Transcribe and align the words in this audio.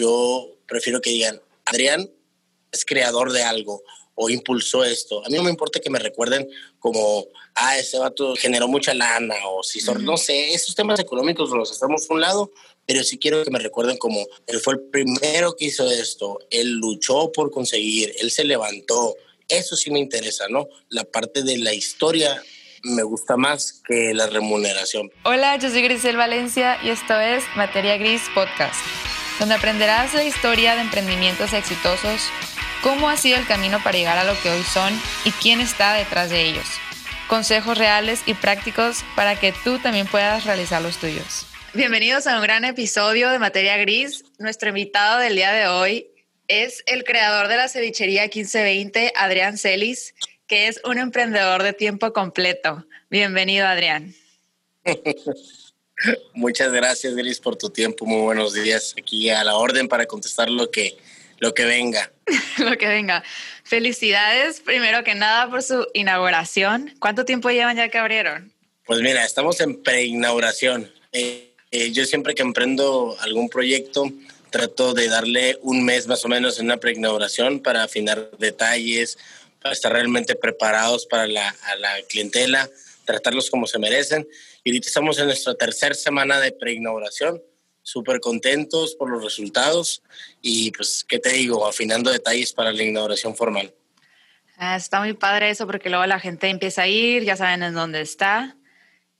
yo 0.00 0.56
prefiero 0.66 1.00
que 1.00 1.10
digan, 1.10 1.40
Adrián 1.66 2.10
es 2.72 2.84
creador 2.84 3.32
de 3.32 3.42
algo 3.42 3.82
o 4.14 4.30
impulsó 4.30 4.84
esto. 4.84 5.24
A 5.24 5.28
mí 5.28 5.36
no 5.36 5.42
me 5.42 5.50
importa 5.50 5.80
que 5.80 5.90
me 5.90 5.98
recuerden 5.98 6.48
como, 6.78 7.26
ah, 7.54 7.78
ese 7.78 7.98
vato 7.98 8.34
generó 8.36 8.66
mucha 8.66 8.94
lana 8.94 9.34
o 9.48 9.62
si 9.62 9.80
son, 9.80 10.04
no 10.04 10.16
sé, 10.16 10.52
esos 10.52 10.74
temas 10.74 11.00
económicos 11.00 11.50
los 11.50 11.70
estamos 11.70 12.08
a 12.08 12.14
un 12.14 12.20
lado, 12.20 12.50
pero 12.86 13.04
sí 13.04 13.18
quiero 13.18 13.44
que 13.44 13.50
me 13.50 13.58
recuerden 13.58 13.98
como, 13.98 14.26
él 14.46 14.60
fue 14.60 14.74
el 14.74 14.80
primero 14.80 15.54
que 15.56 15.66
hizo 15.66 15.90
esto, 15.90 16.38
él 16.50 16.72
luchó 16.72 17.30
por 17.32 17.50
conseguir, 17.50 18.14
él 18.20 18.30
se 18.30 18.44
levantó. 18.44 19.16
Eso 19.48 19.76
sí 19.76 19.90
me 19.90 19.98
interesa, 19.98 20.48
¿no? 20.48 20.68
La 20.88 21.04
parte 21.04 21.42
de 21.42 21.58
la 21.58 21.74
historia 21.74 22.42
me 22.82 23.02
gusta 23.02 23.36
más 23.36 23.82
que 23.86 24.14
la 24.14 24.26
remuneración. 24.26 25.10
Hola, 25.24 25.56
yo 25.56 25.70
soy 25.70 25.82
Grisel 25.82 26.16
Valencia 26.16 26.78
y 26.82 26.90
esto 26.90 27.18
es 27.20 27.44
Materia 27.56 27.96
Gris 27.96 28.22
Podcast, 28.34 28.80
donde 29.40 29.54
aprenderás 29.54 30.12
la 30.12 30.22
historia 30.22 30.76
de 30.76 30.82
emprendimientos 30.82 31.54
exitosos 31.54 32.30
cómo 32.82 33.08
ha 33.08 33.16
sido 33.16 33.38
el 33.38 33.46
camino 33.46 33.82
para 33.82 33.96
llegar 33.96 34.18
a 34.18 34.24
lo 34.24 34.40
que 34.42 34.50
hoy 34.50 34.62
son 34.62 34.92
y 35.24 35.32
quién 35.32 35.60
está 35.60 35.94
detrás 35.94 36.28
de 36.30 36.42
ellos. 36.42 36.66
Consejos 37.26 37.78
reales 37.78 38.22
y 38.26 38.34
prácticos 38.34 39.02
para 39.16 39.40
que 39.40 39.52
tú 39.64 39.78
también 39.78 40.06
puedas 40.06 40.44
realizar 40.44 40.82
los 40.82 40.98
tuyos. 40.98 41.46
Bienvenidos 41.72 42.26
a 42.26 42.36
un 42.36 42.42
gran 42.42 42.64
episodio 42.64 43.30
de 43.30 43.38
Materia 43.38 43.76
Gris. 43.78 44.24
Nuestro 44.38 44.68
invitado 44.68 45.18
del 45.18 45.36
día 45.36 45.52
de 45.52 45.68
hoy 45.68 46.08
es 46.46 46.82
el 46.86 47.04
creador 47.04 47.48
de 47.48 47.56
la 47.56 47.68
cevichería 47.68 48.22
1520, 48.22 49.12
Adrián 49.16 49.56
Celis, 49.56 50.14
que 50.46 50.66
es 50.66 50.80
un 50.84 50.98
emprendedor 50.98 51.62
de 51.62 51.72
tiempo 51.72 52.12
completo. 52.12 52.84
Bienvenido, 53.08 53.66
Adrián. 53.66 54.14
Muchas 56.32 56.72
gracias, 56.72 57.14
Gris, 57.14 57.40
por 57.40 57.56
tu 57.56 57.70
tiempo. 57.70 58.06
Muy 58.06 58.22
buenos 58.22 58.54
días. 58.54 58.94
Aquí 58.98 59.30
a 59.30 59.44
la 59.44 59.56
orden 59.56 59.88
para 59.88 60.06
contestar 60.06 60.48
lo 60.48 60.70
que 60.70 60.96
lo 61.40 61.54
que 61.54 61.64
venga. 61.64 62.12
lo 62.58 62.76
que 62.78 62.86
venga. 62.86 63.24
Felicidades, 63.64 64.60
primero 64.60 65.02
que 65.02 65.14
nada, 65.14 65.50
por 65.50 65.62
su 65.62 65.86
inauguración. 65.94 66.94
¿Cuánto 67.00 67.24
tiempo 67.24 67.50
llevan 67.50 67.76
ya 67.76 67.88
que 67.88 67.98
abrieron? 67.98 68.52
Pues 68.84 69.00
mira, 69.00 69.24
estamos 69.24 69.60
en 69.60 69.82
preinauguración. 69.82 70.92
Eh, 71.12 71.54
eh, 71.70 71.90
yo 71.92 72.04
siempre 72.04 72.34
que 72.34 72.42
emprendo 72.42 73.16
algún 73.20 73.48
proyecto, 73.48 74.10
trato 74.50 74.92
de 74.92 75.08
darle 75.08 75.58
un 75.62 75.84
mes 75.84 76.06
más 76.06 76.24
o 76.24 76.28
menos 76.28 76.58
en 76.58 76.66
una 76.66 76.76
preinauguración 76.76 77.60
para 77.60 77.84
afinar 77.84 78.30
detalles, 78.38 79.16
para 79.62 79.72
estar 79.72 79.92
realmente 79.92 80.34
preparados 80.34 81.06
para 81.06 81.26
la, 81.26 81.54
la 81.78 82.02
clientela, 82.08 82.68
tratarlos 83.04 83.48
como 83.48 83.66
se 83.66 83.78
merecen. 83.78 84.28
Y 84.64 84.70
ahorita 84.70 84.88
estamos 84.88 85.18
en 85.18 85.26
nuestra 85.26 85.54
tercera 85.54 85.94
semana 85.94 86.40
de 86.40 86.52
preinauguración 86.52 87.42
súper 87.82 88.20
contentos 88.20 88.94
por 88.94 89.10
los 89.10 89.22
resultados 89.22 90.02
y 90.40 90.70
pues, 90.72 91.04
¿qué 91.08 91.18
te 91.18 91.30
digo? 91.30 91.66
Afinando 91.66 92.10
detalles 92.10 92.52
para 92.52 92.72
la 92.72 92.82
inauguración 92.82 93.34
formal. 93.34 93.74
Ah, 94.56 94.76
está 94.76 95.00
muy 95.00 95.14
padre 95.14 95.50
eso 95.50 95.66
porque 95.66 95.88
luego 95.88 96.04
la 96.06 96.20
gente 96.20 96.48
empieza 96.48 96.82
a 96.82 96.86
ir, 96.86 97.24
ya 97.24 97.36
saben 97.36 97.62
en 97.62 97.74
dónde 97.74 98.02
está 98.02 98.56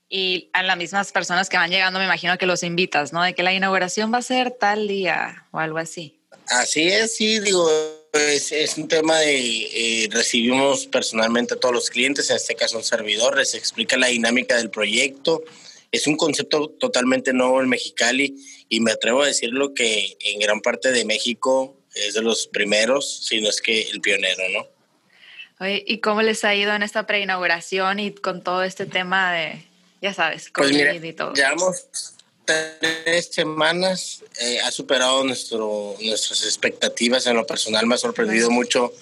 y 0.07 0.49
a 0.53 0.61
las 0.61 0.77
mismas 0.77 1.11
personas 1.11 1.49
que 1.49 1.57
van 1.57 1.71
llegando 1.71 1.97
me 1.97 2.05
imagino 2.05 2.37
que 2.37 2.45
los 2.45 2.63
invitas, 2.63 3.11
¿no? 3.13 3.23
De 3.23 3.33
que 3.33 3.43
la 3.43 3.53
inauguración 3.53 4.13
va 4.13 4.19
a 4.19 4.21
ser 4.21 4.51
tal 4.51 4.87
día 4.87 5.47
o 5.51 5.59
algo 5.59 5.77
así. 5.77 6.21
Así 6.47 6.87
es, 6.87 7.15
sí, 7.15 7.39
digo, 7.39 7.67
es, 8.13 8.51
es 8.51 8.77
un 8.77 8.87
tema 8.87 9.19
de 9.19 10.03
eh, 10.03 10.09
recibimos 10.11 10.85
personalmente 10.87 11.53
a 11.53 11.57
todos 11.57 11.73
los 11.73 11.89
clientes, 11.89 12.29
en 12.29 12.35
este 12.35 12.55
caso 12.55 12.77
un 12.77 12.83
servidor, 12.83 13.37
les 13.37 13.53
explica 13.53 13.97
la 13.97 14.07
dinámica 14.07 14.57
del 14.57 14.69
proyecto, 14.69 15.43
es 15.91 16.07
un 16.07 16.17
concepto 16.17 16.69
totalmente 16.69 17.33
nuevo 17.33 17.61
en 17.61 17.69
Mexicali 17.69 18.35
y 18.69 18.79
me 18.79 18.91
atrevo 18.91 19.23
a 19.23 19.27
decirlo 19.27 19.73
que 19.73 20.17
en 20.21 20.39
gran 20.39 20.61
parte 20.61 20.91
de 20.91 21.05
México 21.05 21.77
es 21.93 22.13
de 22.13 22.21
los 22.21 22.47
primeros, 22.47 23.25
si 23.27 23.41
no 23.41 23.49
es 23.49 23.61
que 23.61 23.81
el 23.89 23.99
pionero, 23.99 24.43
¿no? 24.49 24.67
Oye, 25.59 25.83
¿y 25.85 25.99
cómo 25.99 26.21
les 26.21 26.43
ha 26.43 26.55
ido 26.55 26.73
en 26.73 26.81
esta 26.81 27.05
preinauguración 27.05 27.99
y 27.99 28.11
con 28.11 28.43
todo 28.43 28.63
este 28.63 28.85
tema 28.85 29.31
de, 29.33 29.61
ya 30.01 30.13
sabes, 30.13 30.49
pues 30.53 30.71
mira, 30.71 30.95
y 30.95 31.13
todo? 31.13 31.33
Llevamos 31.33 31.85
tres 32.45 33.29
semanas, 33.31 34.23
eh, 34.39 34.59
ha 34.61 34.71
superado 34.71 35.23
nuestro, 35.23 35.95
nuestras 36.01 36.43
expectativas, 36.43 37.25
en 37.27 37.35
lo 37.35 37.45
personal 37.45 37.85
me 37.87 37.95
ha 37.95 37.97
sorprendido 37.97 38.49
mucho, 38.49 38.93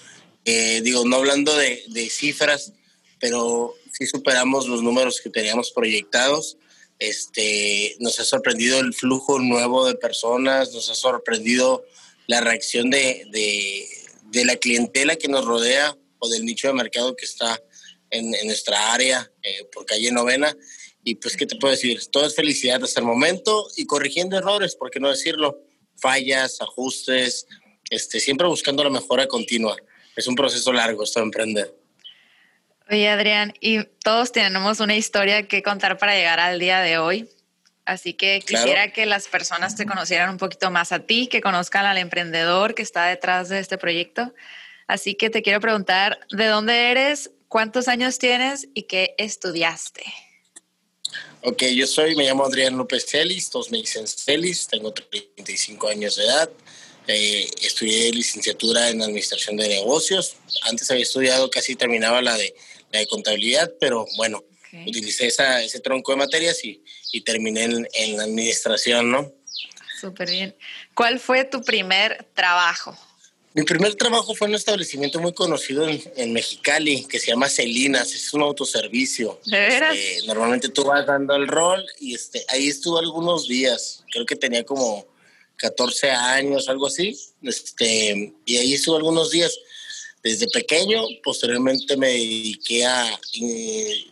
eh, 0.44 0.80
digo, 0.82 1.04
no 1.04 1.16
hablando 1.16 1.56
de, 1.56 1.82
de 1.88 2.10
cifras, 2.10 2.72
pero 3.18 3.74
sí 3.92 4.06
superamos 4.06 4.66
los 4.66 4.82
números 4.82 5.20
que 5.20 5.30
teníamos 5.30 5.70
proyectados. 5.70 6.56
Este, 6.98 7.96
nos 7.98 8.20
ha 8.20 8.24
sorprendido 8.24 8.78
el 8.78 8.92
flujo 8.92 9.38
nuevo 9.38 9.86
de 9.86 9.94
personas, 9.94 10.72
nos 10.72 10.90
ha 10.90 10.94
sorprendido 10.94 11.84
la 12.26 12.40
reacción 12.40 12.90
de, 12.90 13.26
de, 13.30 14.44
la 14.44 14.56
clientela 14.56 15.16
que 15.16 15.28
nos 15.28 15.44
rodea 15.44 15.96
o 16.18 16.28
del 16.28 16.44
nicho 16.44 16.68
de 16.68 16.74
mercado 16.74 17.16
que 17.16 17.24
está 17.24 17.60
en, 18.10 18.30
nuestra 18.44 18.92
área 18.92 19.30
eh, 19.42 19.64
por 19.72 19.86
calle 19.86 20.12
novena. 20.12 20.54
Y 21.02 21.14
pues, 21.16 21.36
¿qué 21.36 21.46
te 21.46 21.56
puedo 21.56 21.72
decir? 21.72 22.00
Todo 22.10 22.26
es 22.26 22.34
felicidad 22.34 22.82
hasta 22.82 23.00
el 23.00 23.06
momento 23.06 23.66
y 23.76 23.86
corrigiendo 23.86 24.36
errores, 24.36 24.76
¿por 24.76 24.90
qué 24.90 25.00
no 25.00 25.08
decirlo? 25.08 25.58
Fallas, 25.96 26.60
ajustes, 26.60 27.46
este, 27.90 28.20
siempre 28.20 28.46
buscando 28.46 28.84
la 28.84 28.90
mejora 28.90 29.26
continua. 29.26 29.76
Es 30.16 30.26
un 30.26 30.34
proceso 30.34 30.72
largo 30.72 31.04
esto 31.04 31.20
de 31.20 31.24
emprender. 31.24 31.74
Oye, 32.90 33.08
Adrián, 33.08 33.54
y 33.60 33.84
todos 34.02 34.32
tenemos 34.32 34.80
una 34.80 34.96
historia 34.96 35.46
que 35.46 35.62
contar 35.62 35.96
para 35.98 36.14
llegar 36.14 36.40
al 36.40 36.58
día 36.58 36.80
de 36.80 36.98
hoy. 36.98 37.28
Así 37.84 38.14
que 38.14 38.42
quisiera 38.46 38.92
que 38.92 39.06
las 39.06 39.26
personas 39.28 39.76
te 39.76 39.86
conocieran 39.86 40.30
un 40.30 40.38
poquito 40.38 40.70
más 40.70 40.92
a 40.92 41.00
ti, 41.00 41.26
que 41.28 41.40
conozcan 41.40 41.86
al 41.86 41.98
emprendedor 41.98 42.74
que 42.74 42.82
está 42.82 43.06
detrás 43.06 43.48
de 43.48 43.58
este 43.58 43.78
proyecto. 43.78 44.34
Así 44.86 45.14
que 45.14 45.30
te 45.30 45.42
quiero 45.42 45.60
preguntar, 45.60 46.20
¿de 46.30 46.46
dónde 46.46 46.90
eres? 46.90 47.30
¿Cuántos 47.48 47.88
años 47.88 48.18
tienes 48.18 48.68
y 48.74 48.84
qué 48.84 49.14
estudiaste? 49.18 50.04
Ok, 51.42 51.62
yo 51.74 51.86
soy, 51.86 52.16
me 52.16 52.24
llamo 52.24 52.44
Adrián 52.44 52.76
López 52.76 53.06
Celis, 53.06 53.48
todos 53.48 53.70
me 53.70 53.78
dicen 53.78 54.06
Celis, 54.06 54.66
tengo 54.66 54.92
35 54.92 55.88
años 55.88 56.16
de 56.16 56.24
edad. 56.24 56.50
Eh, 57.06 57.48
estudié 57.62 58.12
licenciatura 58.12 58.90
en 58.90 59.02
Administración 59.02 59.56
de 59.56 59.68
Negocios. 59.68 60.36
Antes 60.62 60.90
había 60.90 61.02
estudiado, 61.02 61.50
casi 61.50 61.74
terminaba 61.74 62.20
la 62.20 62.36
de 62.36 62.54
de 62.92 63.06
contabilidad, 63.06 63.72
pero 63.80 64.06
bueno, 64.16 64.42
utilicé 64.86 65.26
esa, 65.26 65.62
ese 65.62 65.80
tronco 65.80 66.12
de 66.12 66.18
materias 66.18 66.64
y, 66.64 66.82
y 67.12 67.22
terminé 67.22 67.64
en, 67.64 67.88
en, 67.92 68.16
la 68.16 68.24
administración, 68.24 69.10
¿no? 69.10 69.32
Súper 70.00 70.30
bien. 70.30 70.56
¿Cuál 70.94 71.20
fue 71.20 71.44
tu 71.44 71.62
primer 71.62 72.26
trabajo? 72.34 72.96
Mi 73.52 73.64
primer 73.64 73.96
trabajo 73.96 74.34
fue 74.34 74.46
en 74.46 74.52
un 74.52 74.56
establecimiento 74.56 75.18
muy 75.18 75.32
conocido 75.32 75.88
en, 75.88 76.00
en 76.16 76.32
Mexicali 76.32 77.04
que 77.04 77.18
se 77.18 77.28
llama 77.28 77.48
Celinas, 77.48 78.14
es 78.14 78.32
un 78.32 78.42
autoservicio. 78.42 79.40
¿De 79.44 79.58
veras? 79.58 79.96
Este, 79.96 80.26
normalmente 80.28 80.68
tú 80.68 80.84
vas 80.84 81.04
dando 81.04 81.34
el 81.34 81.48
rol 81.48 81.84
y 81.98 82.14
este, 82.14 82.44
ahí 82.48 82.68
estuve 82.68 83.00
algunos 83.00 83.48
días, 83.48 84.04
creo 84.12 84.24
que 84.24 84.36
tenía 84.36 84.64
como 84.64 85.04
14 85.56 86.10
años, 86.10 86.68
algo 86.68 86.86
así, 86.86 87.18
este, 87.42 88.32
y 88.46 88.56
ahí 88.56 88.74
estuve 88.74 88.96
algunos 88.96 89.32
días 89.32 89.58
desde 90.22 90.48
pequeño. 90.48 91.02
Posteriormente 91.22 91.96
me 91.96 92.08
dediqué 92.08 92.84
a, 92.86 93.18
eh, 93.42 94.04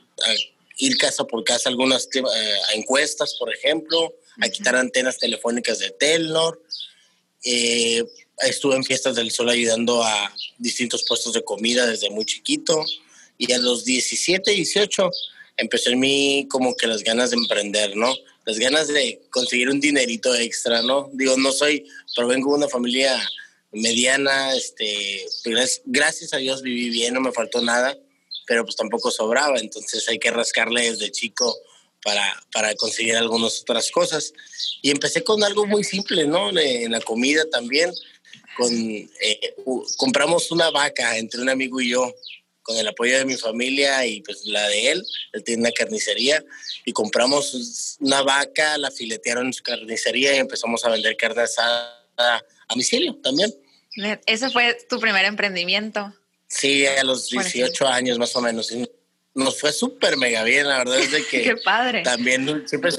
ir 0.79 0.97
casa 0.97 1.25
por 1.25 1.45
casa 1.45 1.69
algunas 1.69 2.09
eh, 2.15 2.23
a 2.69 2.75
encuestas, 2.75 3.35
por 3.39 3.53
ejemplo, 3.53 4.15
a 4.41 4.49
quitar 4.49 4.75
antenas 4.77 5.19
telefónicas 5.19 5.79
de 5.79 5.91
Telnor. 5.91 6.63
Eh, 7.45 8.05
estuve 8.41 8.77
en 8.77 8.85
Fiestas 8.85 9.17
del 9.17 9.31
Sol 9.31 9.49
ayudando 9.49 10.03
a 10.03 10.35
distintos 10.59 11.05
puestos 11.07 11.33
de 11.33 11.45
comida 11.45 11.87
desde 11.87 12.11
muy 12.11 12.25
chiquito. 12.25 12.85
Y 13.37 13.53
a 13.53 13.59
los 13.59 13.85
17, 13.85 14.51
18 14.51 15.11
empecé 15.57 15.91
en 15.91 16.01
mí 16.01 16.47
como 16.51 16.75
que 16.75 16.87
las 16.87 17.03
ganas 17.03 17.31
de 17.31 17.37
emprender, 17.37 17.97
¿no? 17.97 18.15
Las 18.45 18.59
ganas 18.59 18.89
de 18.89 19.21
conseguir 19.31 19.69
un 19.69 19.81
dinerito 19.81 20.35
extra, 20.35 20.83
¿no? 20.83 21.11
Digo, 21.13 21.37
no 21.37 21.53
soy, 21.53 21.87
pero 22.17 22.29
vengo 22.29 22.51
de 22.51 22.59
una 22.59 22.69
familia 22.69 23.21
mediana, 23.73 24.55
este, 24.55 25.25
pues, 25.45 25.83
gracias 25.85 26.33
a 26.33 26.39
Dios 26.39 26.63
viví 26.63 26.89
bien, 26.91 27.15
no 27.15 27.21
me 27.21 27.33
faltó 27.33 27.61
nada, 27.61 27.97
pero 28.47 28.65
pues 28.65 28.77
tampoco 28.77 29.11
sobraba, 29.11 29.59
entonces 29.59 30.09
hay 30.09 30.19
que 30.19 30.31
rascarle 30.31 30.91
desde 30.91 31.13
chico 31.13 31.55
para, 32.03 32.43
para 32.53 32.75
conseguir 32.77 33.17
algunas 33.17 33.61
otras 33.61 33.91
cosas. 33.91 34.33
Y 34.81 34.91
empecé 34.91 35.23
con 35.23 35.45
algo 35.45 35.67
muy 35.67 35.85
simple, 35.85 36.27
¿no? 36.27 36.57
En 36.59 36.93
la 36.93 37.01
comida 37.01 37.45
también, 37.51 37.93
con, 38.59 38.73
eh, 38.73 39.55
compramos 39.97 40.51
una 40.51 40.71
vaca 40.71 41.17
entre 41.17 41.41
un 41.41 41.49
amigo 41.49 41.81
y 41.81 41.91
yo, 41.91 42.13
con 42.63 42.77
el 42.77 42.89
apoyo 42.89 43.17
de 43.17 43.25
mi 43.25 43.37
familia 43.37 44.05
y 44.05 44.21
pues 44.21 44.45
la 44.45 44.69
de 44.69 44.91
él, 44.91 45.07
él 45.33 45.45
tiene 45.45 45.63
una 45.63 45.71
carnicería, 45.71 46.45
y 46.85 46.93
compramos 46.93 47.97
una 48.01 48.23
vaca, 48.23 48.77
la 48.77 48.91
filetearon 48.91 49.47
en 49.47 49.53
su 49.53 49.63
carnicería 49.63 50.35
y 50.35 50.39
empezamos 50.39 50.85
a 50.85 50.91
vender 50.91 51.17
carne 51.17 51.43
asada 51.43 52.05
a 52.19 52.43
domicilio 52.69 53.17
también. 53.23 53.55
¿Ese 54.27 54.51
fue 54.51 54.77
tu 54.89 54.99
primer 54.99 55.25
emprendimiento? 55.25 56.13
Sí, 56.49 56.85
a 56.85 57.05
los 57.05 57.31
18 57.31 57.87
años 57.87 58.19
más 58.19 58.35
o 58.37 58.41
menos. 58.41 58.71
Nos 59.35 59.61
fue 59.61 59.73
súper 59.73 60.17
mega 60.17 60.43
bien, 60.43 60.67
la 60.67 60.79
verdad 60.79 60.99
es 60.99 61.13
de 61.13 61.27
que... 61.31 61.43
Qué 61.43 61.57
padre. 61.57 62.03
También 62.03 62.69
siempre, 62.69 62.91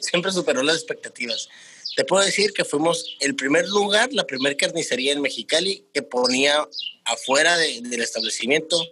siempre 0.00 0.32
superó 0.32 0.62
las 0.62 0.76
expectativas. 0.76 1.48
Te 1.96 2.04
puedo 2.04 2.24
decir 2.24 2.52
que 2.52 2.64
fuimos 2.64 3.16
el 3.20 3.34
primer 3.34 3.68
lugar, 3.68 4.12
la 4.12 4.24
primera 4.24 4.56
carnicería 4.56 5.12
en 5.12 5.20
Mexicali 5.20 5.86
que 5.92 6.02
ponía 6.02 6.66
afuera 7.04 7.56
del 7.56 8.00
establecimiento 8.00 8.82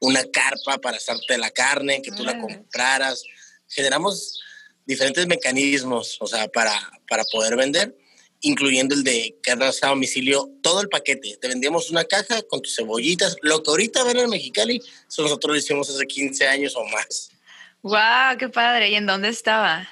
una 0.00 0.22
carpa 0.24 0.78
para 0.78 0.96
hacerte 0.96 1.38
la 1.38 1.50
carne, 1.50 2.02
que 2.02 2.10
tú 2.10 2.24
la 2.24 2.38
compraras. 2.38 3.24
Generamos 3.68 4.40
diferentes 4.84 5.26
mecanismos, 5.26 6.16
o 6.20 6.26
sea, 6.26 6.48
para, 6.48 6.72
para 7.08 7.24
poder 7.24 7.56
vender, 7.56 7.96
incluyendo 8.40 8.94
el 8.94 9.04
de 9.04 9.36
carne 9.42 9.66
a 9.66 9.88
domicilio, 9.88 10.50
todo 10.62 10.80
el 10.80 10.88
paquete. 10.88 11.38
Te 11.40 11.48
vendíamos 11.48 11.90
una 11.90 12.04
caja 12.04 12.42
con 12.42 12.60
tus 12.60 12.76
cebollitas. 12.76 13.36
Lo 13.42 13.62
que 13.62 13.70
ahorita 13.70 14.04
ven 14.04 14.18
en 14.18 14.30
Mexicali, 14.30 14.80
eso 15.08 15.22
nosotros 15.22 15.54
lo 15.54 15.58
hicimos 15.58 15.88
hace 15.90 16.06
15 16.06 16.46
años 16.46 16.76
o 16.76 16.84
más. 16.84 17.30
¡Wow! 17.82 18.38
¡Qué 18.38 18.48
padre! 18.48 18.90
¿Y 18.90 18.94
en 18.94 19.06
dónde 19.06 19.28
estaba? 19.28 19.88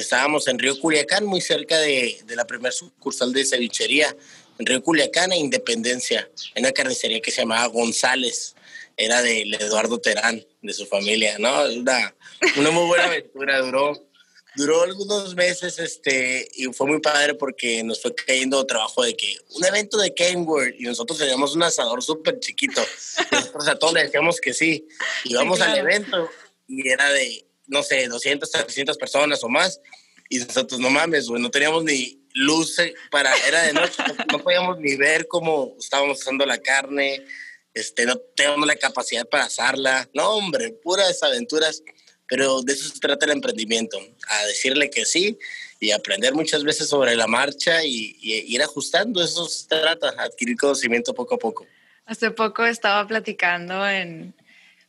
Estábamos 0.00 0.46
en 0.48 0.58
Río 0.58 0.78
Culiacán, 0.78 1.24
muy 1.24 1.40
cerca 1.40 1.78
de, 1.78 2.20
de 2.24 2.36
la 2.36 2.46
primera 2.46 2.72
sucursal 2.72 3.32
de 3.32 3.44
cevichería, 3.44 4.14
en 4.58 4.66
Río 4.66 4.82
Culiacán 4.82 5.32
e 5.32 5.38
Independencia, 5.38 6.30
en 6.54 6.64
una 6.64 6.72
carnicería 6.72 7.20
que 7.20 7.30
se 7.30 7.42
llamaba 7.42 7.66
González. 7.66 8.54
Era 8.96 9.22
de 9.22 9.42
Eduardo 9.60 10.00
Terán, 10.00 10.44
de 10.60 10.72
su 10.72 10.84
familia, 10.86 11.38
¿no? 11.38 11.64
Una, 11.66 12.14
una 12.56 12.70
muy 12.70 12.86
buena 12.86 13.04
aventura, 13.04 13.60
duró, 13.60 14.08
duró 14.56 14.82
algunos 14.82 15.36
meses 15.36 15.78
este, 15.78 16.48
y 16.54 16.64
fue 16.72 16.88
muy 16.88 17.00
padre 17.00 17.34
porque 17.34 17.84
nos 17.84 18.02
fue 18.02 18.12
cayendo 18.12 18.66
trabajo 18.66 19.04
de 19.04 19.16
que 19.16 19.36
un 19.50 19.64
evento 19.64 19.98
de 19.98 20.12
Kenworth 20.12 20.74
y 20.80 20.82
nosotros 20.82 21.18
teníamos 21.18 21.54
un 21.54 21.62
asador 21.62 22.02
súper 22.02 22.40
chiquito. 22.40 22.82
Nosotros 23.30 23.68
a 23.68 23.78
todos 23.78 23.94
le 23.94 24.02
decíamos 24.02 24.40
que 24.40 24.52
sí. 24.52 24.88
Íbamos 25.24 25.60
al 25.60 25.78
evento 25.78 26.28
y 26.66 26.88
era 26.88 27.08
de 27.10 27.47
no 27.68 27.82
sé, 27.82 28.08
200, 28.08 28.50
300 28.50 28.96
personas 28.98 29.42
o 29.44 29.48
más. 29.48 29.80
Y 30.28 30.38
nosotros, 30.38 30.80
no 30.80 30.90
mames, 30.90 31.28
güey, 31.28 31.40
no 31.40 31.50
teníamos 31.50 31.84
ni 31.84 32.20
luz 32.34 32.76
para, 33.10 33.34
era 33.46 33.62
de 33.62 33.72
noche, 33.72 34.02
no, 34.30 34.42
podíamos 34.42 34.78
ni 34.78 34.96
ver 34.96 35.26
cómo 35.26 35.74
estábamos 35.78 36.20
usando 36.20 36.44
la 36.44 36.58
carne, 36.58 37.24
este, 37.72 38.04
no 38.04 38.16
teníamos 38.36 38.66
la 38.66 38.76
capacidad 38.76 39.26
para 39.26 39.44
asarla. 39.44 40.08
No, 40.12 40.30
hombre, 40.30 40.72
puras 40.82 41.22
aventuras. 41.22 41.82
Pero 42.30 42.60
de 42.60 42.74
eso 42.74 42.90
se 42.90 43.00
trata 43.00 43.24
el 43.24 43.32
emprendimiento, 43.32 43.98
a 44.28 44.46
decirle 44.46 44.90
que 44.90 45.06
sí 45.06 45.38
y 45.80 45.92
aprender 45.92 46.34
muchas 46.34 46.62
veces 46.62 46.88
sobre 46.88 47.16
la 47.16 47.26
marcha 47.26 47.82
y, 47.84 48.16
y 48.20 48.54
ir 48.54 48.62
ajustando. 48.62 49.22
Eso 49.22 49.46
se 49.48 49.66
trata, 49.66 50.08
adquirir 50.18 50.58
conocimiento 50.58 51.14
poco 51.14 51.36
a 51.36 51.38
poco. 51.38 51.66
Hace 52.04 52.30
poco 52.30 52.64
estaba 52.64 53.06
platicando 53.06 53.88
en, 53.88 54.34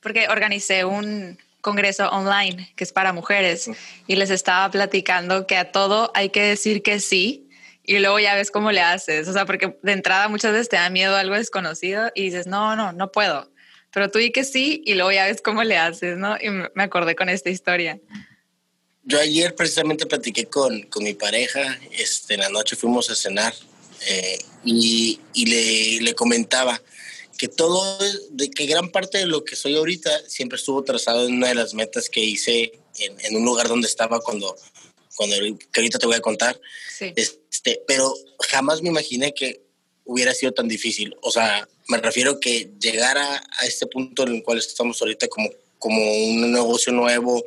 porque 0.02 0.28
organicé 0.30 0.86
un, 0.86 1.38
congreso 1.62 2.10
online 2.10 2.72
que 2.76 2.84
es 2.84 2.92
para 2.92 3.14
mujeres 3.14 3.70
y 4.08 4.16
les 4.16 4.30
estaba 4.30 4.70
platicando 4.72 5.48
que 5.48 5.58
a 5.58 5.72
todo 5.72 6.12
hay 6.16 6.30
que 6.30 6.42
decir 6.42 6.82
que 6.82 7.00
sí 7.00 7.50
y 7.84 7.98
luego 8.00 8.20
ya 8.20 8.36
ves 8.36 8.52
cómo 8.52 8.72
le 8.72 8.82
haces. 8.82 9.28
O 9.28 9.34
sea, 9.34 9.48
porque 9.48 9.76
de 9.82 9.92
entrada 9.92 10.28
muchas 10.28 10.52
veces 10.52 10.70
te 10.70 10.76
da 10.76 10.92
miedo 10.92 11.16
algo 11.16 11.34
desconocido 11.34 12.12
y 12.14 12.26
dices, 12.26 12.46
no, 12.46 12.76
no, 12.76 12.94
no 12.94 13.12
puedo. 13.12 13.52
Pero 13.92 14.12
tú 14.12 14.20
di 14.20 14.32
que 14.32 14.44
sí 14.44 14.84
y 14.86 14.94
luego 14.94 15.12
ya 15.12 15.26
ves 15.26 15.42
cómo 15.42 15.64
le 15.64 15.78
haces, 15.78 16.16
¿no? 16.16 16.38
Y 16.40 16.50
me 16.50 16.84
acordé 16.84 17.16
con 17.16 17.30
esta 17.30 17.50
historia. 17.50 18.00
Yo 19.04 19.20
ayer 19.20 19.56
precisamente 19.56 20.06
platiqué 20.06 20.46
con, 20.46 20.84
con 20.84 21.04
mi 21.04 21.16
pareja, 21.16 21.80
este, 21.92 22.36
en 22.36 22.42
la 22.42 22.50
noche 22.50 22.76
fuimos 22.76 23.10
a 23.10 23.16
cenar 23.16 23.56
eh, 24.08 24.38
y, 24.64 25.20
y 25.34 25.46
le, 25.48 26.06
le 26.06 26.14
comentaba, 26.14 26.80
que 27.40 27.48
todo, 27.48 27.98
de 28.32 28.52
que 28.52 28.66
gran 28.66 28.92
parte 28.92 29.20
de 29.20 29.26
lo 29.26 29.46
que 29.46 29.56
soy 29.56 29.78
ahorita 29.78 30.12
siempre 30.28 30.58
estuvo 30.58 30.84
trazado 30.84 31.26
en 31.26 31.36
una 31.36 31.48
de 31.48 31.56
las 31.56 31.74
metas 31.74 32.10
que 32.10 32.20
hice 32.20 32.74
en, 32.98 33.36
un 33.38 33.46
lugar 33.46 33.70
donde 33.70 33.88
estaba 33.88 34.20
cuando, 34.20 34.58
cuando, 35.16 35.38
que 35.38 35.80
ahorita 35.80 36.00
te 36.00 36.06
voy 36.06 36.18
a 36.18 36.22
contar. 36.22 36.60
Este, 37.00 37.82
pero 37.88 38.14
jamás 38.50 38.82
me 38.82 38.90
imaginé 38.90 39.34
que 39.34 39.62
hubiera 40.04 40.34
sido 40.34 40.52
tan 40.52 40.68
difícil. 40.68 41.16
O 41.22 41.32
sea, 41.32 41.66
me 41.88 42.00
refiero 42.00 42.42
que 42.42 42.74
llegar 42.78 43.18
a, 43.18 43.42
este 43.66 43.88
punto 43.88 44.24
en 44.24 44.36
el 44.36 44.44
cual 44.44 44.58
estamos 44.58 45.02
ahorita 45.02 45.30
como, 45.30 45.50
como 45.78 46.02
un 46.26 46.52
negocio 46.52 46.92
nuevo, 46.92 47.46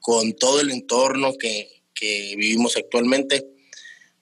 con 0.00 0.34
todo 0.34 0.60
el 0.60 0.70
entorno 0.70 1.32
que, 1.38 1.80
que 1.94 2.34
vivimos 2.36 2.76
actualmente. 2.76 3.46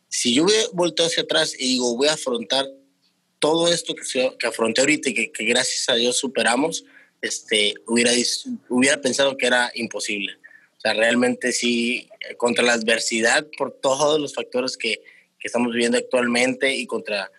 Si 0.08 0.32
yo 0.32 0.46
vuelto 0.74 1.04
hacia 1.04 1.24
atrás 1.24 1.56
y 1.58 1.72
digo, 1.72 1.96
voy 1.96 2.06
a 2.06 2.12
afrontar 2.12 2.68
todo 3.42 3.66
esto 3.66 3.96
que, 3.96 4.36
que 4.38 4.46
afronté 4.46 4.82
ahorita 4.82 5.10
y 5.10 5.14
que, 5.14 5.44
gracias 5.44 5.88
a 5.88 5.96
Dios 5.96 6.16
superamos, 6.16 6.84
este, 7.20 7.74
hubiera, 7.88 8.12
hubiera 8.68 9.00
pensado 9.00 9.36
que 9.36 9.48
era 9.48 9.72
imposible. 9.74 10.34
O 10.76 10.80
sea, 10.80 10.94
realmente 10.94 11.50
sí, 11.50 12.08
contra 12.36 12.62
la 12.62 12.74
adversidad, 12.74 13.44
por 13.58 13.72
todos 13.72 14.20
los 14.20 14.32
factores 14.32 14.76
que, 14.76 15.02
que 15.40 15.48
estamos 15.48 15.72
viviendo 15.72 15.98
actualmente 15.98 16.72
y 16.72 16.86
contra, 16.86 17.32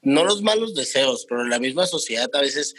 no 0.00 0.24
los 0.24 0.40
malos 0.40 0.74
deseos, 0.74 1.26
pero 1.28 1.44
la 1.44 1.58
misma 1.58 1.86
sociedad 1.86 2.30
a 2.32 2.40
veces 2.40 2.74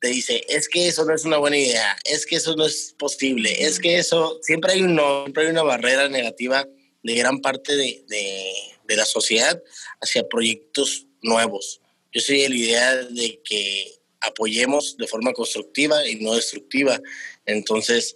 te 0.00 0.08
dice, 0.08 0.42
es 0.48 0.70
que 0.70 0.88
eso 0.88 1.04
no 1.04 1.14
es 1.14 1.26
una 1.26 1.36
buena 1.36 1.58
idea, 1.58 1.98
es 2.04 2.24
que 2.24 2.36
eso 2.36 2.56
no 2.56 2.64
es 2.64 2.94
posible, 2.98 3.66
es 3.66 3.78
que 3.78 3.98
eso, 3.98 4.38
siempre 4.40 4.72
hay, 4.72 4.80
un 4.80 4.98
siempre 5.24 5.44
hay 5.44 5.50
una 5.50 5.64
barrera 5.64 6.08
negativa 6.08 6.66
de 7.02 7.14
gran 7.14 7.42
parte 7.42 7.76
de, 7.76 8.04
de, 8.08 8.52
de 8.84 8.96
la 8.96 9.04
sociedad 9.04 9.62
hacia 10.00 10.26
proyectos 10.26 11.06
nuevos. 11.20 11.81
Yo 12.12 12.20
soy 12.20 12.42
de 12.42 12.48
la 12.48 12.56
idea 12.56 12.96
de 12.96 13.40
que 13.42 14.02
apoyemos 14.20 14.96
de 14.96 15.06
forma 15.06 15.32
constructiva 15.32 16.06
y 16.06 16.16
no 16.16 16.34
destructiva. 16.34 17.00
Entonces, 17.46 18.14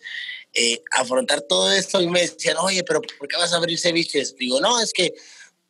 eh, 0.54 0.82
afrontar 0.92 1.42
todo 1.42 1.70
esto 1.72 2.00
y 2.00 2.08
me 2.08 2.22
decían, 2.22 2.56
oye, 2.58 2.82
pero 2.84 3.02
¿por 3.02 3.28
qué 3.28 3.36
vas 3.36 3.52
a 3.52 3.56
abrir 3.56 3.78
ceviches? 3.78 4.36
Digo, 4.36 4.60
no, 4.60 4.80
es 4.80 4.92
que 4.92 5.12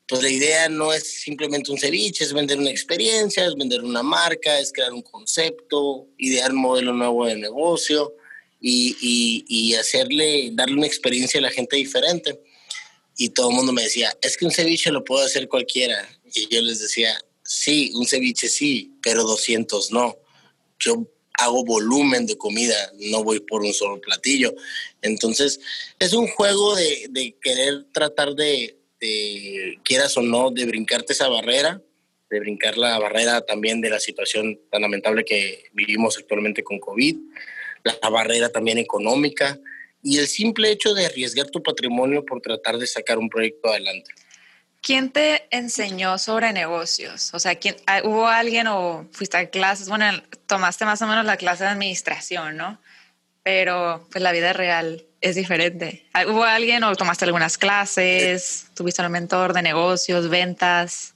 pues 0.09 0.23
la 0.23 0.31
idea 0.31 0.69
no 0.69 0.93
es 0.93 1.21
simplemente 1.23 1.73
un 1.73 1.79
ceviche, 1.79 2.23
es 2.23 2.33
vender 2.33 2.59
una 2.59 2.71
experiencia, 2.71 3.45
es 3.45 3.57
vender 3.57 3.83
una 3.83 4.05
marca, 4.05 4.61
es 4.61 4.73
crear 4.73 4.93
un 4.93 5.03
concepto, 5.03 6.07
idear 6.17 6.53
un 6.53 6.61
modelo 6.61 6.93
nuevo 6.93 7.27
de 7.27 7.35
negocio 7.35 8.15
y, 8.61 8.97
y, 9.01 9.45
y 9.49 9.75
hacerle, 9.75 10.51
darle 10.53 10.77
una 10.77 10.87
experiencia 10.87 11.39
a 11.39 11.43
la 11.43 11.51
gente 11.51 11.77
diferente. 11.77 12.41
Y 13.17 13.31
todo 13.31 13.51
el 13.51 13.57
mundo 13.57 13.73
me 13.73 13.83
decía, 13.83 14.17
es 14.21 14.37
que 14.37 14.45
un 14.45 14.53
ceviche 14.53 14.93
lo 14.93 15.03
puede 15.03 15.27
hacer 15.27 15.49
cualquiera. 15.49 16.09
Y 16.33 16.47
yo 16.55 16.63
les 16.63 16.79
decía, 16.79 17.19
sí, 17.47 17.93
un 17.95 18.07
ceviche 18.07 18.49
sí, 18.49 18.93
pero 19.03 19.23
200 19.23 19.93
no. 19.93 20.17
Yo 20.79 21.07
hago 21.39 21.65
volumen 21.65 22.27
de 22.27 22.37
comida, 22.37 22.93
no 22.99 23.23
voy 23.23 23.41
por 23.41 23.63
un 23.63 23.73
solo 23.73 24.01
platillo. 24.01 24.55
Entonces, 25.03 25.61
es 25.99 26.13
un 26.13 26.29
juego 26.29 26.75
de, 26.75 27.37
querer 27.41 27.85
tratar 27.93 28.35
de, 28.35 28.77
quieras 29.83 30.17
o 30.17 30.23
no, 30.23 30.51
de 30.51 30.65
brincarte 30.65 31.13
esa 31.13 31.29
barrera, 31.29 31.83
de 32.31 32.41
brincar 32.41 32.77
la 32.77 32.99
barrera 32.99 33.43
también 33.43 33.81
de 33.81 33.91
la 33.91 34.01
situación 34.01 34.59
tan 34.71 34.83
lamentable 34.83 35.25
que 35.25 35.65
vivimos 35.73 36.19
actualmente 36.19 36.65
con 36.65 36.81
COVID, 36.81 37.17
la 37.85 38.11
barrera 38.11 38.49
también 38.49 38.79
económica 38.79 39.61
y 40.03 40.19
el 40.19 40.27
simple 40.27 40.71
hecho 40.71 40.95
de 40.95 41.07
arriesgar 41.07 41.51
tu 41.51 41.63
patrimonio 41.63 42.25
por 42.25 42.41
tratar 42.41 42.79
de 42.79 42.87
sacar 42.87 43.19
un 43.19 43.29
proyecto 43.29 43.69
adelante. 43.69 44.11
¿Quién 44.87 45.11
te 45.11 45.43
enseñó 45.51 46.17
sobre 46.17 46.53
negocios? 46.53 47.31
O 47.35 47.41
sea, 47.41 47.57
¿quién, 47.57 47.75
ah, 47.89 48.03
¿hubo 48.05 48.29
alguien 48.29 48.69
o 48.69 49.05
fuiste 49.11 49.37
a 49.37 49.51
clases? 49.51 49.89
Bueno, 49.89 50.05
tomaste 50.47 50.85
más 50.85 51.03
o 51.03 51.09
menos 51.09 51.25
la 51.25 51.37
clase 51.37 51.65
de 51.65 51.71
administración, 51.71 52.57
¿no? 52.57 52.81
Pero 53.43 54.07
pues 54.13 54.23
la 54.23 54.31
vida 54.31 54.53
real 54.53 55.05
es 55.21 55.35
diferente. 55.35 56.07
Ah, 56.13 56.25
¿Hubo 56.29 56.45
alguien 56.45 56.85
o 56.85 56.95
tomaste 56.95 57.25
algunas 57.25 57.59
clases? 57.59 58.67
¿Tuviste 58.75 59.03
un 59.03 59.11
mentor 59.11 59.55
de 59.55 59.63
negocios, 59.63 60.31
ventas? 60.31 61.15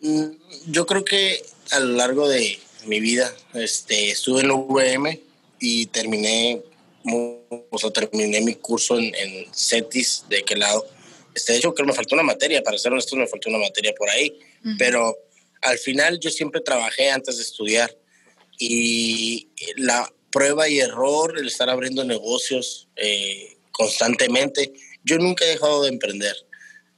Mm, 0.00 0.30
yo 0.68 0.86
creo 0.86 1.04
que 1.04 1.42
a 1.72 1.80
lo 1.80 1.96
largo 1.96 2.26
de 2.26 2.58
mi 2.86 3.00
vida 3.00 3.30
este, 3.52 4.12
estuve 4.12 4.40
en 4.40 4.50
UVM 4.50 5.20
y 5.58 5.84
terminé, 5.88 6.62
o 7.04 7.78
sea, 7.78 7.90
terminé 7.90 8.40
mi 8.40 8.54
curso 8.54 8.98
en, 8.98 9.14
en 9.14 9.46
CETIS, 9.52 10.24
de 10.30 10.42
qué 10.42 10.56
lado 10.56 10.86
este, 11.34 11.52
de 11.52 11.58
hecho, 11.58 11.74
creo 11.74 11.86
que 11.86 11.90
me 11.90 11.96
faltó 11.96 12.14
una 12.14 12.24
materia, 12.24 12.62
para 12.62 12.78
ser 12.78 12.92
honesto, 12.92 13.16
me 13.16 13.26
faltó 13.26 13.48
una 13.48 13.58
materia 13.58 13.92
por 13.96 14.10
ahí, 14.10 14.38
pero 14.78 15.16
al 15.62 15.78
final 15.78 16.18
yo 16.20 16.30
siempre 16.30 16.60
trabajé 16.60 17.10
antes 17.10 17.36
de 17.36 17.42
estudiar 17.42 17.96
y 18.58 19.48
la 19.76 20.12
prueba 20.30 20.68
y 20.68 20.80
error, 20.80 21.38
el 21.38 21.46
estar 21.46 21.70
abriendo 21.70 22.04
negocios 22.04 22.88
eh, 22.96 23.56
constantemente, 23.70 24.72
yo 25.04 25.18
nunca 25.18 25.44
he 25.44 25.48
dejado 25.48 25.82
de 25.82 25.88
emprender. 25.88 26.36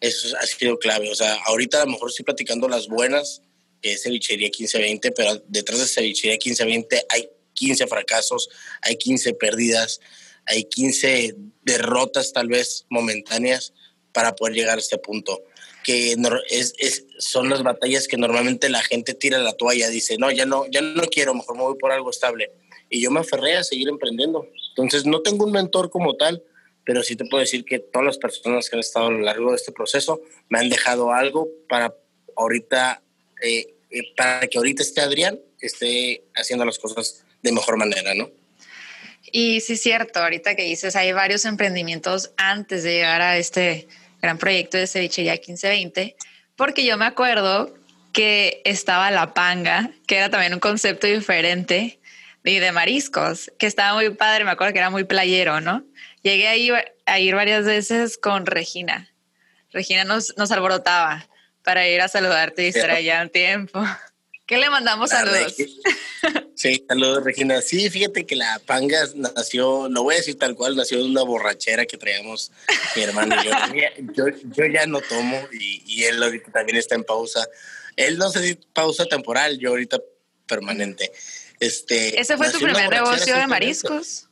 Eso 0.00 0.36
ha 0.36 0.46
sido 0.46 0.78
clave. 0.78 1.10
O 1.10 1.14
sea, 1.14 1.34
ahorita 1.46 1.82
a 1.82 1.84
lo 1.84 1.92
mejor 1.92 2.10
estoy 2.10 2.24
platicando 2.24 2.68
las 2.68 2.88
buenas, 2.88 3.42
que 3.80 3.92
es 3.92 4.02
Cevichería 4.02 4.48
1520, 4.48 5.12
pero 5.12 5.42
detrás 5.46 5.78
de 5.78 5.86
Cevichería 5.86 6.34
1520 6.34 7.06
hay 7.08 7.28
15 7.54 7.86
fracasos, 7.86 8.48
hay 8.80 8.96
15 8.96 9.34
pérdidas, 9.34 10.00
hay 10.46 10.64
15 10.64 11.36
derrotas 11.62 12.32
tal 12.32 12.48
vez 12.48 12.86
momentáneas 12.90 13.72
para 14.12 14.35
poder 14.35 14.54
llegar 14.54 14.76
a 14.76 14.81
este 14.81 14.99
punto. 14.99 15.42
Que 15.85 16.16
es, 16.49 17.07
son 17.19 17.49
las 17.49 17.62
batallas 17.62 18.07
que 18.07 18.16
normalmente 18.16 18.69
la 18.69 18.83
gente 18.83 19.14
tira 19.14 19.38
la 19.38 19.54
toalla, 19.54 19.88
dice, 19.88 20.16
no, 20.16 20.31
ya 20.31 20.47
no, 20.47 20.66
ya 20.71 20.81
no 20.81 21.02
quiero, 21.04 21.35
mejor 21.35 21.57
me 21.57 21.62
voy 21.62 21.76
por 21.76 21.90
algo 21.90 22.11
estable. 22.11 22.52
Y 22.88 23.02
yo 23.02 23.11
me 23.11 23.21
aferré 23.21 23.57
a 23.57 23.64
seguir 23.64 23.88
emprendiendo. 23.88 24.47
Entonces 24.71 25.07
no 25.07 25.23
tengo 25.23 25.45
un 25.45 25.52
mentor 25.52 25.90
como 25.90 26.14
tal, 26.14 26.42
pero 26.85 27.02
sí 27.02 27.16
te 27.16 27.25
puedo 27.25 27.40
decir 27.40 27.64
que 27.64 27.78
todas 27.78 28.07
las 28.07 28.19
personas 28.19 28.69
que 28.69 28.76
han 28.76 28.81
estado 28.81 29.07
a 29.07 29.11
lo 29.11 29.21
largo 29.21 29.50
de 29.50 29.57
este 29.57 29.73
proceso 29.73 30.21
me 30.49 30.59
han 30.59 30.69
dejado 30.69 31.12
algo 31.12 31.49
para 31.69 31.95
ahorita, 32.37 33.02
eh, 33.42 33.75
eh, 33.90 34.02
para 34.16 34.47
que 34.47 34.59
ahorita 34.59 34.83
esté 34.83 35.00
Adrián, 35.00 35.40
esté 35.61 36.25
haciendo 36.35 36.64
las 36.64 36.78
cosas 36.78 37.25
de 37.42 37.52
mejor 37.52 37.76
manera, 37.76 38.14
¿no? 38.14 38.31
Y 39.31 39.61
sí 39.61 39.75
es 39.75 39.83
cierto, 39.83 40.21
ahorita 40.21 40.57
que 40.57 40.64
dices, 40.64 40.97
hay 40.97 41.12
varios 41.12 41.45
emprendimientos 41.45 42.33
antes 42.37 42.83
de 42.83 42.92
llegar 42.95 43.23
a 43.23 43.38
este 43.38 43.88
gran 44.23 44.38
proyecto 44.38 44.79
de 44.79 44.87
Cevichería 44.87 45.33
1520, 45.33 46.17
porque 46.57 46.85
yo 46.85 46.97
me 46.97 47.05
acuerdo 47.05 47.75
que 48.12 48.62
estaba 48.64 49.11
la 49.11 49.35
panga, 49.35 49.91
que 50.07 50.17
era 50.17 50.31
también 50.31 50.55
un 50.55 50.61
concepto 50.61 51.09
diferente, 51.09 51.99
y 52.45 52.59
de 52.59 52.73
mariscos, 52.73 53.52
que 53.59 53.67
estaba 53.67 53.95
muy 53.95 54.11
padre, 54.11 54.45
me 54.45 54.50
acuerdo 54.50 54.73
que 54.73 54.79
era 54.79 54.91
muy 54.91 55.05
playero, 55.05 55.61
¿no? 55.61 55.85
Llegué 56.23 56.49
a 56.49 56.57
ir, 56.57 56.75
a 57.07 57.19
ir 57.19 57.35
varias 57.35 57.64
veces 57.64 58.19
con 58.19 58.47
Regina. 58.47 59.09
Regina 59.73 60.05
nos, 60.05 60.37
nos 60.37 60.50
alborotaba 60.50 61.26
para 61.62 61.88
ir 61.88 62.00
a 62.00 62.09
saludarte 62.09 62.64
y 62.64 62.69
estar 62.69 62.91
allá 62.91 63.23
un 63.23 63.31
tiempo. 63.31 63.85
¿Qué 64.52 64.59
le 64.59 64.68
mandamos 64.68 65.09
saludos? 65.09 65.54
Sí, 66.54 66.85
saludos 66.87 67.25
Regina. 67.25 67.62
Sí, 67.62 67.88
fíjate 67.88 68.26
que 68.26 68.37
la 68.37 68.61
panga 68.66 69.09
nació, 69.14 69.88
lo 69.88 70.02
voy 70.02 70.16
a 70.16 70.18
decir 70.18 70.38
tal 70.38 70.54
cual, 70.54 70.76
nació 70.76 70.99
de 70.99 71.04
una 71.04 71.23
borrachera 71.23 71.87
que 71.87 71.97
traíamos 71.97 72.52
mi 72.94 73.02
hermano 73.02 73.35
y 73.42 73.47
yo. 74.14 74.26
yo, 74.28 74.66
ya 74.66 74.85
no 74.85 75.00
tomo 75.00 75.40
y, 75.59 75.82
y, 75.87 76.04
él 76.04 76.23
ahorita 76.23 76.52
también 76.52 76.76
está 76.76 76.97
en 76.97 77.04
pausa. 77.04 77.49
Él 77.97 78.18
no 78.18 78.28
sé 78.28 78.47
si 78.47 78.54
pausa 78.75 79.06
temporal, 79.06 79.59
yo 79.59 79.71
ahorita 79.71 79.99
permanente. 80.47 81.11
Este, 81.59 82.21
¿Ese 82.21 82.37
fue 82.37 82.52
tu 82.52 82.59
primer 82.59 82.90
negocio 82.90 83.35
de 83.35 83.47
mariscos? 83.47 84.28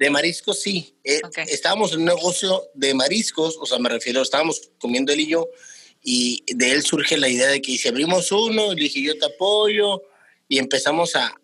De 0.00 0.10
mariscos, 0.10 0.62
sí. 0.62 0.98
Eh, 1.04 1.20
estábamos 1.46 1.92
en 1.92 2.00
un 2.00 2.06
negocio 2.06 2.70
de 2.74 2.92
mariscos, 2.92 3.56
o 3.60 3.66
sea, 3.66 3.78
me 3.78 3.88
refiero, 3.88 4.20
estábamos 4.20 4.72
comiendo 4.80 5.12
él 5.12 5.20
y 5.20 5.28
yo, 5.28 5.48
y 6.06 6.44
de 6.54 6.70
él 6.70 6.82
surge 6.84 7.16
la 7.16 7.30
idea 7.30 7.48
de 7.48 7.62
que 7.62 7.78
si 7.78 7.88
abrimos 7.88 8.30
uno, 8.30 8.74
le 8.74 8.82
dije 8.82 9.02
yo 9.02 9.18
te 9.18 9.24
apoyo, 9.24 10.02
y 10.46 10.58
empezamos 10.58 11.16
a, 11.16 11.34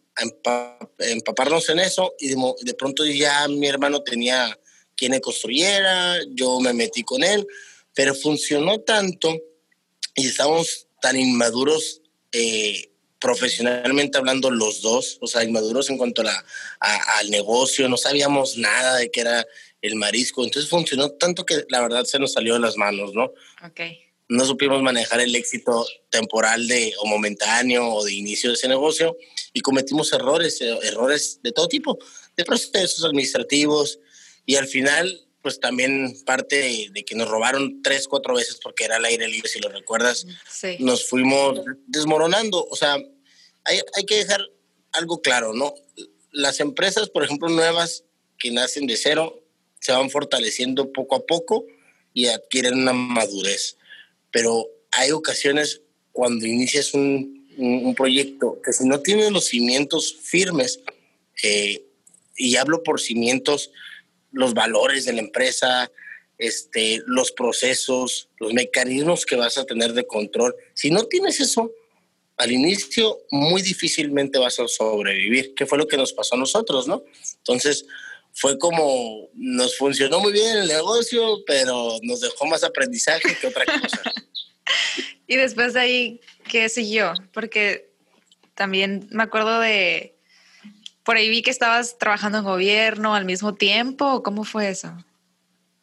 empaparnos 0.98 1.66
en 1.70 1.78
eso, 1.78 2.12
y 2.18 2.28
de, 2.28 2.74
pronto 2.74 3.06
ya 3.06 3.48
mi 3.48 3.66
hermano 3.66 4.02
tenía 4.02 4.56
quien 4.94 5.12
le 5.12 5.20
construyera, 5.22 6.18
yo 6.28 6.60
me 6.60 6.74
metí 6.74 7.02
con 7.02 7.24
él, 7.24 7.46
pero 7.94 8.14
funcionó 8.14 8.80
tanto 8.80 9.34
y 10.14 10.26
estábamos 10.26 10.88
tan 11.00 11.18
inmaduros 11.18 12.02
eh, 12.32 12.90
profesionalmente 13.18 14.18
hablando 14.18 14.50
los 14.50 14.82
dos, 14.82 15.16
o 15.22 15.26
sea, 15.26 15.42
inmaduros 15.42 15.88
en 15.88 15.96
cuanto 15.96 16.20
a 16.20 16.24
la, 16.24 16.44
al 16.80 17.30
negocio, 17.30 17.88
no 17.88 17.96
sabíamos 17.96 18.58
nada 18.58 18.96
de 18.96 19.10
qué 19.10 19.22
era 19.22 19.46
el 19.80 19.94
marisco, 19.94 20.44
entonces 20.44 20.68
funcionó 20.68 21.12
tanto 21.12 21.46
que 21.46 21.64
la 21.70 21.80
verdad 21.80 22.04
se 22.04 22.18
nos 22.18 22.34
salió 22.34 22.54
de 22.54 22.60
las 22.60 22.76
manos, 22.76 23.14
¿no? 23.14 23.32
Ok. 23.64 23.80
No 24.30 24.44
supimos 24.44 24.80
manejar 24.80 25.20
el 25.20 25.34
éxito 25.34 25.84
temporal 26.08 26.68
de, 26.68 26.94
o 27.00 27.06
momentáneo 27.06 27.88
o 27.88 28.04
de 28.04 28.14
inicio 28.14 28.50
de 28.50 28.54
ese 28.54 28.68
negocio 28.68 29.16
y 29.52 29.60
cometimos 29.60 30.12
errores, 30.12 30.60
eh, 30.60 30.78
errores 30.84 31.40
de 31.42 31.50
todo 31.50 31.66
tipo, 31.66 31.98
de 32.36 32.44
procesos 32.44 33.04
administrativos 33.04 33.98
y 34.46 34.54
al 34.54 34.68
final 34.68 35.26
pues 35.42 35.58
también 35.58 36.14
parte 36.24 36.90
de, 36.92 37.04
que 37.04 37.16
nos 37.16 37.28
robaron 37.28 37.82
tres, 37.82 38.06
cuatro 38.06 38.34
veces 38.36 38.60
porque 38.62 38.84
era 38.84 38.98
el 38.98 39.04
aire 39.04 39.26
libre, 39.26 39.48
si 39.48 39.58
lo 39.58 39.68
recuerdas, 39.68 40.24
nos 40.78 41.08
fuimos 41.08 41.60
desmoronando. 41.88 42.64
O 42.70 42.76
sea, 42.76 42.94
hay, 43.64 43.80
hay, 43.96 44.04
que 44.04 44.16
dejar 44.16 44.42
algo 44.92 45.22
claro, 45.22 45.54
¿no? 45.54 45.74
Las 46.30 46.60
empresas, 46.60 47.10
por 47.10 47.24
ejemplo, 47.24 47.48
nuevas 47.48 48.04
que 48.38 48.52
nacen 48.52 48.86
de 48.86 48.96
cero, 48.96 49.42
se 49.80 49.90
van 49.90 50.10
fortaleciendo 50.10 50.92
poco 50.92 51.16
a 51.16 51.26
poco 51.26 51.66
y 52.12 52.26
adquieren 52.26 52.74
una 52.74 52.92
madurez. 52.92 53.76
Pero 54.30 54.66
hay 54.90 55.10
ocasiones 55.10 55.82
cuando 56.12 56.46
inicias 56.46 56.94
un, 56.94 57.46
un, 57.56 57.94
proyecto 57.94 58.60
que 58.64 58.72
si 58.72 58.86
no 58.86 59.00
tienes 59.00 59.30
los 59.30 59.46
cimientos 59.46 60.16
firmes, 60.20 60.80
eh, 61.42 61.84
y 62.36 62.56
hablo 62.56 62.82
por 62.82 63.00
cimientos, 63.00 63.70
los 64.32 64.54
valores 64.54 65.04
de 65.04 65.12
la 65.12 65.20
empresa, 65.20 65.90
este, 66.38 67.02
los 67.06 67.32
procesos, 67.32 68.30
los 68.38 68.54
mecanismos 68.54 69.26
que 69.26 69.36
vas 69.36 69.58
a 69.58 69.64
tener 69.64 69.92
de 69.92 70.06
control. 70.06 70.56
Si 70.74 70.90
no 70.90 71.04
tienes 71.04 71.40
eso, 71.40 71.70
al 72.38 72.50
inicio 72.50 73.18
muy 73.30 73.60
difícilmente 73.60 74.38
vas 74.38 74.58
a 74.58 74.66
sobrevivir, 74.66 75.54
que 75.54 75.66
fue 75.66 75.76
lo 75.76 75.86
que 75.86 75.98
nos 75.98 76.14
pasó 76.14 76.36
a 76.36 76.38
nosotros, 76.38 76.88
¿no? 76.88 77.04
Entonces, 77.36 77.84
fue 78.32 78.58
como, 78.58 79.28
nos 79.34 79.76
funcionó 79.76 80.20
muy 80.20 80.32
bien 80.32 80.58
el 80.58 80.68
negocio, 80.68 81.38
pero 81.46 81.98
nos 82.02 82.20
dejó 82.20 82.46
más 82.46 82.64
aprendizaje 82.64 83.36
que 83.36 83.46
otra 83.46 83.64
cosa. 83.66 84.02
y 85.26 85.36
después 85.36 85.74
de 85.74 85.80
ahí, 85.80 86.20
¿qué 86.48 86.68
siguió? 86.68 87.14
Porque 87.32 87.90
también 88.54 89.08
me 89.10 89.22
acuerdo 89.22 89.60
de 89.60 90.14
por 91.04 91.16
ahí 91.16 91.28
vi 91.28 91.42
que 91.42 91.50
estabas 91.50 91.98
trabajando 91.98 92.38
en 92.38 92.44
gobierno 92.44 93.14
al 93.14 93.24
mismo 93.24 93.54
tiempo. 93.54 94.22
¿Cómo 94.22 94.44
fue 94.44 94.68
eso? 94.68 94.92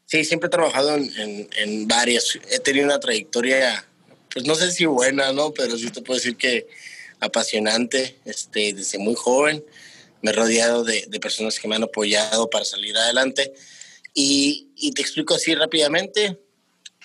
Sí, 0.06 0.24
siempre 0.24 0.48
he 0.48 0.51
trabajado 0.51 0.96
en, 0.96 1.50
en, 1.58 1.88
varias. 1.88 2.39
He 2.50 2.60
tenido 2.60 2.86
una 2.86 3.00
trayectoria, 3.00 3.86
pues 4.32 4.46
no 4.46 4.56
sé 4.56 4.72
si 4.72 4.86
buena, 4.86 5.34
¿no? 5.34 5.51
Pero 5.51 5.77
sí 5.77 5.89
te 5.92 6.01
puedo 6.01 6.18
decir 6.18 6.38
que 6.38 6.68
apasionante 7.20 8.16
este, 8.25 8.74
desde 8.74 9.00
muy 9.00 9.16
joven. 9.16 9.63
Me 10.21 10.31
he 10.31 10.33
rodeado 10.33 10.83
de, 10.83 11.05
de 11.07 11.19
personas 11.19 11.59
que 11.59 11.67
me 11.67 11.75
han 11.75 11.83
apoyado 11.83 12.50
para 12.50 12.65
salir 12.65 12.95
adelante. 12.97 13.53
Y, 14.13 14.69
y, 14.75 14.91
te 14.91 15.01
explico 15.01 15.36
así 15.36 15.53
rápidamente. 15.53 16.39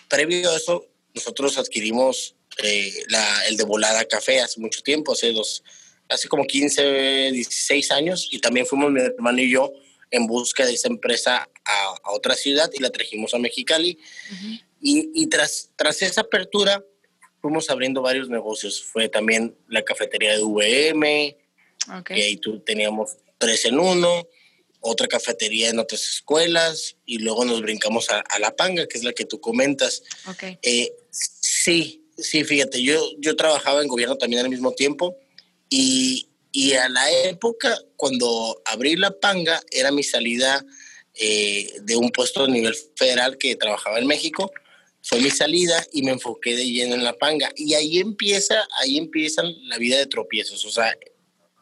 Previo 0.09 0.51
a 0.51 0.57
eso, 0.57 0.87
nosotros 1.15 1.59
adquirimos 1.59 2.37
eh, 2.63 2.93
la, 3.09 3.47
el 3.49 3.57
de 3.57 3.65
Volada 3.65 4.05
Café 4.05 4.41
hace 4.41 4.61
mucho 4.61 4.83
tiempo, 4.83 5.13
hace 5.13 5.33
dos, 5.33 5.63
hace 6.09 6.29
como 6.29 6.47
15, 6.47 7.33
16 7.33 7.93
años 7.93 8.29
y 8.31 8.39
también 8.39 8.67
fuimos 8.67 8.91
mi 8.91 9.01
hermano 9.01 9.41
y 9.41 9.51
yo 9.51 9.73
en 10.11 10.27
busca 10.27 10.67
de 10.67 10.75
esa 10.75 10.89
empresa 10.89 11.49
a, 11.65 12.13
otra 12.13 12.35
ciudad 12.35 12.71
y 12.73 12.81
la 12.81 12.91
trajimos 12.91 13.35
a 13.35 13.39
Mexicali. 13.39 13.99
y, 14.81 15.11
y, 15.15 15.27
tras, 15.29 15.71
tras 15.77 16.03
esa 16.03 16.23
apertura 16.23 16.85
fuimos 17.41 17.69
abriendo 17.71 18.03
varios 18.03 18.29
negocios. 18.29 18.83
Fue 18.83 19.09
también 19.09 19.57
la 19.69 19.83
cafetería 19.83 20.37
de 20.37 20.43
VM, 20.43 21.37
okay. 21.99 22.17
que 22.17 22.23
ahí 22.25 22.37
tú 22.37 22.61
teníamos 22.61 23.17
tres 23.39 23.65
en 23.65 23.79
uno, 23.79 24.29
otra 24.81 25.07
cafetería 25.07 25.71
en 25.71 25.79
otras 25.79 26.03
escuelas 26.03 26.97
y 27.07 27.19
luego 27.19 27.45
nos 27.45 27.63
brincamos 27.63 28.09
a, 28.11 28.25
La 28.39 28.55
Panga, 28.55 28.87
que 28.87 28.99
es 28.99 29.05
la 29.05 29.13
que 29.13 29.25
tú 29.25 29.41
comentas. 29.41 30.03
Okay. 30.29 30.59
Eh, 30.63 30.93
sí, 31.11 32.05
sí, 32.19 32.45
fíjate, 32.45 32.83
yo, 32.83 33.01
yo 33.19 33.37
trabajaba 33.37 33.83
en 33.83 33.89
gobierno 33.89 34.17
también 34.17 34.43
al 34.45 34.51
mismo 34.51 34.73
tiempo 34.73 35.17
y, 35.69 36.29
y 36.53 36.75
a 36.75 36.89
la 36.89 37.11
época, 37.25 37.79
cuando 37.97 38.61
abrí 38.67 38.97
la 38.97 39.19
panga, 39.19 39.63
era 39.71 39.91
mi 39.91 40.03
salida 40.03 40.65
eh, 41.15 41.81
de 41.83 41.97
un 41.97 42.11
puesto 42.11 42.45
a 42.45 42.49
nivel 42.49 42.75
federal 42.97 43.39
que 43.39 43.57
trabajaba 43.57 43.99
en 43.99 44.07
México. 44.07 44.53
Fue 45.03 45.21
mi 45.21 45.31
salida 45.31 45.85
y 45.93 46.03
me 46.03 46.13
enfoqué 46.13 46.55
de 46.55 46.65
lleno 46.65 46.95
en 46.95 47.05
la 47.05 47.15
panga. 47.15 47.51
Y 47.57 47.75
ahí 47.75 47.99
empieza, 47.99 48.67
ahí 48.79 48.99
empieza 48.99 49.43
la 49.43 49.79
vida 49.79 49.97
de 49.97 50.07
tropiezos. 50.07 50.65
O 50.65 50.71
sea, 50.71 50.97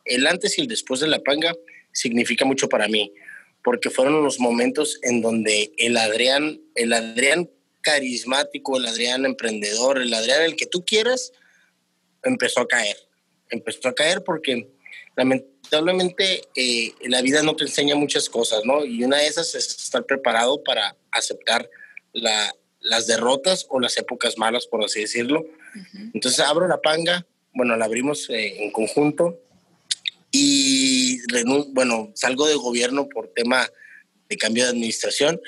el 0.05 0.27
antes 0.27 0.59
y 0.59 0.63
el 0.63 0.69
después 0.69 1.01
de 1.01 1.09
la 1.09 1.21
panga 1.21 1.55
significa 1.93 2.45
mucho 2.45 2.69
para 2.69 2.89
mí, 2.89 3.13
porque 3.63 3.91
fueron 3.91 4.23
los 4.23 4.41
momentos 4.41 4.99
en 5.03 5.23
donde 5.23 5.73
el 5.77 5.97
Adrián, 5.97 6.61
el 6.75 6.93
Adrián 6.93 7.51
carismático, 7.83 8.77
el 8.77 8.87
Adrián 8.87 9.25
emprendedor, 9.25 10.01
el 10.01 10.13
Adrián 10.15 10.43
el 10.43 10.57
que 10.57 10.67
tú 10.67 10.85
quieras, 10.85 11.33
empezó 12.23 12.61
a 12.61 12.69
caer 12.69 12.97
empezó 13.51 13.89
a 13.89 13.95
caer 13.95 14.23
porque 14.25 14.69
lamentablemente 15.17 16.43
eh, 16.55 16.93
la 17.07 17.21
vida 17.21 17.43
no 17.43 17.57
te 17.57 17.65
enseña 17.65 17.95
muchas 17.95 18.29
cosas, 18.29 18.65
¿no? 18.65 18.85
Y 18.85 19.05
una 19.05 19.19
de 19.19 19.27
esas 19.27 19.55
es 19.55 19.69
estar 19.69 20.05
preparado 20.05 20.63
para 20.63 20.97
aceptar 21.11 21.69
la, 22.13 22.55
las 22.81 23.07
derrotas 23.07 23.67
o 23.69 23.81
las 23.81 23.97
épocas 23.99 24.39
malas, 24.39 24.67
por 24.67 24.85
así 24.85 25.01
decirlo. 25.01 25.45
Entonces 26.15 26.41
abro 26.41 26.67
la 26.67 26.81
panga, 26.81 27.27
bueno, 27.53 27.77
la 27.77 27.85
abrimos 27.85 28.31
eh, 28.31 28.65
en 28.65 28.71
conjunto 28.71 29.41
y, 30.31 31.19
bueno, 31.73 32.13
salgo 32.15 32.47
de 32.47 32.55
gobierno 32.55 33.09
por 33.09 33.29
tema 33.29 33.69
de 34.29 34.37
cambio 34.37 34.65
de 34.65 34.71
administración 34.71 35.41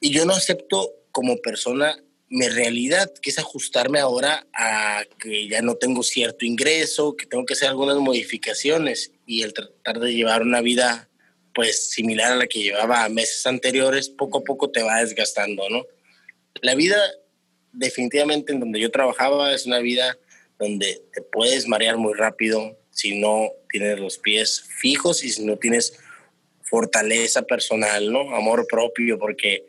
y 0.00 0.10
yo 0.10 0.24
no 0.24 0.34
acepto 0.34 0.92
como 1.10 1.38
persona 1.38 2.00
mi 2.30 2.46
realidad, 2.48 3.12
que 3.22 3.30
es 3.30 3.38
ajustarme 3.38 3.98
ahora 4.00 4.46
a 4.52 5.02
que 5.18 5.48
ya 5.48 5.62
no 5.62 5.76
tengo 5.76 6.02
cierto 6.02 6.44
ingreso, 6.44 7.16
que 7.16 7.26
tengo 7.26 7.46
que 7.46 7.54
hacer 7.54 7.68
algunas 7.68 7.96
modificaciones 7.96 9.12
y 9.26 9.42
el 9.42 9.54
tratar 9.54 9.98
de 9.98 10.14
llevar 10.14 10.42
una 10.42 10.60
vida 10.60 11.08
pues 11.54 11.90
similar 11.90 12.32
a 12.32 12.36
la 12.36 12.46
que 12.46 12.62
llevaba 12.62 13.08
meses 13.08 13.46
anteriores, 13.46 14.10
poco 14.10 14.38
a 14.38 14.44
poco 14.44 14.70
te 14.70 14.82
va 14.82 15.00
desgastando, 15.00 15.68
¿no? 15.70 15.84
La 16.60 16.74
vida 16.74 16.96
definitivamente 17.72 18.52
en 18.52 18.60
donde 18.60 18.78
yo 18.78 18.90
trabajaba 18.90 19.52
es 19.54 19.66
una 19.66 19.78
vida 19.78 20.18
donde 20.58 21.02
te 21.12 21.22
puedes 21.22 21.66
marear 21.66 21.96
muy 21.96 22.14
rápido 22.14 22.78
si 22.98 23.16
no 23.16 23.52
tienes 23.70 24.00
los 24.00 24.18
pies 24.18 24.64
fijos 24.80 25.22
y 25.22 25.30
si 25.30 25.44
no 25.44 25.56
tienes 25.56 25.96
fortaleza 26.62 27.42
personal, 27.42 28.12
¿no? 28.12 28.34
Amor 28.34 28.66
propio, 28.68 29.20
porque 29.20 29.64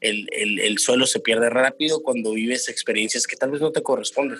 el, 0.00 0.28
el, 0.30 0.60
el, 0.60 0.78
suelo 0.78 1.04
se 1.08 1.18
pierde 1.18 1.50
rápido 1.50 2.04
cuando 2.04 2.30
vives 2.30 2.68
experiencias 2.68 3.26
que 3.26 3.34
tal 3.34 3.50
vez 3.50 3.60
no 3.60 3.72
te 3.72 3.82
corresponden. 3.82 4.38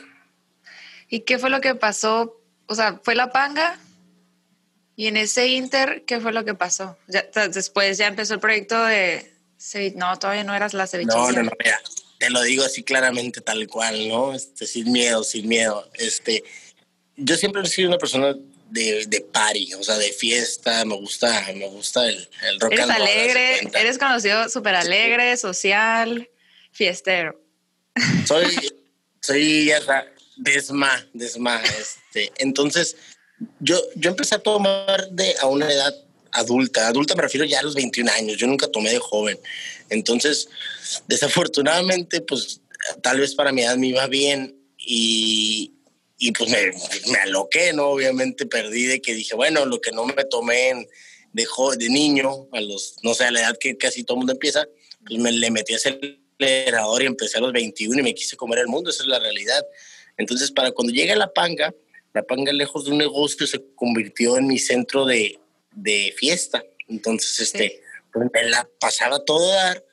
¿Y 1.09 1.21
qué 1.21 1.40
fue 1.40 1.50
lo 1.50 1.61
que 1.61 1.75
pasó? 1.75 2.40
O 2.66 2.76
sea, 2.76 3.00
¿fue 3.02 3.16
la 3.16 3.33
panga? 3.33 3.80
Y 4.95 5.09
en 5.09 5.16
ese 5.16 5.49
inter, 5.49 6.04
¿qué 6.07 6.21
fue 6.21 6.33
lo 6.33 6.45
que 6.45 6.54
pasó? 6.54 6.97
Ya, 7.09 7.25
después 7.49 7.99
ya 7.99 8.07
empezó 8.07 8.35
el 8.35 8.40
proyecto 8.40 8.80
de... 8.85 9.33
No, 9.97 10.16
todavía 10.16 10.45
no 10.45 10.54
eras 10.54 10.75
la 10.75 10.87
cevichería. 10.87 11.21
No, 11.21 11.33
no, 11.33 11.42
no, 11.42 11.50
mira, 11.59 11.80
te 12.18 12.30
lo 12.30 12.40
digo 12.42 12.62
así 12.62 12.85
claramente, 12.85 13.40
tal 13.40 13.66
cual, 13.66 14.09
¿no? 14.09 14.33
Este, 14.33 14.64
sin 14.64 14.92
miedo, 14.92 15.25
sin 15.25 15.49
miedo. 15.49 15.90
Este, 15.95 16.45
yo 17.18 17.37
siempre 17.37 17.62
he 17.62 17.66
sido 17.66 17.88
una 17.88 17.98
persona 17.98 18.34
de, 18.70 19.06
de 19.06 19.20
party, 19.20 19.75
o 19.75 19.82
sea, 19.82 19.98
de 19.98 20.12
fiesta, 20.12 20.84
me 20.84 20.96
gusta, 20.96 21.46
me 21.54 21.68
gusta 21.68 22.06
el, 22.06 22.28
el 22.42 22.60
rock 22.60 22.72
Eres 22.72 22.90
alegre, 22.90 23.70
eres 23.75 23.98
conocido 23.98 24.48
súper 24.48 24.75
alegre, 24.76 25.37
social, 25.37 26.28
fiestero. 26.70 27.40
Soy, 28.26 28.46
soy 29.20 29.66
ya, 29.66 29.80
desma, 30.37 31.06
desma, 31.12 31.60
este, 31.62 32.32
entonces 32.38 32.96
yo, 33.60 33.80
yo 33.96 34.10
empecé 34.10 34.37
a 34.37 34.38
tomar 34.38 35.08
de 35.10 35.34
a 35.40 35.46
una 35.46 35.70
edad 35.70 35.94
adulta, 36.30 36.87
adulta 36.87 37.14
me 37.16 37.22
refiero 37.22 37.44
ya 37.46 37.60
a 37.60 37.62
los 37.62 37.75
21 37.75 38.10
años, 38.12 38.37
yo 38.37 38.46
nunca 38.46 38.68
tomé 38.68 38.90
de 38.90 38.98
joven, 38.98 39.38
entonces 39.90 40.48
desafortunadamente, 41.08 42.20
pues 42.20 42.60
tal 43.02 43.18
vez 43.20 43.34
para 43.34 43.50
mi 43.50 43.62
edad 43.62 43.76
me 43.76 43.88
iba 43.88 44.06
bien 44.06 44.54
y, 44.78 45.72
y 46.18 46.32
pues 46.32 46.50
me, 46.50 46.72
me, 47.12 47.18
aloqué, 47.18 47.72
¿no? 47.72 47.88
Obviamente 47.88 48.44
perdí 48.46 48.87
de 48.87 49.00
que 49.00 49.14
dije, 49.14 49.37
bueno, 49.37 49.64
lo 49.64 49.80
que 49.80 49.92
no 49.92 50.04
me 50.04 50.25
tomé 50.25 50.88
de, 51.32 51.46
de 51.78 51.88
niño, 51.88 52.48
a 52.52 52.60
los, 52.60 52.96
no 53.02 53.14
sé, 53.14 53.25
a 53.25 53.30
la 53.30 53.40
edad 53.40 53.56
que 53.58 53.76
casi 53.76 54.02
todo 54.02 54.16
el 54.16 54.18
mundo 54.18 54.32
empieza, 54.32 54.66
pues 55.06 55.20
me 55.20 55.30
le 55.30 55.50
metí 55.50 55.75
a 55.75 55.76
acelerador 55.76 57.02
y 57.02 57.06
empecé 57.06 57.38
a 57.38 57.40
los 57.40 57.52
21 57.52 58.00
y 58.00 58.02
me 58.02 58.14
quise 58.14 58.37
comer 58.37 58.58
el 58.58 58.66
mundo, 58.66 58.90
esa 58.90 59.04
es 59.04 59.08
la 59.08 59.20
realidad. 59.20 59.64
Entonces, 60.16 60.50
para 60.50 60.72
cuando 60.72 60.92
llegue 60.92 61.14
la 61.14 61.32
panga, 61.32 61.72
la 62.12 62.22
panga 62.25 62.52
lejos 62.52 62.84
de 62.84 62.90
un 62.90 62.98
negocio 62.98 63.46
se 63.46 63.64
convirtió 63.76 64.37
en 64.37 64.48
mi 64.48 64.58
centro 64.58 65.06
de, 65.06 65.38
de 65.72 66.12
fiesta. 66.16 66.64
Entonces, 66.88 67.38
este, 67.38 67.80
pues 68.12 68.28
me 68.32 68.42
la 68.48 68.68
pasaba 68.80 69.25
todo 69.25 69.52
dar, 69.52 69.84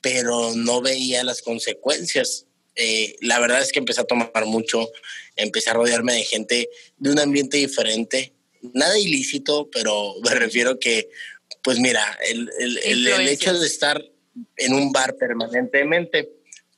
pero 0.00 0.54
no 0.54 0.80
veía 0.80 1.24
las 1.24 1.42
consecuencias. 1.42 2.46
Eh, 2.76 3.16
la 3.20 3.38
verdad 3.38 3.60
es 3.60 3.72
que 3.72 3.78
empecé 3.78 4.00
a 4.00 4.04
tomar 4.04 4.46
mucho, 4.46 4.88
empecé 5.36 5.70
a 5.70 5.74
rodearme 5.74 6.14
de 6.14 6.24
gente 6.24 6.68
de 6.96 7.10
un 7.10 7.18
ambiente 7.18 7.58
diferente, 7.58 8.32
nada 8.72 8.98
ilícito, 8.98 9.68
pero 9.70 10.14
me 10.22 10.34
refiero 10.34 10.78
que, 10.78 11.10
pues 11.62 11.78
mira, 11.78 12.18
el, 12.28 12.50
el, 12.58 13.06
el, 13.06 13.28
hecho 13.28 13.58
de 13.58 13.66
estar 13.66 14.02
en 14.56 14.74
un 14.74 14.92
bar 14.92 15.14
permanentemente, 15.16 16.30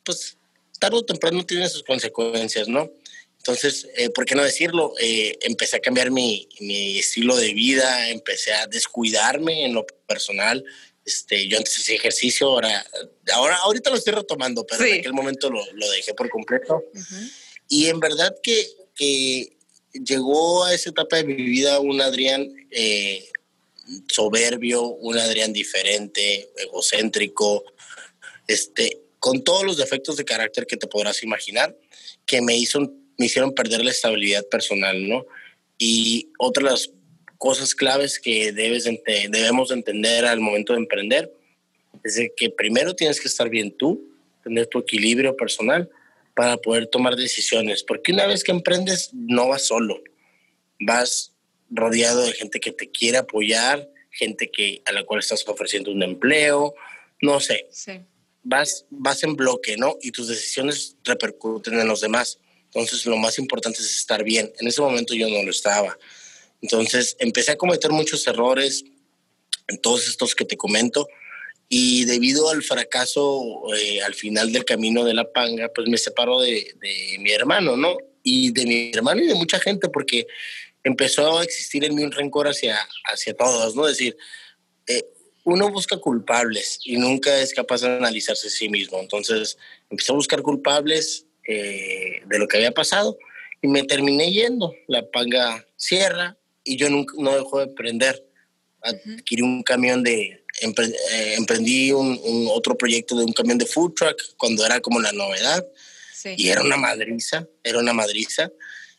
pues 0.02 0.36
tarde 0.78 0.96
o 0.96 1.04
temprano 1.04 1.44
tiene 1.46 1.68
sus 1.68 1.82
consecuencias, 1.82 2.68
¿no? 2.68 2.90
Entonces, 3.38 3.86
eh, 3.96 4.08
¿por 4.08 4.24
qué 4.24 4.34
no 4.34 4.42
decirlo? 4.42 4.94
Eh, 4.98 5.36
empecé 5.42 5.76
a 5.76 5.80
cambiar 5.80 6.10
mi, 6.10 6.48
mi, 6.60 6.98
estilo 6.98 7.36
de 7.36 7.52
vida, 7.52 8.08
empecé 8.08 8.54
a 8.54 8.66
descuidarme 8.66 9.66
en 9.66 9.74
lo 9.74 9.86
personal, 10.06 10.64
este, 11.04 11.46
yo 11.48 11.58
antes 11.58 11.76
hacía 11.76 11.96
ejercicio, 11.96 12.48
ahora, 12.48 12.84
ahora 13.32 13.56
ahorita 13.58 13.90
lo 13.90 13.96
estoy 13.96 14.14
retomando, 14.14 14.66
pero 14.66 14.84
en 14.84 15.00
aquel 15.00 15.12
momento 15.12 15.50
lo, 15.50 15.60
lo 15.72 15.90
dejé 15.90 16.14
por 16.14 16.28
completo. 16.30 16.82
Y 17.68 17.86
en 17.86 18.00
verdad 18.00 18.34
que, 18.42 18.66
que, 18.94 19.50
llegó 19.92 20.64
a 20.64 20.74
esa 20.74 20.90
etapa 20.90 21.18
de 21.18 21.24
mi 21.24 21.34
vida 21.34 21.78
un 21.78 22.00
Adrián 22.00 22.52
eh, 22.72 23.28
soberbio, 24.08 24.82
un 24.82 25.16
Adrián 25.16 25.52
diferente, 25.52 26.50
egocéntrico, 26.56 27.64
este, 28.48 29.02
con 29.20 29.44
todos 29.44 29.64
los 29.64 29.76
defectos 29.76 30.16
de 30.16 30.24
carácter 30.24 30.66
que 30.66 30.76
te 30.76 30.86
podrás 30.86 31.22
imaginar, 31.22 31.76
que 32.26 32.40
me, 32.40 32.56
hizo, 32.56 32.80
me 33.18 33.26
hicieron 33.26 33.54
perder 33.54 33.84
la 33.84 33.92
estabilidad 33.92 34.44
personal, 34.48 35.08
¿no? 35.08 35.26
Y 35.78 36.32
otra 36.38 36.64
de 36.64 36.70
las 36.70 36.90
cosas 37.38 37.74
claves 37.74 38.18
que 38.18 38.52
debes 38.52 38.88
debemos 39.30 39.70
entender 39.70 40.24
al 40.24 40.40
momento 40.40 40.72
de 40.72 40.80
emprender 40.80 41.32
es 42.02 42.20
que 42.36 42.50
primero 42.50 42.94
tienes 42.94 43.20
que 43.20 43.28
estar 43.28 43.48
bien 43.48 43.76
tú, 43.76 44.02
tener 44.42 44.66
tu 44.66 44.78
equilibrio 44.78 45.36
personal 45.36 45.90
para 46.34 46.56
poder 46.56 46.86
tomar 46.86 47.16
decisiones, 47.16 47.82
porque 47.82 48.12
una 48.12 48.26
vez 48.26 48.42
que 48.42 48.52
emprendes 48.52 49.10
no 49.12 49.48
vas 49.48 49.66
solo, 49.66 50.02
vas 50.80 51.32
rodeado 51.70 52.22
de 52.22 52.32
gente 52.32 52.60
que 52.60 52.72
te 52.72 52.90
quiere 52.90 53.18
apoyar, 53.18 53.88
gente 54.10 54.50
que 54.50 54.82
a 54.84 54.92
la 54.92 55.04
cual 55.04 55.20
estás 55.20 55.46
ofreciendo 55.48 55.92
un 55.92 56.02
empleo, 56.02 56.74
no 57.20 57.40
sé. 57.40 57.68
Vas 58.42 58.84
vas 58.90 59.22
en 59.24 59.36
bloque, 59.36 59.76
¿no? 59.76 59.96
Y 60.02 60.10
tus 60.10 60.28
decisiones 60.28 60.96
repercuten 61.04 61.80
en 61.80 61.88
los 61.88 62.00
demás. 62.00 62.38
Entonces, 62.66 63.06
lo 63.06 63.16
más 63.16 63.38
importante 63.38 63.78
es 63.78 63.96
estar 63.96 64.24
bien. 64.24 64.52
En 64.58 64.66
ese 64.66 64.80
momento 64.80 65.14
yo 65.14 65.28
no 65.28 65.42
lo 65.42 65.50
estaba. 65.50 65.96
Entonces 66.64 67.14
empecé 67.18 67.52
a 67.52 67.56
cometer 67.56 67.90
muchos 67.90 68.26
errores 68.26 68.84
en 69.68 69.78
todos 69.82 70.08
estos 70.08 70.34
que 70.34 70.46
te 70.46 70.56
comento 70.56 71.06
y 71.68 72.06
debido 72.06 72.48
al 72.48 72.62
fracaso 72.62 73.64
eh, 73.76 74.00
al 74.00 74.14
final 74.14 74.50
del 74.50 74.64
camino 74.64 75.04
de 75.04 75.12
la 75.12 75.30
panga, 75.30 75.68
pues 75.74 75.88
me 75.88 75.98
separo 75.98 76.40
de, 76.40 76.74
mi 77.20 77.30
hermano, 77.32 77.76
¿no? 77.76 77.98
Y 78.22 78.50
de 78.52 78.64
mi 78.64 78.90
hermano 78.94 79.22
y 79.22 79.26
de 79.26 79.34
mucha 79.34 79.60
gente 79.60 79.90
porque 79.90 80.26
empezó 80.82 81.38
a 81.38 81.44
existir 81.44 81.84
en 81.84 81.94
mí 81.94 82.02
un 82.02 82.12
rencor 82.12 82.48
hacia, 82.48 82.78
hacia 83.12 83.34
todos, 83.34 83.76
¿no? 83.76 83.86
Es 83.86 83.98
decir, 83.98 84.16
eh, 84.86 85.04
uno 85.44 85.70
busca 85.70 85.98
culpables 85.98 86.80
y 86.82 86.96
nunca 86.96 87.40
es 87.40 87.52
capaz 87.52 87.82
de 87.82 87.88
analizarse 87.88 88.46
a 88.46 88.50
sí 88.50 88.70
mismo. 88.70 89.00
Entonces 89.00 89.58
empecé 89.90 90.12
a 90.12 90.14
buscar 90.14 90.40
culpables 90.40 91.26
eh, 91.46 92.22
de 92.24 92.38
lo 92.38 92.48
que 92.48 92.56
había 92.56 92.72
pasado 92.72 93.18
y 93.60 93.68
me 93.68 93.82
terminé 93.82 94.32
yendo. 94.32 94.74
La 94.86 95.10
panga 95.10 95.66
cierra, 95.76 96.38
y 96.64 96.76
yo 96.76 96.88
nunca, 96.88 97.14
no 97.18 97.34
dejo 97.34 97.58
de 97.58 97.64
emprender. 97.64 98.24
Adquirí 98.82 99.42
un 99.42 99.62
camión 99.62 100.02
de, 100.02 100.44
eh, 100.62 101.34
emprendí 101.36 101.92
un, 101.92 102.18
otro 102.50 102.76
proyecto 102.76 103.16
de 103.16 103.24
un 103.24 103.32
camión 103.32 103.58
de 103.58 103.66
food 103.66 103.94
truck 103.94 104.16
cuando 104.36 104.64
era 104.64 104.80
como 104.80 105.00
la 105.00 105.12
novedad. 105.12 105.64
Y 106.36 106.48
era 106.48 106.62
una 106.62 106.78
madriza, 106.78 107.46
era 107.62 107.78
una 107.78 107.92
madriza. 107.92 108.50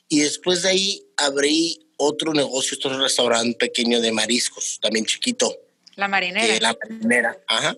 Y 0.08 0.20
después 0.20 0.62
de 0.62 0.70
ahí 0.70 1.04
abrí 1.18 1.88
otro 1.98 2.34
negocio, 2.34 2.78
otro 2.78 3.02
restaurante 3.02 3.58
pequeño 3.58 4.00
de 4.00 4.12
mariscos, 4.12 4.80
también 4.80 5.06
chiquito. 5.06 5.58
La 5.96 6.08
marinera. 6.08 6.60
la 6.60 6.78
marinera, 6.80 7.40
ajá. 7.48 7.76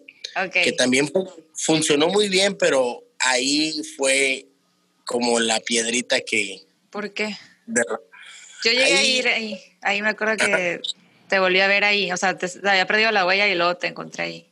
Que 0.51 0.73
también 0.73 1.09
funcionó 1.53 2.09
muy 2.09 2.27
bien, 2.27 2.57
pero 2.57 3.03
ahí 3.19 3.81
fue 3.95 4.47
como 5.05 5.39
la 5.39 5.59
piedrita 5.61 6.19
que... 6.19 6.63
¿Por 6.89 7.13
qué? 7.13 7.37
Yo 8.63 8.71
llegué 8.71 8.93
a 8.93 9.03
ir 9.03 9.27
ahí, 9.27 9.61
ahí 9.81 10.01
me 10.01 10.09
acuerdo 10.09 10.37
que 10.37 10.81
te 11.27 11.39
volví 11.39 11.59
a 11.59 11.67
ver 11.67 11.83
ahí, 11.83 12.11
o 12.11 12.17
sea, 12.17 12.37
te, 12.37 12.47
había 12.67 12.87
perdido 12.87 13.11
la 13.11 13.25
huella 13.25 13.47
y 13.47 13.55
luego 13.55 13.75
te 13.75 13.87
encontré 13.87 14.23
ahí. 14.23 14.49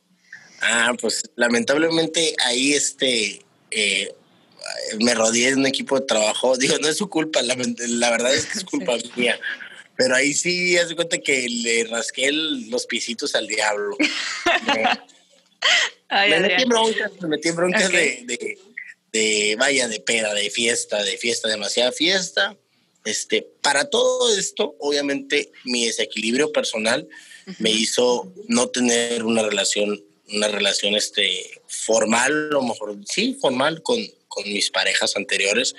Ah, 0.62 0.94
pues 1.00 1.24
lamentablemente 1.36 2.36
ahí 2.46 2.74
este, 2.74 3.42
eh, 3.72 4.14
me 5.00 5.14
rodeé 5.14 5.52
de 5.52 5.56
un 5.56 5.66
equipo 5.66 6.00
de 6.00 6.06
trabajo, 6.06 6.58
digo, 6.60 6.78
no 6.80 6.88
es 6.88 6.98
su 6.98 7.10
culpa, 7.10 7.42
la, 7.42 7.56
verdad 7.56 8.34
es 8.34 8.46
que 8.46 8.60
es 8.60 8.64
culpa 8.64 8.96
mía, 9.16 9.40
pero 9.96 10.16
ahí 10.16 10.34
sí, 10.34 10.78
haz 10.78 10.94
cuenta 10.94 11.18
que 11.18 11.48
le 11.48 11.86
rasqué 11.86 12.32
los 12.32 12.86
pisitos 12.86 13.36
al 13.36 13.48
diablo. 13.48 13.96
me, 16.12 16.40
metí 16.40 16.66
broncas, 16.66 17.12
me 17.22 17.28
metí 17.30 17.48
en 17.50 17.56
broncas 17.56 17.92
de, 17.92 18.24
de, 18.26 18.58
de, 19.14 19.56
vaya, 19.58 19.88
de 19.88 20.00
peda, 20.02 20.34
de 20.34 20.50
fiesta, 20.50 21.02
de 21.02 21.18
fiesta, 21.18 21.48
demasiada 21.48 21.92
fiesta 21.92 22.58
este, 23.06 23.48
para 23.62 23.90
todo 23.90 24.36
esto, 24.36 24.76
obviamente, 24.80 25.52
mi 25.64 25.86
desequilibrio 25.86 26.52
personal 26.52 27.08
me 27.60 27.70
hizo 27.70 28.34
no 28.48 28.68
tener 28.70 29.24
una 29.24 29.44
relación, 29.44 30.04
una 30.34 30.48
relación 30.48 30.96
este, 30.96 31.62
formal, 31.68 32.54
o 32.56 32.64
mejor, 32.64 32.98
sí, 33.06 33.38
formal 33.40 33.84
con, 33.84 34.00
con 34.28 34.44
mis 34.52 34.72
parejas 34.72 35.16
anteriores. 35.16 35.76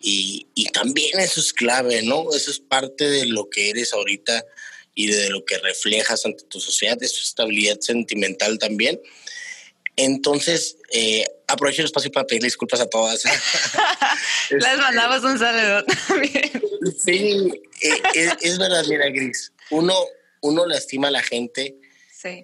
Y, 0.00 0.48
y, 0.54 0.66
también 0.66 1.18
eso 1.20 1.40
es 1.40 1.52
clave, 1.52 2.02
¿no? 2.02 2.26
Eso 2.34 2.50
es 2.50 2.58
parte 2.58 3.08
de 3.08 3.26
lo 3.26 3.48
que 3.48 3.70
eres 3.70 3.94
ahorita 3.94 4.44
y 4.94 5.06
de 5.06 5.30
lo 5.30 5.44
que 5.44 5.58
reflejas 5.58 6.26
ante 6.26 6.44
tu 6.44 6.60
sociedad, 6.60 6.98
de 6.98 7.08
su 7.08 7.22
estabilidad 7.22 7.80
sentimental 7.80 8.58
también. 8.58 9.00
Entonces, 9.96 10.76
eh, 10.92 11.24
aprovecho 11.46 11.82
el 11.82 11.86
espacio 11.86 12.10
para 12.10 12.26
pedir 12.26 12.42
disculpas 12.42 12.80
a 12.80 12.86
todas. 12.86 13.22
Les 14.50 14.64
este, 14.64 14.76
mandamos 14.76 15.22
un 15.22 15.38
saludo 15.38 15.84
también. 15.84 16.62
Sí, 16.98 17.62
eh, 17.82 18.32
es, 18.40 18.58
verdad, 18.58 18.84
mira, 18.88 19.08
Gris. 19.08 19.52
Uno, 19.70 19.94
uno 20.42 20.66
lastima 20.66 21.08
a 21.08 21.12
la 21.12 21.22
gente 21.22 21.76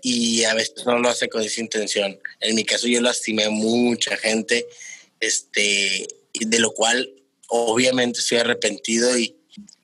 y 0.03 0.45
a 0.45 0.53
veces 0.55 0.85
no 0.85 0.99
lo 0.99 1.09
hace 1.09 1.29
con 1.29 1.43
esa 1.43 1.61
intención. 1.61 2.19
En 2.41 2.55
mi 2.55 2.65
caso, 2.65 2.87
yo 2.87 3.01
lastimé 3.01 3.45
a 3.45 3.51
mucha 3.51 4.17
gente, 4.17 4.67
este, 5.21 6.07
de 6.35 6.59
lo 6.59 6.73
cual 6.73 7.11
obviamente 7.49 8.21
estoy 8.21 8.39
arrepentido 8.39 9.17
y 9.19 9.37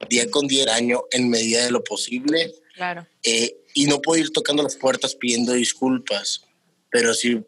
día 0.09 0.31
con 0.31 0.47
día, 0.47 0.75
año, 0.75 1.05
en 1.11 1.31
medida 1.31 1.65
de 1.65 1.71
lo 1.71 1.83
posible, 1.83 2.53
Claro. 2.77 3.07
Eh, 3.23 3.57
y 3.75 3.87
no 3.87 4.03
puedo 4.03 4.21
ir 4.21 4.33
tocando 4.33 4.63
las 4.63 4.77
puertas 4.77 5.15
pidiendo 5.15 5.55
disculpas, 5.55 6.43
pero 6.91 7.15
sí 7.15 7.43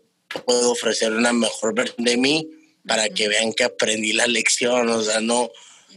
puedo 0.45 0.73
ofrecer 0.73 1.12
una 1.12 1.33
mejor 1.33 1.75
versión 1.75 2.05
de 2.05 2.17
mí 2.17 2.49
para 2.87 3.09
que 3.09 3.29
vean 3.29 3.53
que 3.53 3.64
aprendí 3.64 4.12
la 4.12 4.27
lección. 4.27 4.88
O 4.88 5.03
sea, 5.03 5.21
no, 5.21 5.51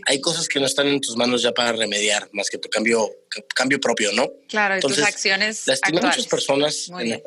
hay 0.06 0.20
cosas 0.22 0.48
que 0.48 0.60
no 0.60 0.66
están 0.66 0.88
en 0.88 1.02
tus 1.02 1.16
manos 1.16 1.42
ya 1.42 1.52
para 1.52 1.74
remediar, 1.74 2.30
más 2.34 2.50
que 2.50 2.58
tu 2.58 2.70
cambio, 2.70 3.10
cambio 3.56 3.80
propio, 3.80 4.12
¿no? 4.14 4.32
Claro, 4.48 4.78
y 4.78 4.82
tus 4.82 5.00
acciones. 5.00 5.68
Lastimé 5.68 6.00
a 6.00 6.04
muchas 6.04 6.28
personas. 6.28 6.90
En, 7.00 7.22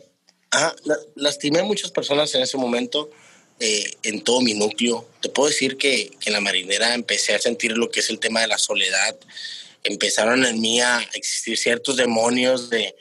lastimé 1.17 1.61
a 1.61 1.65
muchas 1.65 1.91
personas 1.91 2.35
en 2.35 2.43
ese 2.43 2.57
momento. 2.57 3.11
Eh, 3.61 3.99
en 4.03 4.21
todo 4.23 4.41
mi 4.41 4.53
núcleo. 4.53 5.09
Te 5.21 5.29
puedo 5.29 5.49
decir 5.49 5.77
que, 5.77 6.11
que, 6.19 6.29
en 6.29 6.33
la 6.33 6.41
marinera 6.41 6.93
empecé 6.93 7.35
a 7.35 7.39
sentir 7.39 7.79
lo 7.79 7.89
que 7.89 8.01
es 8.01 8.11
el 8.11 8.19
tema 8.19 8.41
de 8.41 8.49
la 8.49 8.59
soledad. 8.59 9.17
Empezaron 9.85 10.45
en 10.45 10.61
mí 10.61 10.81
a 10.81 11.01
existir 11.15 11.57
ciertos 11.57 11.97
demonios 11.97 12.69
de, 12.69 12.97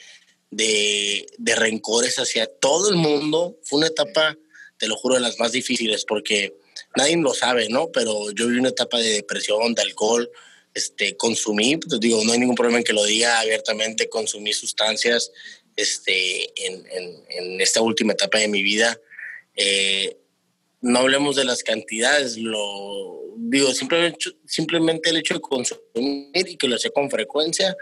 de, 0.55 1.25
de 1.37 1.55
rencores 1.55 2.17
hacia 2.17 2.47
todo 2.47 2.89
el 2.89 2.95
mundo. 2.95 3.57
Fue 3.63 3.77
una 3.79 3.87
etapa, 3.87 4.37
te 4.77 4.87
lo 4.87 4.95
juro, 4.95 5.15
de 5.15 5.21
las 5.21 5.39
más 5.39 5.51
difíciles 5.51 6.05
porque 6.05 6.55
nadie 6.95 7.17
lo 7.17 7.33
sabe, 7.33 7.69
¿no? 7.69 7.91
Pero 7.91 8.31
yo 8.31 8.47
viví 8.47 8.59
una 8.59 8.69
etapa 8.69 8.99
de 8.99 9.09
depresión, 9.09 9.73
de 9.73 9.81
alcohol, 9.81 10.29
este, 10.73 11.15
consumí, 11.17 11.77
pues 11.77 11.99
digo, 11.99 12.23
no 12.23 12.33
hay 12.33 12.39
ningún 12.39 12.55
problema 12.55 12.79
en 12.79 12.83
que 12.83 12.93
lo 12.93 13.05
diga 13.05 13.39
abiertamente, 13.39 14.09
consumí 14.09 14.53
sustancias 14.53 15.31
este, 15.75 16.65
en, 16.65 16.85
en, 17.29 17.61
esta 17.61 17.81
última 17.81 18.13
etapa 18.13 18.39
de 18.39 18.47
mi 18.47 18.61
vida. 18.61 18.99
Eh, 19.55 20.17
no 20.83 20.99
hablemos 20.99 21.37
de 21.37 21.45
las 21.45 21.63
cantidades, 21.63 22.37
lo 22.37 23.21
digo, 23.37 23.73
simplemente, 23.73 24.31
simplemente 24.45 25.09
el 25.09 25.17
hecho 25.17 25.33
de 25.33 25.39
consumir 25.39 26.29
y 26.33 26.57
que 26.57 26.67
lo 26.67 26.75
hacía 26.75 26.91
con 26.91 27.09
frecuencia, 27.09 27.75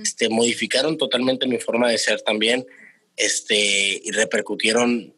este, 0.00 0.28
modificaron 0.28 0.96
totalmente 0.96 1.48
mi 1.48 1.58
forma 1.58 1.90
de 1.90 1.98
ser 1.98 2.22
también 2.22 2.64
este, 3.16 4.00
y 4.04 4.10
repercutieron 4.12 5.12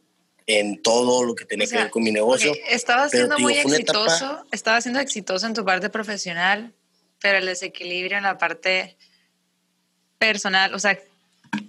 en 0.46 0.81
todo 0.81 1.25
lo 1.25 1.35
que 1.35 1.44
tenía 1.44 1.66
que 1.66 1.77
ver 1.77 1.90
con 1.90 2.03
mi 2.03 2.11
negocio. 2.11 2.55
Estaba 2.70 3.09
siendo 3.11 3.38
muy 3.38 3.53
exitoso, 3.53 4.44
estaba 4.51 4.81
siendo 4.81 5.01
exitoso 5.01 5.46
en 5.46 5.53
tu 5.53 5.64
parte 5.64 5.90
profesional, 5.90 6.72
pero 7.20 7.37
el 7.37 7.44
desequilibrio 7.44 8.16
en 8.16 8.22
la 8.22 8.38
parte 8.38 8.96
personal, 10.18 10.72
o 10.72 10.79
sea, 10.79 10.99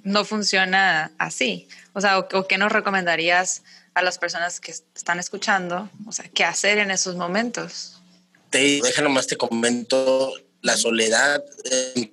no 0.03 0.23
funciona 0.23 1.11
así. 1.17 1.67
O 1.91 1.99
sea, 1.99 2.19
¿o, 2.19 2.47
qué 2.47 2.57
nos 2.57 2.71
recomendarías 2.71 3.63
a 3.97 4.03
las 4.03 4.19
personas 4.19 4.59
que 4.59 4.71
están 4.71 5.19
escuchando? 5.19 5.89
O 6.05 6.11
sea, 6.11 6.29
¿qué 6.29 6.43
hacer 6.43 6.77
en 6.77 6.91
esos 6.91 7.15
momentos? 7.15 7.99
Te 8.51 8.79
deja 8.79 9.01
nomás 9.01 9.25
te 9.25 9.35
comento 9.35 10.33
la 10.61 10.77
soledad, 10.77 11.43
eh, 11.71 12.11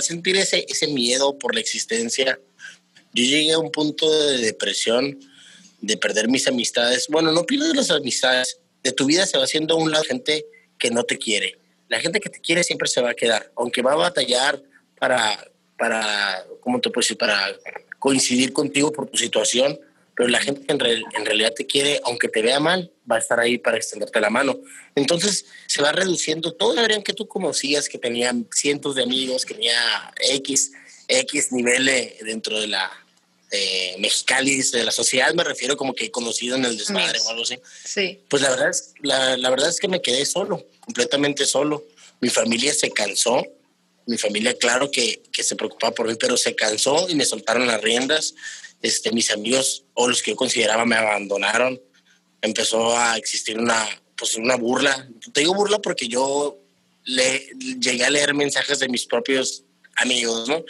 sentir 0.00 0.36
ese, 0.36 0.66
ese 0.68 0.88
miedo 0.88 1.38
por 1.38 1.54
la 1.54 1.60
existencia. 1.60 2.40
Yo 3.14 3.22
llegué 3.22 3.52
a 3.52 3.58
un 3.58 3.70
punto 3.70 4.10
de 4.10 4.38
depresión 4.38 5.18
de 5.80 5.96
perder 5.96 6.28
mis 6.28 6.48
amistades. 6.48 7.06
Bueno, 7.08 7.30
no 7.30 7.44
pierdes 7.44 7.76
las 7.76 7.90
amistades. 7.92 8.58
De 8.82 8.90
tu 8.90 9.06
vida 9.06 9.26
se 9.26 9.38
va 9.38 9.44
haciendo 9.44 9.76
un 9.76 9.92
lado 9.92 10.02
gente 10.02 10.44
que 10.76 10.90
no 10.90 11.04
te 11.04 11.18
quiere. 11.18 11.56
La 11.88 12.00
gente 12.00 12.18
que 12.18 12.30
te 12.30 12.40
quiere 12.40 12.64
siempre 12.64 12.88
se 12.88 13.00
va 13.00 13.10
a 13.10 13.14
quedar, 13.14 13.52
aunque 13.56 13.80
va 13.80 13.92
a 13.92 13.96
batallar 13.96 14.60
para, 14.98 15.50
para 15.78 16.44
¿cómo 16.60 16.80
te 16.80 16.90
puedo 16.90 17.04
decir? 17.04 17.16
Para 17.16 17.54
coincidir 18.00 18.52
contigo 18.52 18.90
por 18.90 19.08
tu 19.08 19.16
situación, 19.16 19.78
pero 20.16 20.28
la 20.30 20.40
gente 20.40 20.62
que 20.62 20.72
en, 20.72 20.80
en, 20.80 21.26
realidad 21.26 21.52
te 21.54 21.66
quiere, 21.66 22.00
aunque 22.04 22.28
te 22.28 22.42
vea 22.42 22.58
mal, 22.58 22.90
va 23.10 23.16
a 23.16 23.18
estar 23.18 23.38
ahí 23.38 23.58
para 23.58 23.76
extenderte 23.76 24.20
la 24.20 24.30
mano. 24.30 24.58
Entonces 24.94 25.44
se 25.66 25.82
va 25.82 25.92
reduciendo. 25.92 26.54
Todos 26.54 26.76
deberían 26.76 27.02
que 27.02 27.12
tú 27.12 27.28
conocías, 27.28 27.88
que 27.88 27.98
tenían 27.98 28.48
cientos 28.50 28.94
de 28.94 29.02
amigos, 29.02 29.44
que 29.44 29.54
tenía 29.54 30.12
X, 30.30 30.72
X 31.06 31.52
niveles 31.52 32.14
dentro 32.24 32.58
de 32.58 32.68
la, 32.68 32.90
eh, 33.52 33.94
mexicalis 34.00 34.72
de 34.72 34.82
la 34.82 34.90
sociedad, 34.90 35.32
me 35.32 35.44
refiero 35.44 35.76
como 35.76 35.94
que 35.94 36.10
conocido 36.10 36.56
en 36.56 36.64
el 36.64 36.76
desmadre 36.76 37.20
o 37.20 37.30
algo 37.30 37.42
así. 37.42 37.58
Sí. 37.84 38.20
Pues 38.28 38.42
la 38.42 38.50
verdad, 38.50 38.70
es, 38.70 38.94
la, 39.02 39.36
la, 39.36 39.50
verdad 39.50 39.68
es 39.68 39.78
que 39.78 39.86
me 39.86 40.02
quedé 40.02 40.26
solo, 40.26 40.66
completamente 40.80 41.46
solo. 41.46 41.84
Mi 42.20 42.28
familia 42.28 42.74
se 42.74 42.90
cansó, 42.90 43.46
mi 44.06 44.16
familia 44.16 44.56
claro 44.56 44.90
que, 44.90 45.22
que 45.32 45.42
se 45.42 45.56
preocupaba 45.56 45.94
por 45.94 46.06
mí, 46.08 46.14
pero 46.18 46.36
se 46.36 46.54
cansó 46.54 47.08
y 47.08 47.14
me 47.14 47.24
soltaron 47.24 47.66
las 47.66 47.80
riendas. 47.82 48.34
Este, 48.82 49.12
mis 49.12 49.30
amigos 49.30 49.84
o 49.94 50.08
los 50.08 50.22
que 50.22 50.32
yo 50.32 50.36
consideraba 50.36 50.84
me 50.84 50.96
abandonaron. 50.96 51.80
Empezó 52.40 52.96
a 52.96 53.16
existir 53.16 53.58
una, 53.58 53.86
pues 54.16 54.36
una 54.36 54.56
burla. 54.56 55.08
Te 55.32 55.40
digo 55.40 55.54
burla 55.54 55.78
porque 55.80 56.08
yo 56.08 56.58
le, 57.04 57.48
llegué 57.80 58.04
a 58.04 58.10
leer 58.10 58.34
mensajes 58.34 58.78
de 58.78 58.88
mis 58.88 59.06
propios 59.06 59.64
amigos, 59.96 60.48
¿no? 60.48 60.64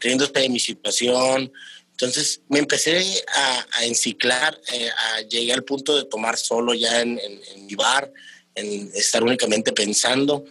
Riéndose 0.00 0.32
de 0.32 0.48
mi 0.48 0.60
situación, 0.60 1.52
entonces 2.00 2.42
me 2.48 2.60
empecé 2.60 3.24
a, 3.72 3.84
enciclar, 3.84 4.56
eh, 4.72 4.88
a, 4.88 5.22
llegué 5.22 5.52
al 5.52 5.64
punto 5.64 5.96
de 5.96 6.04
tomar 6.04 6.36
solo 6.38 6.72
ya 6.72 7.00
en, 7.00 7.18
mi 7.66 7.74
bar, 7.74 8.12
en 8.54 8.88
estar 8.94 9.24
únicamente 9.24 9.72
pensando. 9.72 10.44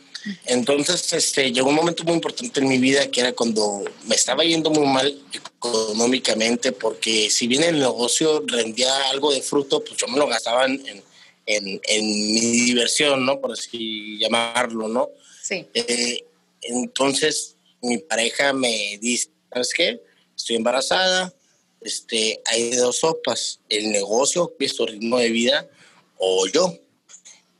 Entonces 0.46 1.14
este, 1.14 1.52
llegó 1.52 1.70
un 1.70 1.76
momento 1.76 2.04
muy 2.04 2.14
importante 2.14 2.60
en 2.60 2.68
mi 2.68 2.78
vida 2.78 3.10
que 3.10 3.22
era 3.22 3.34
cuando 3.34 3.84
me 4.06 4.16
estaba 4.16 4.44
yendo 4.44 4.70
muy 4.70 4.86
mal 4.86 5.22
económicamente 5.32 6.72
porque 6.72 7.30
si 7.30 7.48
bien 7.48 7.64
el 7.64 7.80
negocio 7.80 8.44
rendía 8.46 9.10
algo 9.10 9.32
de 9.32 9.42
fruto, 9.42 9.84
pues 9.84 9.98
yo 9.98 10.08
me 10.08 10.18
lo 10.18 10.28
gastaba 10.28 10.66
en, 10.66 10.82
en, 11.46 11.82
en 11.84 12.06
mi 12.34 12.42
diversión, 12.66 13.26
¿no? 13.26 13.40
Por 13.40 13.54
así 13.54 14.18
llamarlo, 14.20 14.88
¿no? 14.88 15.10
Sí. 15.42 15.66
Eh, 15.74 16.24
entonces 16.62 17.56
mi 17.82 17.98
pareja 18.00 18.54
me 18.54 18.98
dice, 19.00 19.30
¿sabes 19.52 19.74
qué? 19.76 20.02
Estoy 20.36 20.58
embarazada, 20.58 21.34
este, 21.82 22.42
hay 22.46 22.72
dos 22.72 22.98
sopas, 22.98 23.60
el 23.70 23.92
negocio, 23.92 24.54
visto 24.60 24.86
ritmo 24.86 25.20
de 25.20 25.30
vida, 25.30 25.70
o 26.18 26.48
yo. 26.48 26.78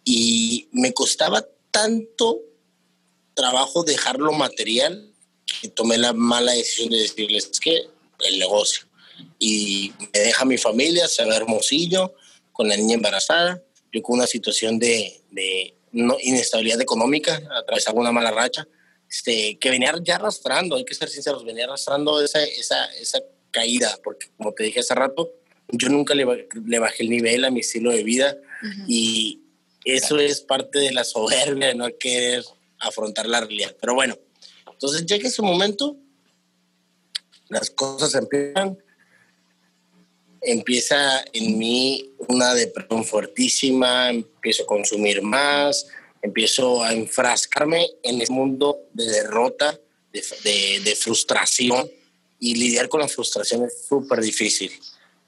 Y 0.04 0.68
me 0.72 0.94
costaba 0.94 1.46
tanto 1.72 2.42
trabajo 3.38 3.84
dejar 3.84 4.18
lo 4.18 4.34
material 4.34 5.10
que 5.62 5.70
tomé 5.70 5.98
la 5.98 6.12
mala 6.12 6.52
decisión 6.52 6.90
de 6.90 6.98
decirles 6.98 7.52
que 7.62 7.88
el 8.26 8.40
negocio. 8.40 8.86
Y 9.40 9.94
me 10.14 10.20
deja 10.20 10.44
mi 10.44 10.58
familia, 10.58 11.08
se 11.08 11.24
ve 11.24 11.36
hermosillo, 11.36 12.16
con 12.52 12.68
la 12.68 12.76
niña 12.76 12.96
embarazada, 12.96 13.64
yo 13.94 14.02
con 14.02 14.18
una 14.18 14.28
situación 14.28 14.80
de, 14.80 15.22
de 15.32 15.76
no, 15.92 16.18
inestabilidad 16.22 16.82
económica, 16.82 17.42
atravesaba 17.56 18.02
una 18.02 18.12
mala 18.12 18.32
racha, 18.32 18.68
este, 19.10 19.58
que 19.58 19.70
venía 19.70 19.94
ya 20.04 20.16
arrastrando, 20.16 20.76
hay 20.76 20.84
que 20.84 20.96
ser 20.96 21.10
sinceros, 21.10 21.46
venía 21.46 21.66
arrastrando 21.66 22.22
esa, 22.22 22.44
esa, 22.44 22.86
esa 22.96 23.20
caída, 23.52 23.98
porque 24.04 24.28
como 24.36 24.54
te 24.54 24.64
dije 24.64 24.82
hace 24.82 24.96
rato, 24.96 25.32
yo 25.70 25.90
nunca 25.90 26.16
le, 26.16 26.26
bajé 26.80 27.04
el 27.04 27.10
nivel 27.10 27.46
a 27.46 27.52
mi 27.52 27.60
estilo 27.60 27.92
de 27.92 28.04
vida 28.04 28.38
y 28.88 29.42
eso 29.86 30.18
es 30.18 30.42
parte 30.42 30.80
de 30.80 30.92
la 30.92 31.04
soberbia 31.04 31.74
no 31.74 31.88
querer 31.98 32.44
afrontar 32.80 33.28
la 33.28 33.42
realidad. 33.42 33.76
Pero 33.80 33.96
bueno, 33.96 34.18
entonces 34.72 35.06
llega 35.06 35.28
ese 35.28 35.42
momento, 35.42 35.96
las 37.50 37.70
cosas 37.70 38.14
empiezan, 38.16 38.78
empieza 40.42 41.24
en 41.34 41.58
mí 41.58 42.12
una 42.28 42.54
depresión 42.54 43.04
fuertísima, 43.04 44.10
empiezo 44.10 44.64
a 44.64 44.68
consumir 44.68 45.22
más, 45.22 45.88
empiezo 46.22 46.84
a 46.84 46.94
enfrascarme 46.94 47.88
en 48.04 48.22
ese 48.22 48.32
mundo 48.32 48.80
de 48.94 49.06
derrota, 49.06 49.80
de, 50.12 50.82
de 50.84 50.96
frustración 50.96 51.90
y 52.40 52.56
lidiar 52.56 52.90
con 52.90 53.02
la 53.02 53.08
frustración 53.08 53.64
es 53.66 53.86
súper 53.88 54.22
difícil. 54.22 54.72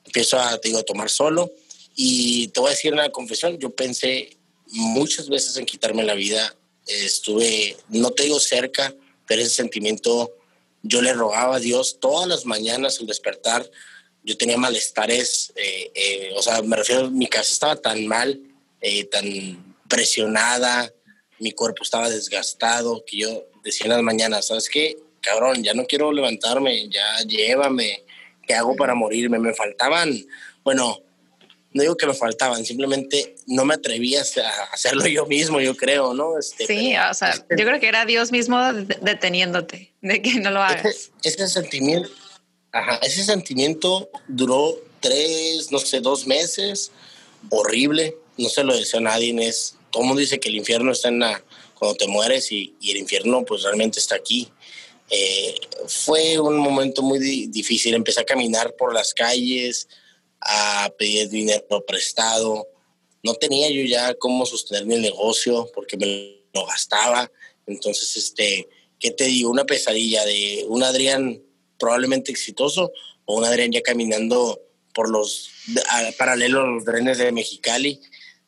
Empiezo 0.05 0.39
a, 0.39 0.59
te 0.59 0.69
digo, 0.69 0.79
a 0.79 0.83
tomar 0.83 1.09
solo 1.09 1.51
y 1.95 2.47
te 2.49 2.59
voy 2.59 2.69
a 2.69 2.71
decir 2.71 2.93
una 2.93 3.09
confesión, 3.11 3.57
yo 3.57 3.71
pensé 3.71 4.37
muchas 4.67 5.29
veces 5.29 5.57
en 5.57 5.65
quitarme 5.65 6.03
la 6.03 6.13
vida, 6.13 6.55
estuve, 6.89 7.77
no 7.89 8.11
te 8.11 8.23
digo 8.23 8.39
cerca, 8.39 8.93
pero 9.27 9.41
ese 9.41 9.51
sentimiento 9.51 10.35
yo 10.81 11.01
le 11.01 11.13
rogaba 11.13 11.57
a 11.57 11.59
Dios 11.59 11.99
todas 11.99 12.27
las 12.27 12.45
mañanas 12.45 12.99
al 12.99 13.07
despertar, 13.07 13.69
yo 14.23 14.37
tenía 14.37 14.57
malestares, 14.57 15.53
eh, 15.55 15.91
eh, 15.93 16.31
o 16.35 16.41
sea, 16.41 16.61
me 16.61 16.75
refiero, 16.75 17.09
mi 17.09 17.27
casa 17.27 17.51
estaba 17.51 17.75
tan 17.75 18.05
mal, 18.05 18.39
eh, 18.81 19.05
tan 19.05 19.75
presionada, 19.87 20.93
mi 21.39 21.51
cuerpo 21.51 21.83
estaba 21.83 22.09
desgastado, 22.09 23.03
que 23.05 23.17
yo 23.17 23.45
decía 23.63 23.85
en 23.85 23.93
las 23.93 24.03
mañanas, 24.03 24.47
¿sabes 24.47 24.69
qué? 24.69 24.97
cabrón, 25.21 25.63
ya 25.63 25.73
no 25.73 25.85
quiero 25.85 26.11
levantarme, 26.11 26.89
ya 26.89 27.21
llévame, 27.27 28.03
¿qué 28.45 28.53
hago 28.53 28.75
para 28.75 28.95
morirme? 28.95 29.39
Me 29.39 29.53
faltaban, 29.53 30.25
bueno, 30.63 31.01
no 31.71 31.81
digo 31.83 31.95
que 31.95 32.07
me 32.07 32.13
faltaban, 32.13 32.65
simplemente 32.65 33.35
no 33.45 33.63
me 33.63 33.75
atrevía 33.75 34.21
a 34.21 34.73
hacerlo 34.73 35.05
yo 35.07 35.25
mismo, 35.27 35.59
yo 35.61 35.75
creo, 35.75 36.13
¿no? 36.13 36.37
Este, 36.37 36.65
sí, 36.65 36.95
o 36.97 37.13
sea, 37.13 37.29
este 37.29 37.55
yo 37.57 37.65
creo 37.65 37.79
que 37.79 37.87
era 37.87 38.05
Dios 38.05 38.31
mismo 38.31 38.57
deteniéndote, 39.01 39.93
de 40.01 40.21
que 40.21 40.35
no 40.39 40.49
lo 40.51 40.61
hagas. 40.61 41.11
Ese, 41.23 41.47
sentimiento, 41.47 42.09
ajá, 42.71 42.99
ese 43.03 43.23
sentimiento 43.23 44.09
duró 44.27 44.75
tres, 44.99 45.71
no 45.71 45.79
sé, 45.79 46.01
dos 46.01 46.25
meses, 46.25 46.91
horrible, 47.49 48.15
no 48.37 48.49
se 48.49 48.63
lo 48.63 48.75
deseo 48.75 48.99
a 48.99 49.03
nadie, 49.03 49.35
es, 49.47 49.75
todo 49.91 50.03
el 50.03 50.07
mundo 50.07 50.21
dice 50.21 50.39
que 50.39 50.49
el 50.49 50.55
infierno 50.55 50.91
está 50.91 51.09
en 51.09 51.19
la, 51.19 51.43
cuando 51.75 51.97
te 51.97 52.07
mueres 52.07 52.51
y, 52.51 52.75
y 52.81 52.91
el 52.91 52.97
infierno 52.97 53.45
pues 53.45 53.63
realmente 53.63 53.99
está 53.99 54.15
aquí 54.15 54.51
Eh, 55.11 55.55
fue 55.87 56.39
un 56.39 56.57
momento 56.57 57.01
muy 57.01 57.17
difícil. 57.47 57.95
Empecé 57.95 58.21
a 58.21 58.25
caminar 58.25 58.75
por 58.75 58.93
las 58.93 59.13
calles, 59.13 59.87
a 60.41 60.91
pedir 60.97 61.29
dinero 61.29 61.85
prestado. 61.85 62.67
No 63.23 63.33
tenía 63.35 63.69
yo 63.69 63.83
ya 63.83 64.13
cómo 64.15 64.45
sostener 64.45 64.85
mi 64.85 64.97
negocio 64.97 65.69
porque 65.73 65.97
me 65.97 66.41
lo 66.53 66.65
gastaba. 66.65 67.31
Entonces, 67.65 68.15
este, 68.15 68.67
¿qué 68.99 69.11
te 69.11 69.25
digo? 69.25 69.49
Una 69.49 69.65
pesadilla 69.65 70.25
de 70.25 70.65
un 70.67 70.83
Adrián 70.83 71.41
probablemente 71.77 72.31
exitoso 72.31 72.91
o 73.25 73.37
un 73.37 73.45
Adrián 73.45 73.71
ya 73.71 73.81
caminando 73.81 74.61
por 74.93 75.09
los 75.09 75.49
paralelos 76.17 76.63
a 76.63 76.67
los 76.67 76.85
drenes 76.85 77.17
de 77.17 77.31
Mexicali, 77.31 78.01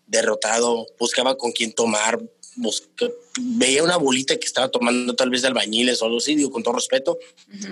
derrotado, 0.08 0.88
buscaba 1.00 1.38
con 1.38 1.52
quién 1.52 1.72
tomar, 1.72 2.20
veía 3.40 3.84
una 3.84 3.98
bolita 3.98 4.36
que 4.38 4.46
estaba 4.46 4.70
tomando 4.70 5.16
tal 5.16 5.30
vez 5.30 5.42
de 5.42 5.48
albañiles 5.48 6.02
o 6.02 6.06
algo 6.06 6.18
así, 6.18 6.36
digo 6.36 6.52
con 6.52 6.64
todo 6.64 6.74
respeto, 6.74 7.18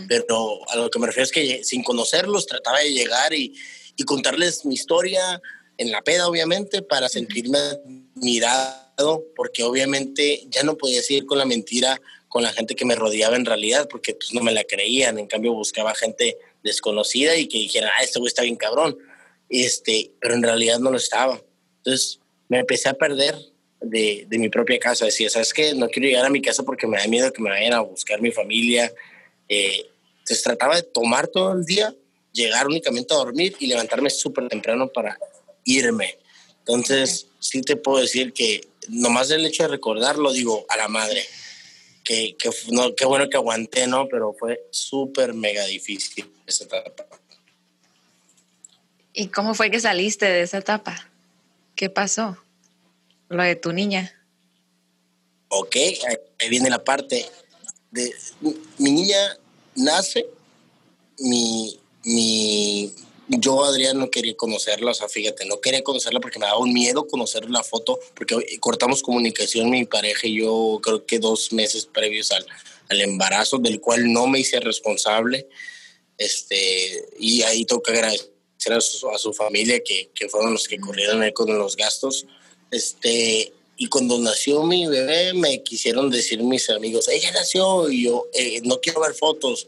pero 0.07 0.59
a 0.69 0.77
lo 0.77 0.89
que 0.89 0.99
me 0.99 1.07
refiero 1.07 1.25
es 1.25 1.31
que 1.31 1.63
sin 1.63 1.83
conocerlos 1.83 2.45
trataba 2.45 2.79
de 2.79 2.93
llegar 2.93 3.33
y, 3.33 3.53
y 3.99 4.05
contarles 4.05 4.65
mi 4.65 4.75
historia 4.75 5.41
en 5.77 5.91
la 5.91 6.01
peda, 6.01 6.29
obviamente, 6.29 6.81
para 6.81 7.09
sentirme 7.09 7.59
admirado, 8.15 9.25
porque 9.35 9.63
obviamente 9.63 10.45
ya 10.47 10.63
no 10.63 10.77
podía 10.77 11.03
seguir 11.03 11.25
con 11.25 11.37
la 11.37 11.45
mentira 11.45 11.99
con 12.29 12.43
la 12.43 12.53
gente 12.53 12.75
que 12.75 12.85
me 12.85 12.95
rodeaba 12.95 13.35
en 13.35 13.43
realidad, 13.43 13.89
porque 13.89 14.13
pues 14.13 14.33
no 14.33 14.41
me 14.41 14.53
la 14.53 14.63
creían, 14.63 15.19
en 15.19 15.27
cambio 15.27 15.51
buscaba 15.53 15.93
gente 15.95 16.37
desconocida 16.63 17.35
y 17.35 17.47
que 17.47 17.57
dijera, 17.57 17.91
ah, 17.97 18.03
este 18.03 18.19
güey 18.19 18.29
está 18.29 18.43
bien 18.43 18.55
cabrón, 18.55 18.97
este, 19.49 20.11
pero 20.21 20.35
en 20.35 20.43
realidad 20.43 20.79
no 20.79 20.91
lo 20.91 20.97
estaba. 20.97 21.41
Entonces 21.77 22.21
me 22.47 22.59
empecé 22.59 22.87
a 22.87 22.93
perder 22.93 23.35
de, 23.81 24.27
de, 24.29 24.37
mi 24.37 24.47
propia 24.47 24.79
casa. 24.79 25.05
Decía, 25.05 25.29
¿sabes 25.29 25.53
qué? 25.53 25.73
No 25.73 25.89
quiero 25.89 26.07
llegar 26.07 26.25
a 26.25 26.29
mi 26.29 26.41
casa 26.41 26.63
porque 26.63 26.87
me 26.87 26.97
da 26.97 27.07
miedo 27.07 27.33
que 27.33 27.41
me 27.41 27.49
vayan 27.49 27.73
a 27.73 27.81
buscar 27.81 28.21
mi 28.21 28.31
familia. 28.31 28.93
Eh, 29.49 29.89
entonces 30.19 30.43
trataba 30.43 30.75
de 30.75 30.83
tomar 30.83 31.27
todo 31.27 31.53
el 31.53 31.65
día, 31.65 31.93
llegar 32.31 32.67
únicamente 32.67 33.13
a 33.13 33.17
dormir 33.17 33.55
y 33.59 33.67
levantarme 33.67 34.09
súper 34.09 34.47
temprano 34.47 34.87
para 34.87 35.17
irme. 35.65 36.17
Entonces, 36.59 37.27
sí 37.39 37.61
te 37.61 37.75
puedo 37.75 37.99
decir 37.99 38.33
que 38.33 38.67
nomás 38.87 39.31
el 39.31 39.45
hecho 39.45 39.63
de 39.63 39.69
recordarlo, 39.69 40.31
digo, 40.31 40.65
a 40.69 40.77
la 40.77 40.87
madre, 40.87 41.25
que, 42.03 42.35
que 42.37 42.49
no, 42.71 42.95
qué 42.95 43.05
bueno 43.05 43.29
que 43.29 43.37
aguanté, 43.37 43.87
¿no? 43.87 44.07
Pero 44.07 44.33
fue 44.33 44.67
súper 44.71 45.33
mega 45.33 45.65
difícil 45.65 46.31
esa 46.45 46.65
etapa. 46.65 47.07
¿Y 49.13 49.27
cómo 49.27 49.53
fue 49.53 49.71
que 49.71 49.79
saliste 49.79 50.25
de 50.25 50.41
esa 50.41 50.59
etapa? 50.59 51.09
¿Qué 51.75 51.89
pasó? 51.89 52.37
Lo 53.27 53.43
de 53.43 53.55
tu 53.55 53.73
niña. 53.73 54.15
Ok, 55.49 55.75
ahí 56.37 56.49
viene 56.49 56.69
la 56.69 56.83
parte 56.83 57.25
de 57.91 58.13
mi 58.77 58.91
niña 58.91 59.37
nace, 59.75 60.27
mi, 61.19 61.79
mi, 62.03 62.93
yo 63.27 63.63
Adrián 63.63 63.99
no 63.99 64.09
quería 64.09 64.35
conocerla, 64.35 64.91
o 64.91 64.93
sea, 64.93 65.07
fíjate, 65.07 65.45
no 65.45 65.61
quería 65.61 65.83
conocerla 65.83 66.19
porque 66.19 66.39
me 66.39 66.45
daba 66.45 66.59
un 66.59 66.73
miedo 66.73 67.07
conocer 67.07 67.49
la 67.49 67.63
foto, 67.63 67.99
porque 68.15 68.35
cortamos 68.59 69.03
comunicación 69.03 69.69
mi 69.69 69.85
pareja 69.85 70.27
y 70.27 70.39
yo 70.39 70.79
creo 70.81 71.05
que 71.05 71.19
dos 71.19 71.53
meses 71.53 71.85
previos 71.85 72.31
al, 72.31 72.45
al 72.89 73.01
embarazo, 73.01 73.57
del 73.57 73.79
cual 73.79 74.11
no 74.11 74.27
me 74.27 74.39
hice 74.39 74.59
responsable, 74.59 75.47
este, 76.17 77.05
y 77.19 77.43
ahí 77.43 77.65
tengo 77.65 77.83
que 77.83 77.91
agradecer 77.91 78.29
a 78.71 78.81
su, 78.81 79.09
a 79.09 79.17
su 79.17 79.33
familia 79.33 79.79
que, 79.85 80.09
que, 80.13 80.27
fueron 80.27 80.53
los 80.53 80.67
que 80.67 80.79
corrieron 80.79 81.21
ahí 81.21 81.31
con 81.31 81.55
los 81.57 81.75
gastos, 81.75 82.25
este, 82.71 83.53
y 83.77 83.87
cuando 83.87 84.19
nació 84.19 84.63
mi 84.63 84.87
bebé 84.87 85.33
me 85.33 85.63
quisieron 85.63 86.09
decir 86.09 86.43
mis 86.43 86.69
amigos, 86.69 87.07
ella 87.07 87.31
nació 87.31 87.89
y 87.89 88.03
yo 88.03 88.27
eh, 88.33 88.59
no 88.63 88.81
quiero 88.81 88.99
ver 88.99 89.13
fotos. 89.13 89.67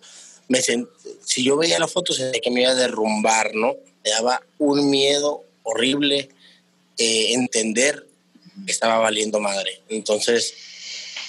Me 0.52 0.62
si 0.62 1.44
yo 1.46 1.56
veía 1.56 1.80
la 1.80 1.88
foto 1.88 2.12
sentía 2.12 2.42
que 2.42 2.52
me 2.52 2.64
iba 2.64 2.72
a 2.72 2.76
derrumbar, 2.76 3.56
¿no? 3.56 3.78
Me 4.04 4.10
daba 4.10 4.44
un 4.58 4.90
miedo 4.90 5.46
horrible 5.64 6.28
eh, 6.98 7.34
entender 7.34 8.06
que 8.66 8.72
estaba 8.74 8.98
valiendo 8.98 9.40
madre. 9.40 9.82
Entonces, 9.88 10.54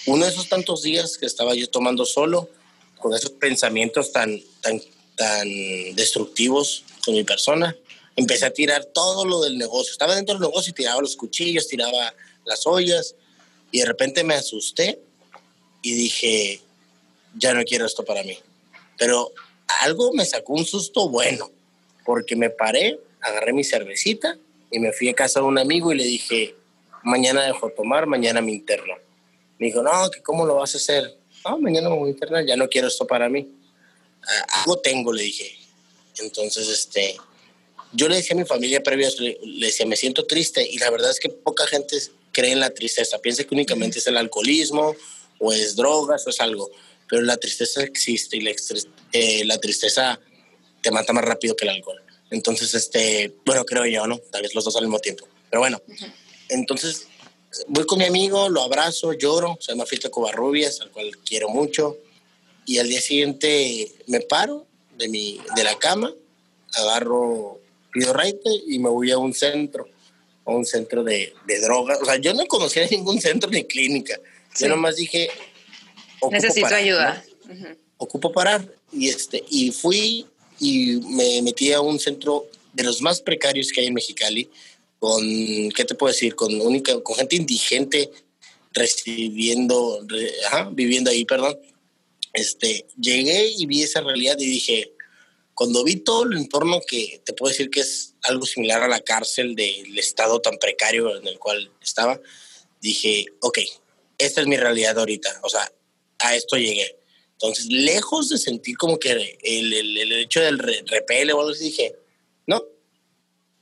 uno 0.07 0.25
de 0.25 0.33
esos 0.33 0.49
tantos 0.49 0.83
días 0.83 1.19
que 1.19 1.27
estaba 1.27 1.55
yo 1.55 1.71
tomando 1.71 2.05
solo, 2.05 2.51
con 2.99 3.15
esos 3.15 3.31
pensamientos 3.31 4.11
tan, 4.11 4.43
tan, 4.61 4.83
tan 5.15 5.49
destructivos 5.95 6.83
con 7.05 7.15
mi 7.15 7.23
persona, 7.23 7.77
empecé 8.17 8.47
a 8.47 8.53
tirar 8.53 8.87
todo 8.87 9.25
lo 9.25 9.41
del 9.41 9.57
negocio. 9.57 9.93
Estaba 9.93 10.17
dentro 10.17 10.35
del 10.35 10.43
negocio 10.43 10.73
y 10.73 10.75
tiraba 10.75 11.01
los 11.01 11.15
cuchillos, 11.15 11.69
tiraba 11.69 12.13
las 12.45 12.67
ollas 12.67 13.15
y 13.71 13.79
de 13.79 13.87
repente 13.87 14.25
me 14.25 14.35
asusté 14.35 14.99
y 15.81 15.95
dije, 15.95 16.61
ya 17.39 17.55
no 17.55 17.63
quiero 17.63 17.87
esto 17.87 18.05
para 18.05 18.25
mí. 18.25 18.37
Pero 19.03 19.33
algo 19.81 20.13
me 20.13 20.25
sacó 20.25 20.53
un 20.53 20.65
susto 20.65 21.09
bueno, 21.09 21.51
porque 22.07 22.37
me 22.37 22.51
paré, 22.51 23.01
agarré 23.21 23.53
mi 23.53 23.65
cervecita 23.65 24.39
y 24.71 24.79
me 24.79 24.93
fui 24.93 25.09
a 25.09 25.15
casa 25.15 25.41
de 25.41 25.47
un 25.47 25.59
amigo 25.59 25.93
y 25.93 25.97
le 25.97 26.05
dije, 26.05 26.55
mañana 27.03 27.43
dejo 27.43 27.71
tomar, 27.71 28.07
mañana 28.07 28.41
me 28.41 28.53
interno. 28.53 28.95
Me 29.59 29.67
dijo, 29.67 29.83
no, 29.83 30.09
que 30.09 30.23
¿cómo 30.23 30.47
lo 30.47 30.55
vas 30.55 30.77
a 30.77 30.79
hacer? 30.79 31.17
No, 31.45 31.59
mañana 31.59 31.89
me 31.89 31.97
voy 31.97 32.11
a 32.11 32.13
internar, 32.13 32.47
ya 32.47 32.55
no 32.55 32.69
quiero 32.69 32.87
esto 32.87 33.05
para 33.05 33.29
mí. 33.29 33.53
Ah, 34.23 34.61
algo 34.61 34.79
tengo, 34.79 35.13
le 35.13 35.25
dije. 35.25 35.53
Entonces, 36.19 36.69
este, 36.69 37.17
yo 37.93 38.09
le 38.09 38.15
decía 38.15 38.37
a 38.37 38.39
mi 38.39 38.45
familia 38.45 38.85
previo, 38.85 39.09
le, 39.19 39.37
decía, 39.67 39.85
me 39.85 39.97
siento 39.97 40.27
triste 40.27 40.65
y 40.65 40.79
la 40.79 40.91
verdad 40.91 41.11
es 41.11 41.19
que 41.19 41.29
poca 41.29 41.67
gente 41.67 41.99
cree 42.31 42.53
en 42.53 42.61
la 42.61 42.71
tristeza, 42.71 43.19
piensa 43.19 43.43
que 43.43 43.53
únicamente 43.53 43.99
es 43.99 44.07
el 44.07 44.17
alcoholismo 44.17 44.95
o 45.41 45.53
es 45.53 45.75
drogas 45.75 46.25
o 46.25 46.31
es 46.31 46.41
algo, 46.41 46.71
pero 47.09 47.23
la 47.23 47.37
tristeza 47.37 47.83
existe 47.83 48.37
y 48.37 48.41
la, 48.41 48.53
eh, 49.13 49.45
la 49.45 49.59
tristeza 49.59 50.21
te 50.81 50.91
mata 50.91 51.13
más 51.13 51.25
rápido 51.25 51.55
que 51.57 51.65
el 51.65 51.71
alcohol. 51.71 52.03
Entonces, 52.31 52.75
este, 52.75 53.35
bueno, 53.45 53.65
creo 53.65 53.85
yo, 53.87 54.07
¿no? 54.07 54.19
Tal 54.19 54.43
vez 54.43 54.55
los 54.55 54.65
dos 54.65 54.77
al 54.77 54.85
mismo 54.85 54.99
tiempo. 54.99 55.27
Pero 55.51 55.61
bueno, 55.61 55.83
entonces 56.49 57.07
voy 57.69 57.85
con 57.85 57.99
mi 57.99 58.07
amigo, 58.07 58.49
lo 58.49 58.63
abrazo, 58.63 59.13
lloro, 59.13 59.59
se 59.61 59.73
llama 59.73 59.87
Fiesta 59.87 60.11
Covarrubias, 60.11 60.81
al 60.81 60.91
cual 60.91 61.11
quiero 61.19 61.49
mucho, 61.51 61.99
y 62.65 62.79
al 62.79 62.89
día 62.89 63.01
siguiente 63.01 63.93
me 64.07 64.21
paro 64.21 64.67
de, 64.97 65.09
mi, 65.09 65.41
de 65.55 65.65
la 65.65 65.79
cama, 65.79 66.13
agarro 66.75 67.61
pido 67.93 68.13
raite 68.15 68.51
y 68.67 68.79
me 68.79 68.89
voy 68.89 69.11
a 69.11 69.19
un 69.19 69.35
centro, 69.35 69.87
a 70.47 70.51
un 70.51 70.65
centro 70.65 71.05
de, 71.05 71.35
de 71.47 71.61
drogas. 71.61 71.99
O 72.01 72.05
sea, 72.05 72.17
yo 72.17 72.33
no 72.35 72.47
conocía 72.47 72.87
ningún 72.91 73.21
centro 73.21 73.51
ni 73.51 73.65
clínica. 73.65 74.19
Yo 74.59 74.69
nomás 74.69 74.97
dije, 74.97 75.31
necesito 76.31 76.75
ayuda. 76.75 77.25
Ocupo 77.97 78.33
parar. 78.33 78.67
Y, 78.93 79.09
este, 79.09 79.43
y 79.49 79.71
fui 79.71 80.27
y 80.61 81.01
me 81.09 81.43
metí 81.43 81.73
a 81.73 81.81
un 81.81 81.99
centro 81.99 82.47
de 82.73 82.85
los 82.85 83.03
más 83.03 83.21
precarios 83.21 83.71
que 83.73 83.81
hay 83.81 83.87
en 83.89 83.95
Mexicali, 83.95 84.49
con, 84.99 85.21
¿qué 85.71 85.85
te 85.85 85.95
puedo 85.95 86.13
decir? 86.13 86.35
Con, 86.35 86.61
única, 86.61 87.01
con 87.01 87.17
gente 87.17 87.37
indigente 87.37 88.11
recibiendo, 88.73 90.07
viviendo 90.73 91.11
ahí, 91.11 91.25
perdón. 91.25 91.59
Este, 92.33 92.87
llegué 92.99 93.53
y 93.59 93.67
vi 93.67 93.83
esa 93.83 94.01
realidad 94.01 94.37
y 94.39 94.47
dije, 94.47 94.93
cuando 95.55 95.85
vi 95.85 95.97
todo 95.97 96.25
el 96.25 96.39
entorno 96.39 96.81
que 96.87 97.21
te 97.25 97.35
puedo 97.35 97.51
decir 97.51 97.69
que 97.69 97.81
es 97.81 98.15
algo 98.23 98.47
similar 98.47 98.83
a 98.83 98.89
la 98.89 99.01
cárcel 99.01 99.55
del 99.55 99.99
estado 99.99 100.41
tan 100.41 100.57
precario 100.59 101.17
en 101.17 101.27
el 101.27 101.39
cual 101.39 101.71
estaba, 101.83 102.21
dije, 102.81 103.27
ok, 103.41 103.59
esta 104.17 104.41
es 104.41 104.47
mi 104.47 104.57
realidad 104.57 104.99
ahorita, 104.99 105.41
o 105.43 105.49
sea, 105.49 105.71
a 106.23 106.37
esto 106.37 106.57
llegué. 106.57 106.97
Entonces, 107.33 107.67
lejos 107.67 108.29
de 108.29 108.39
sentir 108.39 108.77
como 108.77 108.99
que 108.99 109.11
el, 109.11 109.73
el, 109.73 109.99
el 109.99 110.13
hecho 110.13 110.41
del 110.41 110.59
repele 110.59 111.33
o 111.33 111.41
algo 111.41 111.53
así, 111.53 111.65
dije, 111.65 111.95
no, 112.47 112.65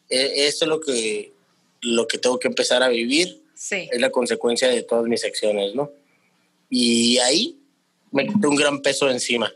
e, 0.09 0.47
esto 0.47 0.65
es 0.65 0.69
lo 0.69 0.81
que, 0.81 1.33
lo 1.83 2.07
que 2.07 2.19
tengo 2.19 2.39
que 2.39 2.49
empezar 2.49 2.83
a 2.83 2.89
vivir. 2.89 3.43
Sí. 3.55 3.89
Es 3.91 4.01
la 4.01 4.11
consecuencia 4.11 4.69
de 4.69 4.83
todas 4.83 5.05
mis 5.07 5.25
acciones, 5.25 5.75
¿no? 5.75 5.91
Y 6.69 7.19
ahí 7.19 7.59
me 8.11 8.27
quité 8.27 8.47
un 8.47 8.57
gran 8.57 8.81
peso 8.83 9.11
encima 9.11 9.53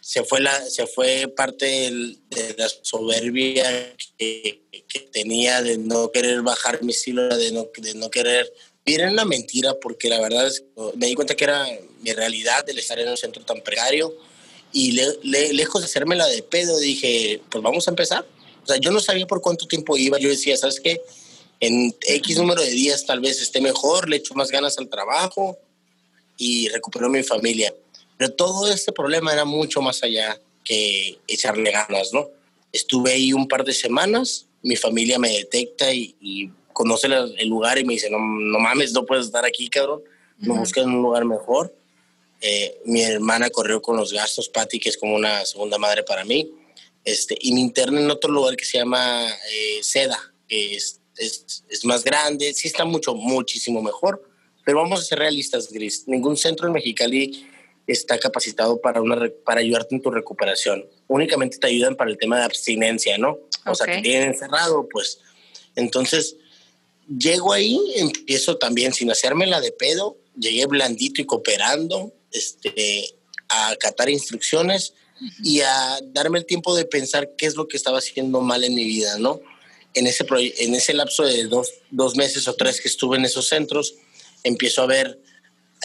se 0.00 0.24
fue, 0.24 0.40
la, 0.40 0.68
se 0.68 0.86
fue 0.86 1.28
parte 1.28 1.66
de 1.66 2.54
la 2.56 2.68
soberbia 2.82 3.94
que, 4.18 4.62
tenía 5.12 5.62
de 5.62 5.78
no 5.78 6.10
querer 6.10 6.42
bajar 6.42 6.82
mi 6.82 6.90
estilo, 6.90 7.28
de 7.36 7.52
no, 7.52 7.68
de 7.76 7.94
no 7.94 8.10
querer 8.10 8.52
vivir 8.84 9.02
en 9.02 9.16
la 9.16 9.24
mentira, 9.24 9.74
porque 9.80 10.08
la 10.08 10.20
verdad 10.20 10.46
es 10.46 10.64
me 10.96 11.06
di 11.06 11.14
cuenta 11.14 11.34
que 11.34 11.44
era 11.44 11.66
mi 12.00 12.12
realidad 12.12 12.68
el 12.68 12.78
estar 12.78 12.98
en 12.98 13.08
un 13.08 13.16
centro 13.16 13.44
tan 13.44 13.60
precario 13.60 14.14
y 14.72 14.92
lejos 15.22 15.82
de 15.82 15.86
hacerme 15.86 16.16
la 16.16 16.26
de 16.26 16.42
pedo, 16.42 16.78
dije, 16.78 17.40
pues 17.50 17.62
vamos 17.62 17.88
a 17.88 17.90
empezar. 17.90 18.24
O 18.62 18.66
sea, 18.66 18.76
yo 18.76 18.90
no 18.90 19.00
sabía 19.00 19.26
por 19.26 19.40
cuánto 19.40 19.66
tiempo 19.66 19.96
iba, 19.96 20.18
yo 20.18 20.28
decía, 20.28 20.56
¿sabes 20.56 20.80
qué? 20.80 21.00
En 21.58 21.94
X 22.00 22.38
número 22.38 22.62
de 22.62 22.70
días 22.70 23.04
tal 23.04 23.20
vez 23.20 23.42
esté 23.42 23.60
mejor, 23.60 24.08
le 24.08 24.16
echo 24.16 24.34
más 24.34 24.50
ganas 24.50 24.78
al 24.78 24.88
trabajo 24.88 25.58
y 26.36 26.68
recupero 26.68 27.08
mi 27.08 27.22
familia 27.22 27.74
pero 28.20 28.34
todo 28.34 28.70
este 28.70 28.92
problema 28.92 29.32
era 29.32 29.46
mucho 29.46 29.80
más 29.80 30.02
allá 30.02 30.38
que 30.62 31.18
echarle 31.26 31.70
ganas, 31.70 32.12
¿no? 32.12 32.28
Estuve 32.70 33.12
ahí 33.12 33.32
un 33.32 33.48
par 33.48 33.64
de 33.64 33.72
semanas, 33.72 34.44
mi 34.62 34.76
familia 34.76 35.18
me 35.18 35.30
detecta 35.30 35.90
y, 35.94 36.52
conoce 36.72 37.06
el 37.06 37.48
lugar 37.48 37.78
y 37.78 37.84
me 37.84 37.94
dice, 37.94 38.10
no, 38.10 38.18
no 38.18 38.58
mames, 38.58 38.92
no 38.92 39.04
puedes 39.04 39.26
estar 39.26 39.44
aquí, 39.44 39.68
cabrón, 39.68 40.02
me 40.38 40.58
buscan 40.58 40.86
un 40.86 41.02
lugar 41.02 41.24
mejor. 41.24 41.74
Eh, 42.40 42.80
mi 42.86 43.02
hermana 43.02 43.50
corrió 43.50 43.82
con 43.82 43.96
los 43.96 44.12
gastos, 44.12 44.48
Patty, 44.48 44.80
que 44.80 44.88
es 44.88 44.96
como 44.96 45.14
una 45.14 45.44
segunda 45.44 45.78
madre 45.78 46.02
para 46.02 46.24
mí. 46.24 46.50
Este, 47.04 47.36
y 47.40 47.52
me 47.52 47.60
interné 47.60 48.00
en 48.00 48.10
otro 48.10 48.30
lugar 48.30 48.56
que 48.56 48.64
se 48.64 48.78
llama 48.78 49.28
eh, 49.52 49.80
Seda, 49.82 50.18
que 50.48 50.76
es, 50.76 51.00
es, 51.16 51.64
es, 51.68 51.84
más 51.84 52.04
grande, 52.04 52.52
sí 52.54 52.68
está 52.68 52.84
mucho, 52.84 53.14
muchísimo 53.14 53.82
mejor, 53.82 54.22
pero 54.64 54.78
vamos 54.78 55.00
a 55.00 55.04
ser 55.04 55.18
realistas, 55.18 55.70
Gris. 55.70 56.06
Ningún 56.06 56.36
centro 56.36 56.66
en 56.66 56.74
Mexicali 56.74 57.46
está 57.86 58.18
capacitado 58.18 58.80
para, 58.80 59.02
una, 59.02 59.30
para 59.44 59.60
ayudarte 59.60 59.94
en 59.94 60.02
tu 60.02 60.10
recuperación. 60.10 60.86
Únicamente 61.08 61.58
te 61.58 61.66
ayudan 61.66 61.96
para 61.96 62.10
el 62.10 62.18
tema 62.18 62.38
de 62.38 62.44
abstinencia, 62.44 63.18
¿no? 63.18 63.38
O 63.66 63.74
sea, 63.74 63.86
te 63.86 64.00
tienen 64.00 64.30
encerrado, 64.30 64.88
pues. 64.88 65.20
Entonces, 65.76 66.36
llego 67.18 67.52
ahí, 67.52 67.78
empiezo 67.96 68.56
también 68.56 68.92
sin 68.92 69.10
hacerme 69.10 69.46
la 69.46 69.60
de 69.60 69.72
pedo, 69.72 70.16
llegué 70.38 70.66
blandito 70.66 71.20
y 71.20 71.26
cooperando, 71.26 72.12
este, 72.32 73.14
a 73.48 73.70
acatar 73.70 74.08
instrucciones 74.08 74.94
y 75.42 75.60
a 75.60 75.98
darme 76.12 76.38
el 76.38 76.46
tiempo 76.46 76.74
de 76.74 76.84
pensar 76.84 77.34
qué 77.36 77.46
es 77.46 77.56
lo 77.56 77.68
que 77.68 77.76
estaba 77.76 77.98
haciendo 77.98 78.40
mal 78.40 78.64
en 78.64 78.74
mi 78.74 78.84
vida, 78.84 79.18
¿no? 79.18 79.40
En 79.92 80.06
ese, 80.06 80.24
en 80.30 80.74
ese 80.74 80.94
lapso 80.94 81.24
de 81.24 81.44
dos, 81.44 81.68
dos 81.90 82.16
meses 82.16 82.46
o 82.46 82.54
tres 82.54 82.80
que 82.80 82.88
estuve 82.88 83.16
en 83.16 83.24
esos 83.24 83.48
centros, 83.48 83.94
empiezo 84.44 84.82
a 84.82 84.86
ver, 84.86 85.20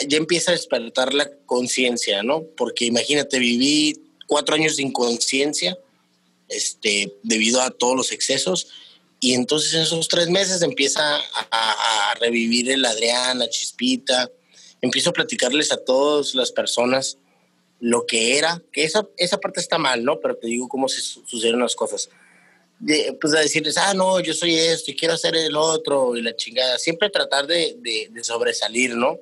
ya 0.08 0.18
empieza 0.18 0.52
a 0.52 0.54
despertar 0.56 1.14
la 1.14 1.30
conciencia, 1.46 2.22
¿no? 2.22 2.44
Porque 2.56 2.86
imagínate, 2.86 3.40
viví 3.40 4.00
cuatro 4.28 4.56
años 4.56 4.78
de 4.78 4.84
inconsciencia, 4.84 5.78
este, 6.48 7.12
debido 7.24 7.62
a 7.62 7.72
todos 7.72 7.96
los 7.96 8.12
excesos, 8.12 8.68
y 9.20 9.34
entonces 9.34 9.74
en 9.74 9.82
esos 9.82 10.08
tres 10.08 10.30
meses 10.30 10.62
empieza 10.62 11.18
a, 11.18 12.12
a 12.12 12.16
revivir 12.16 12.70
el 12.72 12.86
Adrián, 12.86 13.42
Chispita, 13.50 14.30
empiezo 14.82 15.10
a 15.10 15.14
platicarles 15.14 15.72
a 15.72 15.78
todas 15.78 16.36
las 16.36 16.52
personas 16.52 17.18
lo 17.80 18.06
que 18.06 18.38
era, 18.38 18.62
que 18.72 18.84
esa, 18.84 19.08
esa 19.18 19.38
parte 19.38 19.60
está 19.60 19.78
mal, 19.78 20.04
¿no? 20.04 20.20
Pero 20.20 20.36
te 20.38 20.48
digo 20.48 20.68
cómo 20.68 20.88
se 20.88 21.02
sucedieron 21.02 21.62
las 21.62 21.76
cosas. 21.76 22.10
De, 22.80 23.18
pues 23.20 23.34
a 23.34 23.40
decirles, 23.40 23.78
ah, 23.78 23.94
no, 23.94 24.20
yo 24.20 24.34
soy 24.34 24.56
esto 24.56 24.92
y 24.92 24.96
quiero 24.96 25.14
hacer 25.14 25.36
el 25.36 25.56
otro 25.56 26.16
y 26.16 26.22
la 26.22 26.36
chingada. 26.36 26.78
Siempre 26.78 27.10
tratar 27.10 27.48
de, 27.48 27.78
de, 27.80 28.24
sobresalir, 28.24 28.96
¿no? 28.96 29.20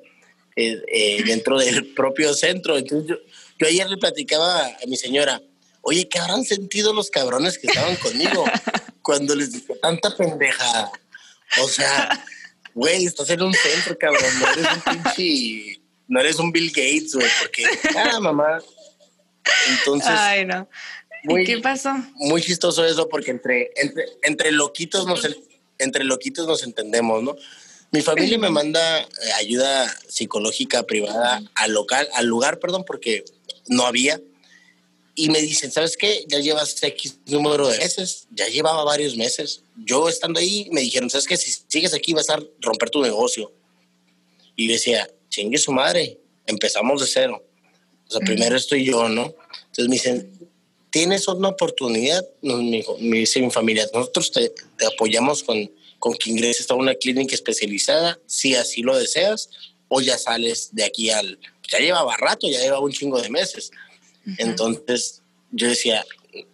Eh, 0.56 0.80
eh, 0.88 1.22
dentro 1.24 1.58
del 1.58 1.86
propio 1.94 2.32
centro. 2.34 2.76
Entonces 2.78 3.08
yo, 3.08 3.16
yo, 3.58 3.66
ayer 3.66 3.88
le 3.88 3.96
platicaba 3.96 4.66
a 4.66 4.86
mi 4.86 4.96
señora, 4.96 5.42
oye, 5.82 6.08
¿qué 6.08 6.18
habrán 6.18 6.44
sentido 6.44 6.92
los 6.92 7.10
cabrones 7.10 7.58
que 7.58 7.66
estaban 7.66 7.96
conmigo 7.96 8.44
cuando 9.04 9.36
les 9.36 9.52
dije 9.52 9.74
tanta 9.80 10.16
pendeja? 10.16 10.90
O 11.62 11.68
sea, 11.68 12.24
güey, 12.74 13.06
estás 13.06 13.30
en 13.30 13.42
un 13.42 13.54
centro, 13.54 13.96
cabrón, 13.96 14.40
no 14.40 14.48
eres 14.48 14.66
un 14.72 14.82
pinche, 14.82 15.80
no 16.08 16.20
eres 16.20 16.38
un 16.40 16.50
Bill 16.50 16.70
Gates, 16.70 17.14
güey, 17.14 17.28
porque, 17.40 17.64
ah, 17.96 18.18
mamá. 18.18 18.58
Entonces. 19.68 20.10
Ay, 20.10 20.44
no. 20.46 20.68
Muy, 21.24 21.44
¿Qué 21.44 21.58
pasó? 21.58 21.94
Muy 22.16 22.42
chistoso 22.42 22.84
eso, 22.84 23.08
porque 23.08 23.30
entre, 23.30 23.70
entre, 23.76 24.04
entre 24.22 24.52
loquitos 24.52 25.06
nos, 25.06 25.26
entre 25.78 26.04
loquitos 26.04 26.46
nos 26.46 26.62
entendemos, 26.64 27.22
¿no? 27.22 27.36
Mi 27.92 28.02
familia 28.02 28.38
me 28.38 28.50
manda 28.50 29.00
eh, 29.00 29.06
ayuda 29.38 29.88
psicológica 30.08 30.82
privada 30.82 31.42
al 31.54 31.72
local, 31.72 32.08
al 32.14 32.26
lugar, 32.26 32.58
perdón, 32.58 32.84
porque 32.84 33.24
no 33.68 33.86
había 33.86 34.20
y 35.16 35.28
me 35.28 35.40
dicen, 35.40 35.70
¿sabes 35.70 35.96
qué? 35.96 36.24
Ya 36.28 36.40
llevas 36.40 36.82
X 36.82 37.18
número 37.26 37.68
de 37.68 37.78
meses, 37.78 38.26
ya 38.32 38.48
llevaba 38.48 38.82
varios 38.84 39.16
meses. 39.16 39.62
Yo 39.76 40.08
estando 40.08 40.40
ahí 40.40 40.68
me 40.72 40.80
dijeron, 40.80 41.08
¿sabes 41.08 41.26
qué? 41.26 41.36
Si 41.36 41.52
sigues 41.68 41.94
aquí 41.94 42.12
vas 42.12 42.30
a 42.30 42.42
romper 42.60 42.90
tu 42.90 43.00
negocio. 43.00 43.52
Y 44.56 44.66
yo 44.66 44.72
decía, 44.72 45.08
chingue 45.28 45.58
su 45.58 45.72
madre, 45.72 46.18
empezamos 46.46 47.00
de 47.00 47.06
cero. 47.06 47.44
O 48.08 48.10
sea, 48.10 48.20
primero 48.20 48.56
estoy 48.56 48.84
yo, 48.84 49.08
¿no? 49.08 49.34
Entonces 49.66 49.88
me 49.88 49.94
dicen, 49.94 50.50
¿tienes 50.90 51.28
una 51.28 51.48
oportunidad? 51.48 52.24
me, 52.42 52.84
dice 53.18 53.40
mi 53.40 53.50
familia, 53.50 53.88
nosotros 53.94 54.32
te, 54.32 54.50
te, 54.50 54.86
apoyamos 54.86 55.42
con, 55.42 55.70
con 55.98 56.14
que 56.14 56.30
ingreses 56.30 56.70
a 56.70 56.74
una 56.74 56.94
clínica 56.94 57.34
especializada, 57.34 58.18
si 58.26 58.56
así 58.56 58.82
lo 58.82 58.96
deseas, 58.96 59.48
o 59.88 60.00
ya 60.00 60.18
sales 60.18 60.70
de 60.72 60.84
aquí 60.84 61.10
al... 61.10 61.38
Ya 61.70 61.78
llevaba 61.78 62.16
rato, 62.16 62.48
ya 62.48 62.60
llevaba 62.60 62.84
un 62.84 62.92
chingo 62.92 63.20
de 63.20 63.30
meses. 63.30 63.70
Entonces 64.38 65.22
yo 65.50 65.68
decía, 65.68 66.04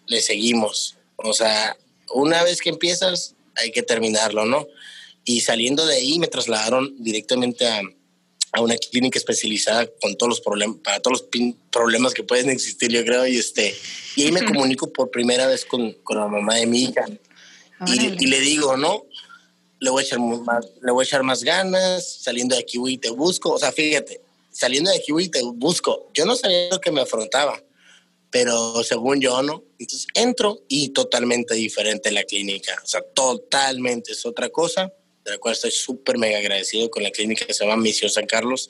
le 0.06 0.20
seguimos. 0.20 0.96
O 1.16 1.32
sea, 1.32 1.76
una 2.12 2.42
vez 2.42 2.60
que 2.60 2.70
empiezas, 2.70 3.34
hay 3.56 3.72
que 3.72 3.82
terminarlo, 3.82 4.44
¿no? 4.46 4.66
Y 5.24 5.40
saliendo 5.40 5.86
de 5.86 5.96
ahí 5.96 6.18
me 6.18 6.26
trasladaron 6.26 6.94
directamente 7.02 7.66
a, 7.66 7.82
a 8.52 8.60
una 8.60 8.76
clínica 8.76 9.18
especializada 9.18 9.88
con 10.00 10.16
todos 10.16 10.30
los 10.30 10.40
problemas, 10.40 10.78
para 10.82 11.00
todos 11.00 11.20
los 11.20 11.42
problemas 11.70 12.14
que 12.14 12.24
pueden 12.24 12.50
existir, 12.50 12.90
yo 12.90 13.04
creo, 13.04 13.26
y 13.26 13.38
este, 13.38 13.74
y 14.16 14.24
ahí 14.24 14.32
me 14.32 14.44
comunico 14.44 14.92
por 14.92 15.10
primera 15.10 15.46
vez 15.46 15.64
con, 15.64 15.92
con 16.02 16.18
la 16.18 16.26
mamá 16.26 16.56
de 16.56 16.66
mi 16.66 16.84
hija. 16.84 17.06
Y, 17.86 18.24
y, 18.24 18.26
le 18.26 18.40
digo, 18.40 18.76
¿no? 18.76 19.06
Le 19.78 19.88
voy, 19.88 20.02
a 20.02 20.06
echar 20.06 20.18
más, 20.18 20.66
le 20.82 20.92
voy 20.92 21.02
a 21.02 21.06
echar 21.06 21.22
más 21.22 21.42
ganas, 21.42 22.18
saliendo 22.20 22.54
de 22.54 22.60
aquí, 22.60 22.78
y 22.86 22.98
te 22.98 23.08
busco. 23.08 23.52
O 23.52 23.58
sea, 23.58 23.72
fíjate, 23.72 24.20
saliendo 24.50 24.90
de 24.90 24.98
aquí, 24.98 25.28
te 25.28 25.42
busco. 25.42 26.10
Yo 26.14 26.26
no 26.26 26.36
sabía 26.36 26.68
lo 26.70 26.80
que 26.80 26.90
me 26.90 27.00
afrontaba, 27.00 27.62
pero 28.30 28.82
según 28.84 29.20
yo, 29.20 29.42
¿no? 29.42 29.64
Entonces 29.78 30.06
entro 30.14 30.62
y 30.68 30.90
totalmente 30.90 31.54
diferente 31.54 32.10
la 32.10 32.24
clínica. 32.24 32.76
O 32.82 32.86
sea, 32.86 33.02
totalmente 33.02 34.12
es 34.12 34.26
otra 34.26 34.48
cosa, 34.50 34.92
de 35.24 35.32
la 35.32 35.38
cual 35.38 35.54
estoy 35.54 35.70
súper 35.70 36.18
mega 36.18 36.38
agradecido 36.38 36.90
con 36.90 37.02
la 37.02 37.10
clínica 37.10 37.46
que 37.46 37.54
se 37.54 37.64
llama 37.64 37.80
Misión 37.80 38.10
San 38.10 38.26
Carlos. 38.26 38.68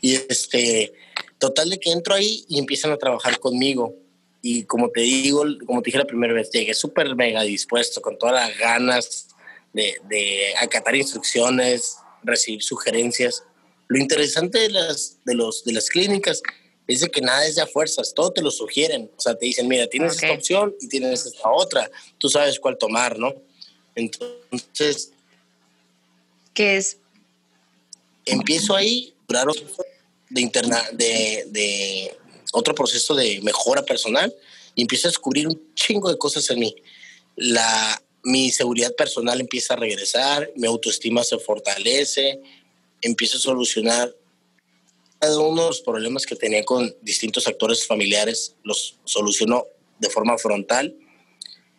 Y 0.00 0.14
este, 0.14 0.92
total 1.38 1.70
de 1.70 1.78
que 1.78 1.92
entro 1.92 2.14
ahí 2.14 2.44
y 2.48 2.58
empiezan 2.58 2.90
a 2.90 2.96
trabajar 2.96 3.38
conmigo. 3.38 3.94
Y 4.40 4.64
como 4.64 4.90
te 4.90 5.02
digo, 5.02 5.44
como 5.66 5.82
te 5.82 5.88
dije 5.88 5.98
la 5.98 6.04
primera 6.04 6.32
vez, 6.32 6.50
llegué 6.50 6.74
súper 6.74 7.14
mega 7.14 7.42
dispuesto, 7.42 8.02
con 8.02 8.18
todas 8.18 8.34
las 8.34 8.58
ganas 8.58 9.28
de 9.72 10.54
acatar 10.60 10.96
instrucciones, 10.96 11.96
recibir 12.24 12.62
sugerencias 12.62 13.44
lo 13.92 13.98
interesante 13.98 14.58
de 14.58 14.70
las, 14.70 15.18
de 15.26 15.34
los, 15.34 15.64
de 15.64 15.74
las 15.74 15.90
clínicas 15.90 16.42
es 16.86 17.00
de 17.00 17.10
que 17.10 17.20
nada 17.20 17.44
es 17.44 17.56
de 17.56 17.62
a 17.62 17.66
fuerzas, 17.66 18.14
todo 18.14 18.32
te 18.32 18.40
lo 18.40 18.50
sugieren. 18.50 19.10
O 19.18 19.20
sea, 19.20 19.34
te 19.34 19.44
dicen, 19.44 19.68
mira, 19.68 19.86
tienes 19.86 20.14
esta 20.14 20.32
opción 20.32 20.74
y 20.80 20.88
tienes 20.88 21.26
esta 21.26 21.50
otra. 21.50 21.90
Tú 22.16 22.30
sabes 22.30 22.58
cuál 22.58 22.78
tomar, 22.78 23.18
¿no? 23.18 23.34
Entonces... 23.94 25.12
¿Qué 26.54 26.78
es? 26.78 26.96
Empiezo 28.24 28.74
ahí, 28.74 29.12
claro, 29.26 29.52
de, 30.30 30.40
interna, 30.40 30.82
de, 30.92 31.44
de 31.48 32.16
otro 32.54 32.74
proceso 32.74 33.14
de 33.14 33.42
mejora 33.42 33.82
personal 33.82 34.34
y 34.74 34.80
empiezo 34.80 35.08
a 35.08 35.10
descubrir 35.10 35.46
un 35.46 35.74
chingo 35.74 36.08
de 36.08 36.16
cosas 36.16 36.48
en 36.48 36.60
mí. 36.60 36.74
La, 37.36 38.02
mi 38.22 38.50
seguridad 38.52 38.94
personal 38.94 39.38
empieza 39.38 39.74
a 39.74 39.76
regresar, 39.76 40.50
mi 40.56 40.66
autoestima 40.66 41.24
se 41.24 41.38
fortalece, 41.38 42.40
empiezo 43.02 43.36
a 43.36 43.40
solucionar 43.40 44.14
cada 45.22 45.38
uno 45.38 45.62
de 45.62 45.68
los 45.68 45.80
problemas 45.82 46.26
que 46.26 46.34
tenía 46.34 46.64
con 46.64 46.96
distintos 47.00 47.46
actores 47.46 47.86
familiares, 47.86 48.56
los 48.64 48.98
solucionó 49.04 49.66
de 50.00 50.10
forma 50.10 50.36
frontal. 50.36 50.96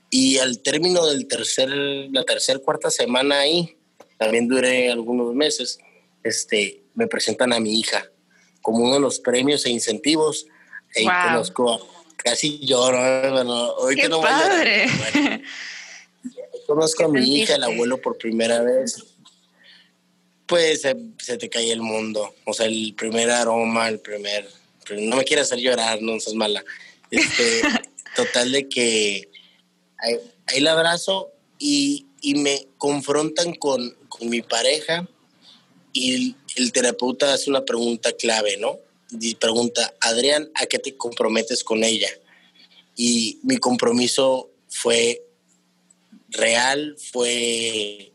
Y 0.10 0.38
al 0.38 0.60
término 0.60 1.06
del 1.06 1.28
tercer, 1.28 1.70
la 1.70 2.24
tercera, 2.24 2.60
cuarta 2.60 2.90
semana 2.90 3.40
ahí, 3.40 3.76
también 4.18 4.48
duré 4.48 4.90
algunos 4.92 5.34
meses, 5.34 5.80
este, 6.24 6.84
me 6.94 7.08
presentan 7.08 7.52
a 7.52 7.60
mi 7.60 7.80
hija 7.80 8.10
como 8.62 8.86
uno 8.86 8.94
de 8.94 9.02
los 9.02 9.20
premios 9.20 9.66
e 9.66 9.72
incentivos. 9.72 10.48
Ahí 10.96 11.06
conozco, 11.06 11.86
casi 12.16 12.60
lloro, 12.66 12.98
bueno, 13.32 13.74
¡Qué 13.94 14.10
padre! 14.10 14.88
conozco 16.66 17.04
a 17.04 17.08
mi 17.10 17.40
hija, 17.40 17.56
el 17.56 17.64
abuelo, 17.64 17.98
por 17.98 18.18
primera 18.18 18.62
vez 18.62 19.13
pues 20.54 20.82
se, 20.82 21.38
te 21.40 21.50
cae 21.50 21.72
el 21.72 21.82
mundo. 21.82 22.36
O 22.46 22.54
sea, 22.54 22.68
el 22.68 22.94
primer 22.96 23.32
aroma, 23.32 23.90
el 23.90 24.00
primer... 24.00 24.48
No 24.96 25.16
me 25.16 25.24
quieras 25.24 25.48
hacer 25.48 25.58
llorar, 25.58 26.00
no 26.00 26.20
seas 26.20 26.36
mala. 26.36 26.64
Este, 27.10 27.62
total 28.16 28.52
de 28.52 28.70
que 28.70 29.30
ahí, 29.98 30.16
ahí 30.46 30.60
la 30.60 30.74
abrazo 30.74 31.32
y, 31.58 32.06
y, 32.22 32.36
me 32.36 32.68
confrontan 32.78 33.56
con, 33.56 33.98
con 34.10 34.30
mi 34.30 34.44
pareja 34.44 35.10
y 35.92 36.14
el, 36.14 36.36
el, 36.58 36.72
terapeuta 36.72 37.34
hace 37.34 37.50
una 37.50 37.66
pregunta 37.66 38.12
clave, 38.12 38.58
¿no? 38.58 38.78
Y 39.20 39.34
pregunta, 39.34 39.96
Adrián, 40.02 40.52
¿a 40.54 40.68
qué 40.68 40.78
te 40.78 40.96
comprometes 40.96 41.64
con 41.64 41.84
ella? 41.84 42.10
Y 42.96 43.40
mi 43.42 43.58
compromiso 43.58 44.52
fue 44.68 45.20
real, 46.30 46.96
fue 47.12 48.14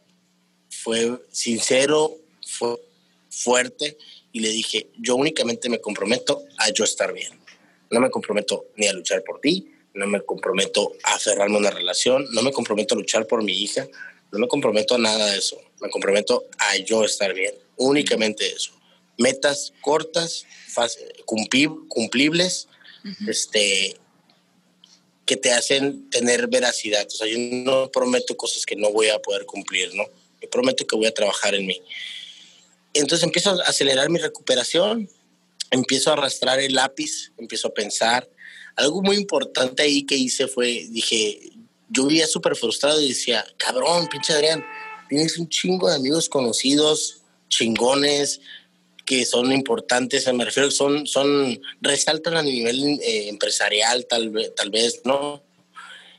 fue 0.88 1.20
sincero, 1.32 2.16
fue 2.58 2.76
fuerte 3.30 3.96
y 4.32 4.40
le 4.40 4.50
dije, 4.50 4.88
yo 4.98 5.16
únicamente 5.16 5.68
me 5.68 5.80
comprometo 5.80 6.44
a 6.58 6.70
yo 6.70 6.84
estar 6.84 7.12
bien. 7.12 7.38
No 7.90 8.00
me 8.00 8.10
comprometo 8.10 8.66
ni 8.76 8.86
a 8.86 8.92
luchar 8.92 9.22
por 9.22 9.40
ti, 9.40 9.72
no 9.94 10.06
me 10.06 10.20
comprometo 10.20 10.92
a 11.04 11.14
aferrarme 11.14 11.56
a 11.56 11.58
una 11.58 11.70
relación, 11.70 12.26
no 12.32 12.42
me 12.42 12.52
comprometo 12.52 12.94
a 12.94 12.98
luchar 12.98 13.26
por 13.26 13.42
mi 13.42 13.52
hija, 13.52 13.86
no 14.30 14.38
me 14.38 14.48
comprometo 14.48 14.94
a 14.94 14.98
nada 14.98 15.30
de 15.30 15.38
eso. 15.38 15.58
Me 15.80 15.90
comprometo 15.90 16.44
a 16.58 16.76
yo 16.76 17.04
estar 17.04 17.32
bien, 17.34 17.54
únicamente 17.76 18.46
eso. 18.46 18.72
metas 19.16 19.72
cortas, 19.80 20.46
cumplibles, 21.88 22.68
este, 23.26 23.96
que 25.26 25.36
te 25.36 25.52
hacen 25.52 26.08
tener 26.10 26.46
veracidad. 26.46 27.06
O 27.06 27.10
sea, 27.10 27.26
yo 27.26 27.36
no 27.38 27.90
prometo 27.90 28.36
cosas 28.36 28.64
que 28.64 28.76
no 28.76 28.92
voy 28.92 29.08
a 29.08 29.18
poder 29.18 29.44
cumplir, 29.44 29.92
¿no? 29.94 30.04
Yo 30.40 30.48
prometo 30.50 30.86
que 30.86 30.96
voy 30.96 31.06
a 31.06 31.14
trabajar 31.14 31.54
en 31.54 31.66
mí. 31.66 31.80
Entonces 32.94 33.24
empiezo 33.24 33.50
a 33.50 33.64
acelerar 33.64 34.10
mi 34.10 34.18
recuperación, 34.18 35.08
empiezo 35.70 36.10
a 36.10 36.14
arrastrar 36.14 36.60
el 36.60 36.74
lápiz, 36.74 37.32
empiezo 37.38 37.68
a 37.68 37.74
pensar. 37.74 38.28
Algo 38.76 39.02
muy 39.02 39.16
importante 39.16 39.82
ahí 39.82 40.04
que 40.04 40.16
hice 40.16 40.46
fue, 40.46 40.86
dije, 40.90 41.52
yo 41.88 42.06
vivía 42.06 42.26
súper 42.26 42.56
frustrado 42.56 43.00
y 43.00 43.08
decía, 43.08 43.44
cabrón, 43.56 44.08
pinche 44.08 44.32
Adrián, 44.32 44.64
tienes 45.08 45.38
un 45.38 45.48
chingo 45.48 45.88
de 45.88 45.96
amigos 45.96 46.28
conocidos, 46.28 47.22
chingones, 47.48 48.40
que 49.04 49.24
son 49.24 49.52
importantes, 49.52 50.30
me 50.34 50.44
refiero 50.44 50.70
son, 50.70 51.06
son, 51.06 51.58
resaltan 51.80 52.36
a 52.36 52.42
nivel 52.42 53.00
eh, 53.02 53.28
empresarial 53.28 54.06
tal, 54.06 54.52
tal 54.54 54.70
vez, 54.70 55.00
¿no? 55.04 55.42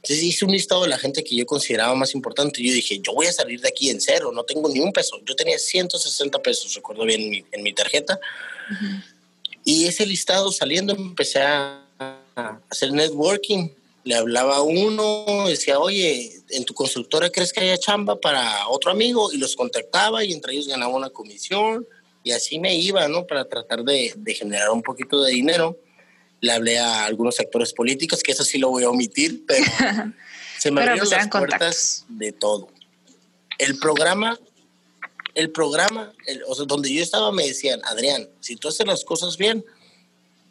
Entonces 0.01 0.23
hice 0.23 0.45
un 0.45 0.51
listado 0.51 0.83
de 0.83 0.89
la 0.89 0.97
gente 0.97 1.23
que 1.23 1.35
yo 1.35 1.45
consideraba 1.45 1.93
más 1.95 2.15
importante. 2.15 2.63
Yo 2.63 2.73
dije, 2.73 2.99
yo 2.99 3.13
voy 3.13 3.27
a 3.27 3.33
salir 3.33 3.61
de 3.61 3.69
aquí 3.69 3.89
en 3.89 3.99
cero, 3.99 4.31
no 4.33 4.43
tengo 4.43 4.69
ni 4.69 4.79
un 4.79 4.91
peso. 4.91 5.19
Yo 5.25 5.35
tenía 5.35 5.59
160 5.59 6.39
pesos, 6.39 6.73
recuerdo 6.73 7.05
bien, 7.05 7.21
en 7.21 7.29
mi, 7.29 7.45
en 7.51 7.63
mi 7.63 7.73
tarjeta. 7.73 8.19
Y 9.63 9.85
ese 9.85 10.05
listado 10.05 10.51
saliendo 10.51 10.93
empecé 10.93 11.41
a, 11.41 11.85
a 11.99 12.61
hacer 12.69 12.91
networking 12.91 13.69
le 14.03 14.15
hablaba 14.15 14.57
a 14.57 14.61
uno, 14.61 15.45
decía, 15.47 15.79
oye, 15.79 16.31
en 16.49 16.65
tu 16.65 16.73
constructora 16.73 17.29
crees 17.29 17.53
que 17.53 17.59
haya 17.59 17.77
chamba 17.77 18.19
para 18.19 18.67
otro 18.67 18.91
amigo 18.91 19.31
y 19.31 19.37
los 19.37 19.55
contactaba 19.55 20.23
y 20.23 20.33
entre 20.33 20.53
ellos 20.53 20.67
ganaba 20.67 20.95
una 20.95 21.09
comisión 21.09 21.85
y 22.23 22.31
así 22.31 22.59
me 22.59 22.75
iba, 22.75 23.07
¿no? 23.07 23.27
Para 23.27 23.47
tratar 23.47 23.83
de, 23.83 24.13
generar 24.27 24.71
un 24.71 24.81
poquito 24.81 25.21
de 25.21 25.31
dinero. 25.31 25.77
Le 26.41 26.51
hablé 26.51 26.79
a 26.79 27.05
algunos 27.05 27.39
actores 27.39 27.73
políticos, 27.73 28.23
que 28.23 28.31
eso 28.31 28.43
sí 28.43 28.57
lo 28.57 28.69
voy 28.69 28.83
a 28.83 28.89
omitir, 28.89 29.43
pero 29.45 29.65
se 30.57 30.71
me 30.71 30.81
abrieron 30.81 31.07
pues 31.07 31.11
las 31.11 31.27
puertas 31.27 32.05
de 32.07 32.31
todo. 32.31 32.69
El 33.57 33.77
programa, 33.77 34.39
el 35.35 35.51
programa, 35.51 36.13
o 36.47 36.55
sea, 36.55 36.65
donde 36.65 36.93
yo 36.93 37.03
estaba 37.03 37.31
me 37.31 37.45
decían, 37.45 37.81
Adrián, 37.85 38.29
si 38.39 38.55
tú 38.55 38.69
haces 38.69 38.87
las 38.87 39.03
cosas 39.03 39.37
bien, 39.37 39.65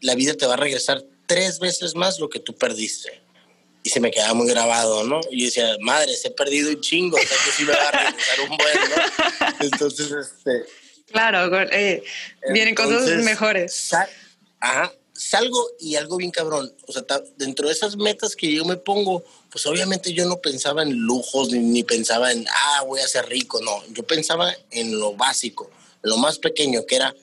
la 0.01 0.15
vida 0.15 0.35
te 0.35 0.47
va 0.47 0.55
a 0.55 0.59
regresar 0.59 1.05
tres 1.27 1.59
veces 1.59 1.95
más 1.95 2.19
lo 2.19 2.29
que 2.29 2.39
tú 2.39 2.55
perdiste 2.55 3.23
y 3.83 3.91
se 3.91 4.01
me 4.01 4.11
quedaba 4.11 4.35
muy 4.35 4.49
grabado, 4.49 5.05
¿no? 5.05 5.21
Y 5.31 5.41
yo 5.41 5.47
decía, 5.47 5.77
madre, 5.81 6.15
se 6.15 6.29
he 6.29 6.31
perdido 6.31 6.71
un 6.71 6.81
chingo, 6.81 7.17
o 7.17 7.21
sea 7.21 7.37
que 7.45 7.51
sí 7.53 7.65
me 7.65 7.73
va 7.73 7.89
a 7.89 7.91
regresar 7.91 8.41
un 8.41 8.57
buen, 8.57 8.79
¿no? 8.91 9.57
Entonces, 9.61 10.11
este... 10.11 10.65
Claro, 11.11 11.59
eh, 11.73 12.03
vienen 12.53 12.75
cosas 12.75 13.09
mejores. 13.23 13.91
ajá, 14.61 14.93
salgo 15.19 15.69
y 15.81 15.97
algo 15.97 16.17
bien 16.17 16.31
cabrón, 16.31 16.73
o 16.87 16.93
sea, 16.93 17.03
dentro 17.37 17.67
de 17.67 17.75
esas 17.75 17.97
metas 17.97 18.37
que 18.37 18.53
yo 18.53 18.65
me 18.65 18.77
pongo, 18.77 19.25
pues 19.51 19.67
obviamente 19.67 20.13
yo 20.13 20.27
no 20.27 20.37
pensaba 20.39 20.83
en 20.83 20.93
lujos, 20.93 21.51
ni, 21.51 21.59
ni 21.59 21.83
pensaba 21.83 22.31
en, 22.33 22.47
ah, 22.49 22.85
voy 22.87 23.01
a 23.01 23.09
ser 23.09 23.27
rico, 23.27 23.61
no, 23.61 23.83
yo 23.93 24.05
pensaba 24.05 24.55
en 24.71 24.99
lo 24.99 25.15
básico, 25.15 25.71
lo 26.03 26.17
más 26.19 26.39
pequeño, 26.39 26.87
que 26.87 26.97
era 26.97 27.15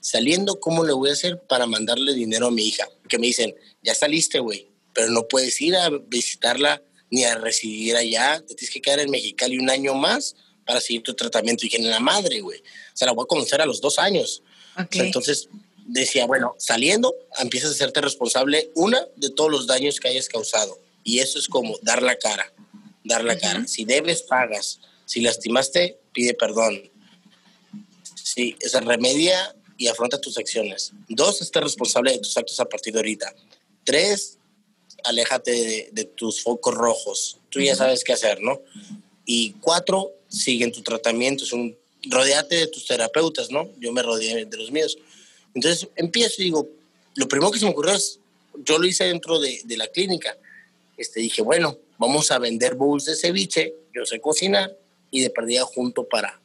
saliendo, 0.00 0.58
¿cómo 0.58 0.82
le 0.84 0.92
voy 0.92 1.10
a 1.10 1.12
hacer 1.12 1.38
para 1.40 1.66
mandarle 1.66 2.14
dinero 2.14 2.48
a 2.48 2.50
mi 2.50 2.66
hija? 2.66 2.88
Que 3.08 3.18
me 3.18 3.26
dicen, 3.26 3.54
ya 3.82 3.94
saliste, 3.94 4.40
güey, 4.40 4.66
pero 4.94 5.10
no 5.10 5.28
puedes 5.28 5.60
ir 5.60 5.76
a 5.76 5.90
visitarla 5.90 6.82
ni 7.10 7.24
a 7.24 7.34
residir 7.34 7.96
allá, 7.96 8.40
te 8.40 8.54
tienes 8.54 8.72
que 8.72 8.80
quedar 8.80 9.00
en 9.00 9.10
Mexicali 9.10 9.58
un 9.58 9.68
año 9.68 9.94
más 9.94 10.34
para 10.66 10.80
seguir 10.80 11.02
tu 11.02 11.14
tratamiento. 11.14 11.66
Y 11.66 11.68
dije, 11.68 11.82
la 11.82 12.00
madre, 12.00 12.40
güey. 12.40 12.58
O 12.60 12.96
sea, 12.96 13.06
la 13.06 13.12
voy 13.12 13.24
a 13.24 13.26
conocer 13.26 13.60
a 13.60 13.66
los 13.66 13.80
dos 13.80 13.98
años. 13.98 14.42
entonces 14.92 15.48
decía, 15.86 16.26
bueno, 16.26 16.54
saliendo, 16.58 17.14
empiezas 17.38 17.70
a 17.70 17.74
hacerte 17.74 18.00
responsable, 18.00 18.70
una, 18.74 19.06
de 19.16 19.30
todos 19.30 19.50
los 19.50 19.66
daños 19.66 20.00
que 20.00 20.08
hayas 20.08 20.28
causado. 20.28 20.78
Y 21.04 21.18
eso 21.18 21.38
es 21.38 21.48
como 21.48 21.76
dar 21.82 22.02
la 22.02 22.16
cara, 22.16 22.52
dar 23.04 23.24
la 23.24 23.38
cara. 23.38 23.66
Si 23.66 23.84
debes, 23.84 24.22
pagas. 24.22 24.80
Si 25.04 25.20
lastimaste, 25.20 25.98
pide 26.12 26.34
perdón. 26.34 26.90
Sí, 28.14 28.56
esa 28.60 28.80
remedia 28.80 29.54
y 29.76 29.88
afronta 29.88 30.20
tus 30.20 30.38
acciones. 30.38 30.92
Dos, 31.08 31.42
esté 31.42 31.60
responsable 31.60 32.12
de 32.12 32.18
tus 32.18 32.36
actos 32.36 32.58
a 32.60 32.66
partir 32.66 32.92
de 32.92 33.00
ahorita. 33.00 33.34
Tres, 33.84 34.38
aléjate 35.04 35.90
de, 35.92 36.04
tus 36.04 36.42
focos 36.42 36.74
rojos. 36.74 37.38
Tú 37.48 37.60
ya 37.60 37.74
sabes 37.74 38.04
qué 38.04 38.12
hacer, 38.12 38.40
¿no? 38.40 38.62
Y 39.26 39.52
cuatro, 39.60 40.12
sigue 40.28 40.64
en 40.64 40.72
tu 40.72 40.82
tratamiento. 40.82 41.44
Es 41.44 41.52
un, 41.52 41.76
rodeate 42.04 42.56
de 42.56 42.66
tus 42.66 42.86
terapeutas, 42.86 43.50
¿no? 43.50 43.68
Yo 43.78 43.92
me 43.92 44.02
rodeé 44.02 44.44
de 44.44 44.56
los 44.56 44.70
míos. 44.70 44.98
Entonces 45.54 45.88
empiezo 45.96 46.40
y 46.40 46.46
digo, 46.46 46.68
lo 47.14 47.28
primero 47.28 47.50
que 47.50 47.58
se 47.58 47.64
me 47.64 47.72
ocurrió 47.72 47.94
es, 47.94 48.18
yo 48.64 48.78
lo 48.78 48.86
hice 48.86 49.04
dentro 49.04 49.38
de, 49.38 49.60
de 49.64 49.76
la 49.76 49.88
clínica. 49.88 50.36
Este, 50.96 51.20
dije, 51.20 51.42
bueno, 51.42 51.78
vamos 51.98 52.30
a 52.30 52.38
vender 52.38 52.74
bowls 52.74 53.06
de 53.06 53.16
ceviche, 53.16 53.74
yo 53.94 54.04
sé 54.04 54.20
cocinar 54.20 54.76
y 55.10 55.20
de 55.20 55.30
perdida 55.30 55.64
junto 55.64 56.08
para, 56.08 56.40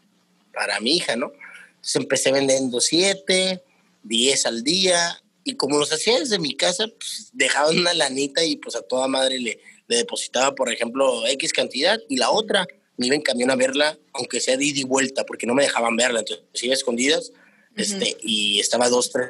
para 0.53 0.79
mi 0.79 0.97
hija, 0.97 1.15
¿no? 1.15 1.31
Entonces 1.75 1.95
empecé 1.95 2.31
vendiendo 2.31 2.81
siete, 2.81 3.63
diez 4.03 4.45
al 4.45 4.63
día 4.63 5.21
y 5.43 5.55
como 5.55 5.77
los 5.77 5.91
hacía 5.93 6.19
desde 6.19 6.39
mi 6.39 6.55
casa, 6.55 6.87
pues 6.87 7.29
dejaba 7.33 7.69
una 7.69 7.93
lanita 7.93 8.43
y 8.43 8.57
pues 8.57 8.75
a 8.75 8.81
toda 8.81 9.07
madre 9.07 9.39
le, 9.39 9.59
le 9.87 9.95
depositaba, 9.95 10.53
por 10.55 10.71
ejemplo, 10.71 11.25
X 11.27 11.53
cantidad 11.53 11.99
y 12.09 12.17
la 12.17 12.29
otra 12.31 12.67
me 12.97 13.07
iba 13.07 13.15
en 13.15 13.21
camión 13.21 13.51
a 13.51 13.55
verla, 13.55 13.97
aunque 14.13 14.39
sea 14.39 14.57
de 14.57 14.65
ida 14.65 14.79
y 14.79 14.83
vuelta, 14.83 15.25
porque 15.25 15.45
no 15.45 15.53
me 15.53 15.63
dejaban 15.63 15.95
verla. 15.95 16.19
Entonces 16.19 16.63
iba 16.63 16.73
escondidas 16.73 17.31
este, 17.77 18.17
y 18.21 18.59
estaba 18.59 18.89
dos, 18.89 19.11
tres 19.11 19.29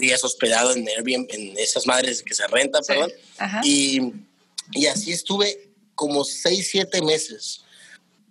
días 0.00 0.22
hospedado 0.24 0.72
en 0.72 0.88
Airbnb, 0.88 1.26
en 1.30 1.58
esas 1.58 1.86
madres 1.86 2.22
que 2.22 2.34
se 2.34 2.46
rentan, 2.48 2.82
perdón. 2.86 3.12
Y, 3.62 4.00
y 4.72 4.86
así 4.86 5.12
estuve 5.12 5.70
como 5.94 6.24
seis, 6.24 6.68
siete 6.70 7.00
meses. 7.02 7.62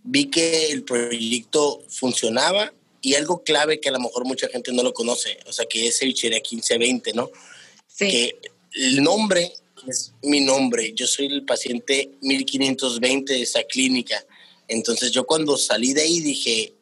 Vi 0.04 0.26
que 0.26 0.72
el 0.72 0.84
proyecto 0.84 1.84
funcionaba 1.90 2.72
y 3.02 3.16
algo 3.16 3.44
clave 3.44 3.80
que 3.80 3.90
a 3.90 3.94
lo 3.94 4.00
mejor 4.00 4.26
mucha 4.26 4.48
gente 4.48 4.72
no 4.72 4.84
lo 4.84 4.94
conoce, 4.94 5.38
o 5.46 5.54
sea, 5.54 5.66
que 5.66 5.88
es 5.88 6.00
Cevichería 6.00 6.40
1520, 6.40 7.14
¿no? 7.14 7.30
Sí. 7.88 8.08
Que 8.08 8.40
el 8.74 9.04
nombre 9.04 9.54
es 9.88 10.14
mi 10.24 10.42
nombre, 10.42 10.94
yo 10.94 11.08
soy 11.08 11.28
el 11.28 11.46
paciente 11.46 12.12
1520 12.22 13.34
de 13.34 13.42
esa 13.42 13.64
clínica. 13.64 14.24
Entonces 14.68 15.12
yo 15.12 15.26
cuando 15.26 15.58
salí 15.58 15.94
de 15.94 16.02
ahí 16.02 16.20
dije, 16.20 16.74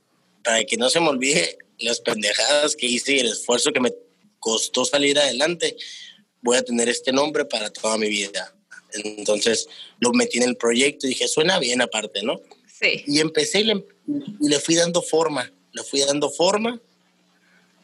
para 0.44 0.64
que 0.64 0.78
no 0.78 0.90
se 0.90 1.00
me 1.00 1.10
olvide 1.10 1.58
las 1.84 2.00
pendejadas 2.02 2.76
que 2.76 2.86
hice 2.86 3.14
y 3.14 3.20
el 3.20 3.28
esfuerzo 3.28 3.72
que 3.72 3.80
me 3.80 3.94
costó 4.40 4.86
salir 4.86 5.18
adelante, 5.20 5.76
voy 6.42 6.58
a 6.58 6.64
tener 6.64 6.90
este 6.90 7.12
nombre 7.12 7.46
para 7.46 7.70
toda 7.70 7.98
mi 7.98 8.10
vida. 8.10 8.56
Entonces 8.94 9.68
lo 10.00 10.12
metí 10.12 10.38
en 10.38 10.50
el 10.50 10.58
proyecto 10.58 11.08
y 11.08 11.10
dije, 11.10 11.28
suena 11.28 11.60
bien 11.60 11.82
aparte, 11.82 12.22
¿no? 12.24 12.42
Sí. 12.80 13.04
Y 13.08 13.20
empecé 13.20 13.62
y 13.62 13.64
le, 13.66 13.86
y 14.40 14.50
le 14.50 14.60
fui 14.60 14.76
dando 14.76 15.02
forma 15.02 15.52
le 15.74 15.84
fui 15.84 16.00
dando 16.02 16.30
forma. 16.30 16.80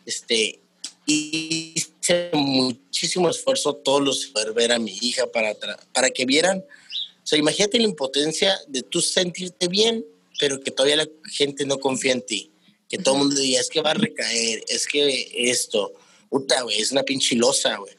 Este, 0.06 0.60
y 1.06 1.74
hice 1.76 2.30
muchísimo 2.34 3.30
esfuerzo 3.30 3.76
todos 3.76 4.02
los 4.02 4.26
para 4.28 4.52
ver 4.52 4.72
a 4.72 4.80
mi 4.80 4.98
hija 5.02 5.28
para, 5.28 5.56
para 5.94 6.10
que 6.10 6.26
vieran. 6.26 6.60
O 6.60 7.28
sea, 7.30 7.38
imagínate 7.38 7.78
la 7.78 7.84
impotencia 7.84 8.58
de 8.68 8.82
tú 8.84 9.02
sentirte 9.02 9.68
bien, 9.68 10.06
pero 10.40 10.60
que 10.60 10.72
todavía 10.72 10.96
la 10.96 11.10
gente 11.32 11.66
no 11.66 11.80
confía 11.80 12.14
en 12.14 12.22
ti. 12.22 12.49
Que 12.90 12.98
todo 12.98 13.16
el 13.16 13.20
mundo 13.22 13.40
diga, 13.40 13.62
es 13.62 13.70
que 13.70 13.82
va 13.82 13.92
a 13.92 13.96
recaer, 13.96 14.64
es 14.68 14.88
que 14.88 15.32
esto, 15.36 15.94
puta, 16.30 16.64
güey, 16.64 16.82
es 16.82 16.92
una 16.92 17.04
pinchilosa, 17.04 17.78
güey. 17.78 17.94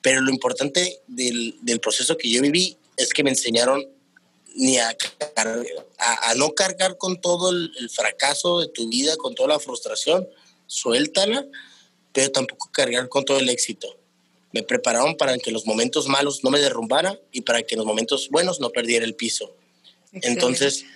Pero 0.00 0.20
lo 0.20 0.30
importante 0.30 1.00
del, 1.08 1.56
del 1.62 1.80
proceso 1.80 2.16
que 2.16 2.30
yo 2.30 2.40
viví 2.40 2.78
es 2.96 3.12
que 3.12 3.24
me 3.24 3.30
enseñaron 3.30 3.84
ni 4.56 4.78
a, 4.78 4.96
a, 5.98 6.34
no 6.34 6.54
cargar 6.54 6.96
con 6.96 7.20
todo 7.20 7.50
el, 7.50 7.90
fracaso 7.90 8.60
de 8.60 8.68
tu 8.68 8.88
vida, 8.88 9.16
con 9.16 9.34
toda 9.34 9.50
la 9.50 9.60
frustración, 9.60 10.26
suéltala, 10.66 11.46
pero 12.12 12.32
tampoco 12.32 12.70
cargar 12.72 13.08
con 13.08 13.24
todo 13.24 13.38
el 13.38 13.50
éxito. 13.50 13.98
Me 14.52 14.62
prepararon 14.62 15.16
para 15.16 15.36
que 15.36 15.50
los 15.50 15.66
momentos 15.66 16.08
malos 16.08 16.42
no 16.42 16.50
me 16.50 16.58
derrumbara 16.58 17.20
y 17.32 17.42
para 17.42 17.62
que 17.62 17.74
en 17.74 17.80
los 17.80 17.86
momentos 17.86 18.30
buenos 18.30 18.58
no 18.58 18.70
perdiera 18.70 19.04
el 19.04 19.14
piso. 19.14 19.54
Entonces, 20.12 20.86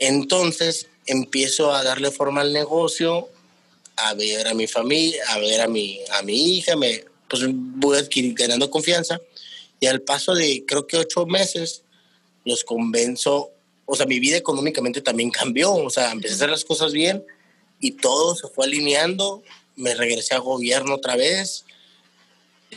entonces 0.00 0.88
empiezo 1.06 1.72
a 1.74 1.82
darle 1.82 2.10
forma 2.10 2.40
al 2.40 2.52
negocio, 2.52 3.28
a 3.96 4.14
ver 4.14 4.46
a 4.48 4.54
mi 4.54 4.66
familia, 4.66 5.22
a 5.28 5.38
ver 5.38 5.60
a 5.60 5.68
mi, 5.68 6.00
a 6.12 6.22
mi 6.22 6.56
hija, 6.56 6.76
me, 6.76 7.04
pues 7.28 7.42
voy 7.48 7.98
adquirir, 7.98 8.34
ganando 8.34 8.70
confianza. 8.70 9.20
Y 9.80 9.86
al 9.86 10.02
paso 10.02 10.34
de 10.34 10.64
creo 10.66 10.86
que 10.86 10.96
ocho 10.96 11.26
meses, 11.26 11.82
los 12.44 12.64
convenzo, 12.64 13.50
o 13.84 13.96
sea, 13.96 14.06
mi 14.06 14.18
vida 14.18 14.36
económicamente 14.36 15.00
también 15.00 15.30
cambió, 15.30 15.74
o 15.74 15.90
sea, 15.90 16.12
empecé 16.12 16.34
a 16.34 16.36
hacer 16.36 16.50
las 16.50 16.64
cosas 16.64 16.92
bien 16.92 17.24
y 17.80 17.92
todo 17.92 18.34
se 18.34 18.48
fue 18.48 18.66
alineando, 18.66 19.42
me 19.76 19.94
regresé 19.94 20.34
a 20.34 20.38
gobierno 20.38 20.94
otra 20.94 21.16
vez, 21.16 21.64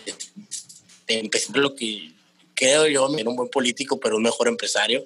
este, 0.05 1.19
empecé 1.19 1.51
lo 1.53 1.75
que 1.75 2.11
creo 2.53 2.87
yo, 2.87 3.15
era 3.17 3.29
un 3.29 3.35
buen 3.35 3.49
político, 3.49 3.99
pero 3.99 4.17
un 4.17 4.23
mejor 4.23 4.47
empresario 4.47 5.05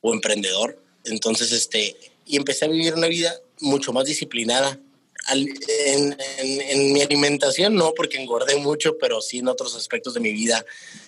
o 0.00 0.12
emprendedor, 0.12 0.78
entonces, 1.04 1.52
este, 1.52 1.96
y 2.26 2.36
empecé 2.36 2.64
a 2.64 2.68
vivir 2.68 2.94
una 2.94 3.08
vida 3.08 3.34
mucho 3.60 3.92
más 3.92 4.04
disciplinada, 4.04 4.78
en, 5.32 6.92
mi 6.92 7.00
alimentación 7.00 7.74
no, 7.74 7.92
porque 7.94 8.20
engordé 8.20 8.56
mucho, 8.56 8.98
pero 8.98 9.20
sí 9.20 9.38
en 9.38 9.48
otros 9.48 9.74
aspectos 9.74 10.14
de 10.14 10.20
mi 10.20 10.32
vida, 10.32 10.64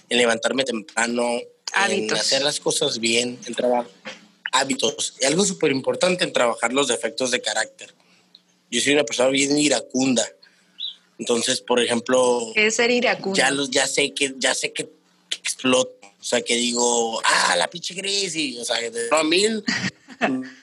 en 0.09 0.19
levantarme 0.19 0.65
temprano, 0.65 1.41
en 1.89 2.13
hacer 2.13 2.43
las 2.43 2.61
cosas 2.61 2.99
bien, 2.99 3.39
en 3.47 3.55
trabajar 3.55 3.91
hábitos. 4.53 5.15
Y 5.21 5.27
algo 5.27 5.45
súper 5.45 5.71
importante 5.71 6.25
en 6.25 6.33
trabajar 6.33 6.73
los 6.73 6.89
defectos 6.89 7.31
de 7.31 7.41
carácter. 7.41 7.95
Yo 8.71 8.81
soy 8.81 8.95
una 8.95 9.05
persona 9.05 9.29
bien 9.29 9.57
iracunda. 9.59 10.27
Entonces, 11.19 11.61
por 11.61 11.81
ejemplo... 11.81 12.53
¿Qué 12.55 12.67
es 12.67 12.77
ser 12.77 12.91
iracundo? 12.91 13.37
Ya, 13.37 13.51
ya 13.71 13.87
sé 13.87 14.13
que, 14.13 14.35
ya 14.39 14.55
sé 14.55 14.73
que, 14.73 14.89
exploto. 15.31 15.96
O 16.27 16.29
sea, 16.29 16.43
que 16.43 16.57
digo, 16.57 17.21
ah, 17.23 17.55
la 17.57 17.71
pinche 17.71 17.95
gris. 17.95 18.59
o 18.59 18.65
sea, 18.65 18.79
de 18.91 19.09
a 19.13 19.23
mil, 19.23 19.63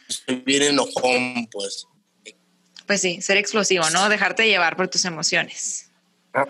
estoy 0.09 0.35
bien 0.45 0.63
enojón, 0.63 1.47
pues. 1.49 1.87
Pues 2.85 2.99
sí, 2.99 3.21
ser 3.21 3.37
explosivo, 3.37 3.89
¿no? 3.91 4.09
Dejarte 4.09 4.45
llevar 4.45 4.75
por 4.75 4.89
tus 4.89 5.05
emociones. 5.05 5.85
Ah. 6.33 6.45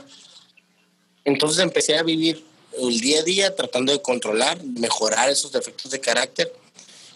Entonces 1.26 1.62
empecé 1.62 1.96
a 1.96 2.02
vivir 2.02 2.44
el 2.76 3.00
día 3.02 3.20
a 3.20 3.24
día 3.24 3.56
tratando 3.56 3.92
de 3.92 4.02
controlar, 4.02 4.64
mejorar 4.64 5.30
esos 5.30 5.52
defectos 5.52 5.92
de 5.92 6.00
carácter. 6.00 6.52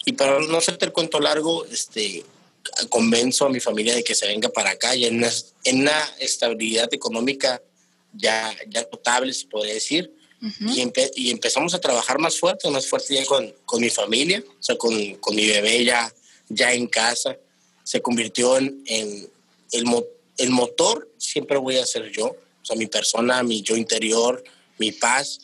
Y 0.04 0.12
para 0.12 0.38
no 0.38 0.56
hacerte 0.56 0.84
el 0.84 0.92
cuento 0.92 1.18
largo, 1.18 1.64
este, 1.64 2.24
convenzo 2.90 3.46
a 3.46 3.48
mi 3.48 3.58
familia 3.58 3.96
de 3.96 4.04
que 4.04 4.14
se 4.14 4.28
venga 4.28 4.50
para 4.50 4.70
acá 4.70 4.94
y 4.94 5.04
en 5.04 5.16
una, 5.16 5.32
en 5.64 5.80
una 5.80 6.00
estabilidad 6.20 6.94
económica 6.94 7.60
ya, 8.12 8.54
ya 8.68 8.82
notable, 8.82 9.34
se 9.34 9.48
podría 9.48 9.74
decir. 9.74 10.14
Y, 10.40 10.92
y, 11.16 11.30
empezamos 11.30 11.74
a 11.74 11.80
trabajar 11.80 12.18
más 12.18 12.38
fuerte, 12.38 12.70
más 12.70 12.86
fuerte 12.86 13.14
ya 13.14 13.24
con, 13.24 13.52
con 13.64 13.80
mi 13.80 13.90
familia, 13.90 14.42
o 14.46 14.62
sea, 14.62 14.76
con, 14.76 15.14
con, 15.16 15.34
mi 15.34 15.46
bebé 15.46 15.84
ya, 15.84 16.12
ya 16.48 16.72
en 16.72 16.86
casa. 16.86 17.36
Se 17.82 18.00
convirtió 18.00 18.56
en, 18.56 18.82
en 18.86 19.28
el, 19.72 20.04
el 20.36 20.50
motor, 20.50 21.10
siempre 21.18 21.56
voy 21.58 21.78
a 21.78 21.86
ser 21.86 22.10
yo, 22.12 22.26
o 22.26 22.64
sea, 22.64 22.76
mi 22.76 22.86
persona, 22.86 23.42
mi 23.42 23.62
yo 23.62 23.76
interior, 23.76 24.44
mi 24.78 24.92
paz, 24.92 25.40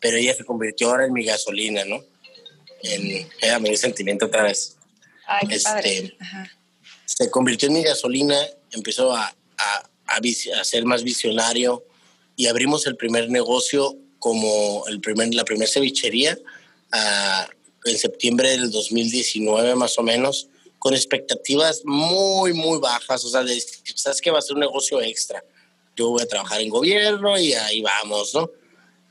pero 0.00 0.16
ella 0.16 0.34
se 0.34 0.44
convirtió 0.44 0.90
ahora 0.90 1.06
en 1.06 1.12
mi 1.12 1.24
gasolina, 1.24 1.84
¿no? 1.84 2.04
En, 2.82 3.28
era 3.40 3.58
mi 3.58 3.76
sentimiento 3.76 4.26
otra 4.26 4.44
vez. 4.44 4.76
Ay, 5.26 5.48
qué 5.48 5.56
este, 5.56 6.16
Se 7.04 7.28
convirtió 7.30 7.68
en 7.68 7.74
mi 7.74 7.82
gasolina, 7.82 8.38
empezó 8.70 9.14
a, 9.14 9.34
a, 9.56 9.90
a, 10.06 10.64
ser 10.64 10.84
más 10.84 11.02
visionario 11.02 11.84
y 12.36 12.46
abrimos 12.46 12.86
el 12.86 12.96
primer 12.96 13.28
negocio 13.30 13.96
como 14.18 14.84
el 14.88 15.00
primer, 15.00 15.34
la 15.34 15.44
primera 15.44 15.70
cevichería 15.70 16.38
en 17.84 17.98
septiembre 17.98 18.50
del 18.50 18.70
2019 18.70 19.74
más 19.76 19.98
o 19.98 20.02
menos, 20.02 20.48
con 20.78 20.94
expectativas 20.94 21.82
muy, 21.84 22.52
muy 22.52 22.78
bajas, 22.78 23.24
o 23.24 23.28
sea, 23.28 23.42
de, 23.42 23.60
sabes 23.94 24.20
que 24.20 24.30
va 24.30 24.38
a 24.38 24.42
ser 24.42 24.54
un 24.54 24.60
negocio 24.60 25.00
extra. 25.00 25.42
Yo 25.96 26.10
voy 26.10 26.22
a 26.22 26.26
trabajar 26.26 26.60
en 26.60 26.68
gobierno 26.68 27.38
y 27.38 27.52
ahí 27.54 27.82
vamos, 27.82 28.34
¿no? 28.34 28.50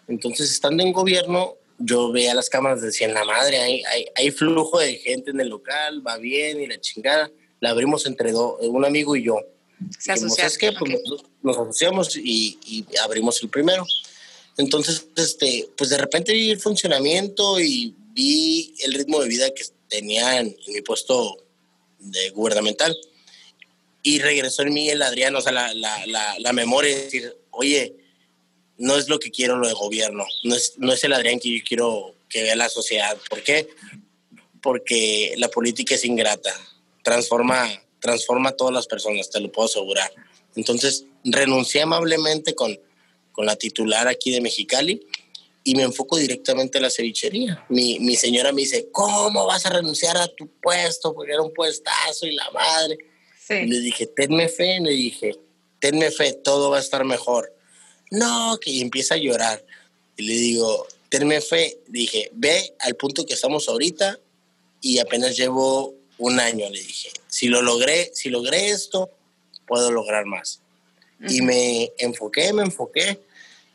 Entonces, 0.07 0.51
estando 0.51 0.83
en 0.83 0.93
gobierno, 0.93 1.55
yo 1.79 2.11
veía 2.11 2.33
las 2.33 2.49
cámaras, 2.49 2.81
decían, 2.81 3.13
la 3.13 3.25
madre, 3.25 3.59
hay, 3.59 3.83
hay, 4.15 4.31
flujo 4.31 4.79
de 4.79 4.95
gente 4.95 5.31
en 5.31 5.41
el 5.41 5.49
local, 5.49 6.05
va 6.05 6.17
bien 6.17 6.61
y 6.61 6.67
la 6.67 6.79
chingada. 6.79 7.29
La 7.59 7.71
abrimos 7.71 8.05
entre 8.05 8.31
dos, 8.31 8.55
un 8.61 8.85
amigo 8.85 9.15
y 9.15 9.23
yo. 9.23 9.39
Se 9.99 10.11
asociaron. 10.11 10.75
Pues 10.79 10.91
nos, 11.43 11.57
asociamos 11.57 12.15
y, 12.15 12.85
abrimos 13.03 13.41
el 13.43 13.49
primero. 13.49 13.85
Entonces, 14.57 15.07
este, 15.15 15.69
pues 15.77 15.89
de 15.89 15.97
repente 15.97 16.33
vi 16.33 16.51
el 16.51 16.59
funcionamiento 16.59 17.59
y 17.59 17.95
vi 18.13 18.73
el 18.83 18.93
ritmo 18.93 19.21
de 19.21 19.29
vida 19.29 19.49
que 19.51 19.63
tenía 19.87 20.39
en, 20.39 20.57
mi 20.67 20.81
puesto 20.81 21.37
de 21.99 22.31
gubernamental. 22.31 22.97
Y 24.01 24.19
regresó 24.19 24.63
en 24.63 24.73
mí 24.73 24.89
el 24.89 25.01
Adrián, 25.01 25.35
o 25.35 25.41
sea, 25.41 25.51
la, 25.51 25.73
la, 25.73 26.05
la, 26.07 26.39
la 26.39 26.53
memoria, 26.53 26.95
de 26.95 27.03
decir, 27.03 27.37
oye, 27.51 27.95
no 28.77 28.95
es 28.95 29.09
lo 29.09 29.19
que 29.19 29.31
quiero 29.31 29.57
lo 29.57 29.67
de 29.67 29.73
gobierno, 29.73 30.25
no 30.43 30.55
es, 30.55 30.73
no 30.77 30.93
es 30.93 31.03
el 31.03 31.13
Adrián 31.13 31.39
que 31.39 31.57
yo 31.57 31.63
quiero 31.67 32.15
que 32.29 32.43
vea 32.43 32.55
la 32.55 32.69
sociedad. 32.69 33.17
¿Por 33.29 33.43
qué? 33.43 33.67
Porque 34.61 35.33
la 35.37 35.49
política 35.49 35.95
es 35.95 36.05
ingrata, 36.05 36.53
transforma, 37.03 37.67
transforma 37.99 38.49
a 38.49 38.55
todas 38.55 38.73
las 38.73 38.87
personas, 38.87 39.29
te 39.29 39.39
lo 39.39 39.51
puedo 39.51 39.67
asegurar. 39.67 40.11
Entonces, 40.55 41.05
renuncié 41.23 41.81
amablemente 41.81 42.55
con, 42.55 42.79
con 43.37 43.45
la 43.45 43.55
titular 43.55 44.09
aquí 44.09 44.31
de 44.31 44.41
Mexicali 44.41 44.99
y 45.63 45.75
me 45.75 45.83
enfoco 45.83 46.17
directamente 46.17 46.79
a 46.79 46.81
la 46.81 46.89
cevichería. 46.89 47.63
Mi, 47.69 47.99
mi 47.99 48.15
señora 48.15 48.51
me 48.51 48.63
dice, 48.63 48.89
¿cómo 48.91 49.45
vas 49.45 49.65
a 49.65 49.69
renunciar 49.69 50.17
a 50.17 50.27
tu 50.27 50.49
puesto? 50.59 51.13
Porque 51.13 51.33
era 51.33 51.41
un 51.41 51.53
puestazo 51.53 52.25
y 52.25 52.33
la 52.35 52.49
madre. 52.51 52.97
le 53.47 53.79
dije, 53.79 54.07
tenme 54.07 54.49
fe, 54.49 54.79
le 54.81 54.91
dije, 54.91 55.37
tenme 55.79 56.11
fe, 56.11 56.33
todo 56.33 56.71
va 56.71 56.77
a 56.77 56.81
estar 56.81 57.05
mejor 57.05 57.53
no, 58.11 58.57
que 58.59 58.81
empieza 58.81 59.15
a 59.15 59.17
llorar. 59.17 59.63
Y 60.15 60.23
le 60.23 60.33
digo, 60.33 60.87
tenme 61.09 61.41
fe. 61.41 61.79
Dije, 61.87 62.29
ve 62.33 62.73
al 62.79 62.95
punto 62.95 63.25
que 63.25 63.33
estamos 63.33 63.67
ahorita 63.67 64.19
y 64.81 64.99
apenas 64.99 65.35
llevo 65.35 65.95
un 66.17 66.39
año, 66.39 66.69
le 66.69 66.79
dije. 66.79 67.11
Si 67.27 67.47
lo 67.47 67.61
logré, 67.61 68.11
si 68.13 68.29
logré 68.29 68.69
esto, 68.69 69.11
puedo 69.67 69.91
lograr 69.91 70.25
más. 70.25 70.61
Y 71.27 71.41
me 71.41 71.91
enfoqué, 71.97 72.53
me 72.53 72.63
enfoqué. 72.63 73.19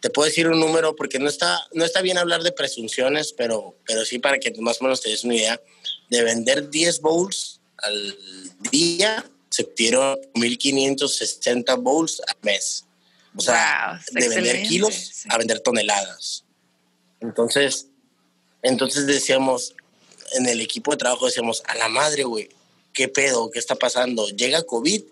Te 0.03 0.11
puedo 0.11 0.27
decir 0.27 0.49
un 0.49 0.59
número 0.59 0.97
porque 0.97 1.21
no 1.21 1.29
está, 1.29 1.65
no 1.73 1.85
está 1.85 2.03
bien 2.03 2.19
hablar 2.19 2.43
de 2.43 2.51
presunciones, 2.51 3.33
pero, 3.33 3.77
pero 3.87 4.05
sí 4.05 4.19
para 4.19 4.39
que 4.39 4.53
más 4.61 4.81
o 4.81 4.85
menos 4.85 5.01
te 5.01 5.09
des 5.09 5.23
una 5.23 5.37
idea. 5.37 5.61
De 6.11 6.25
vender 6.25 6.69
10 6.69 7.01
bowls 7.01 7.61
al 7.79 8.19
día, 8.73 9.25
se 9.49 9.63
obtieron 9.63 10.19
1.560 10.35 11.81
bowls 11.81 12.21
al 12.27 12.37
mes. 12.43 12.85
O 13.37 13.41
sea, 13.41 14.03
de 14.11 14.29
vender 14.29 14.65
kilos 14.65 15.23
a 15.29 15.39
vender 15.39 15.61
toneladas. 15.61 16.45
Entonces, 17.21 17.87
entonces 18.63 19.07
decíamos, 19.07 19.77
en 20.33 20.47
el 20.47 20.61
equipo 20.61 20.91
de 20.91 20.97
trabajo 20.97 21.27
decíamos, 21.27 21.63
a 21.67 21.77
la 21.77 21.89
madre, 21.89 22.25
güey, 22.25 22.49
¿qué 22.93 23.07
pedo? 23.07 23.53
¿Qué 23.53 23.61
está 23.61 23.77
pasando? 23.77 24.29
Llega 24.31 24.65
COVID 24.65 25.03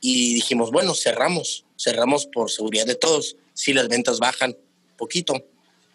y 0.00 0.34
dijimos, 0.34 0.72
bueno, 0.72 0.96
cerramos, 0.96 1.64
cerramos 1.78 2.26
por 2.26 2.50
seguridad 2.50 2.86
de 2.86 2.96
todos. 2.96 3.36
Si 3.56 3.72
las 3.72 3.88
ventas 3.88 4.20
bajan 4.20 4.56
poquito. 4.96 5.44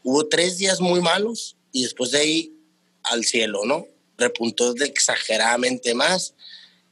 Hubo 0.04 0.28
tres 0.28 0.58
días 0.58 0.82
muy 0.82 1.00
malos 1.00 1.56
y 1.72 1.84
después 1.84 2.12
de 2.12 2.20
ahí 2.20 2.54
al 3.04 3.24
cielo, 3.24 3.62
¿no? 3.66 3.88
Repuntó 4.18 4.74
de 4.74 4.86
exageradamente 4.86 5.94
más 5.94 6.34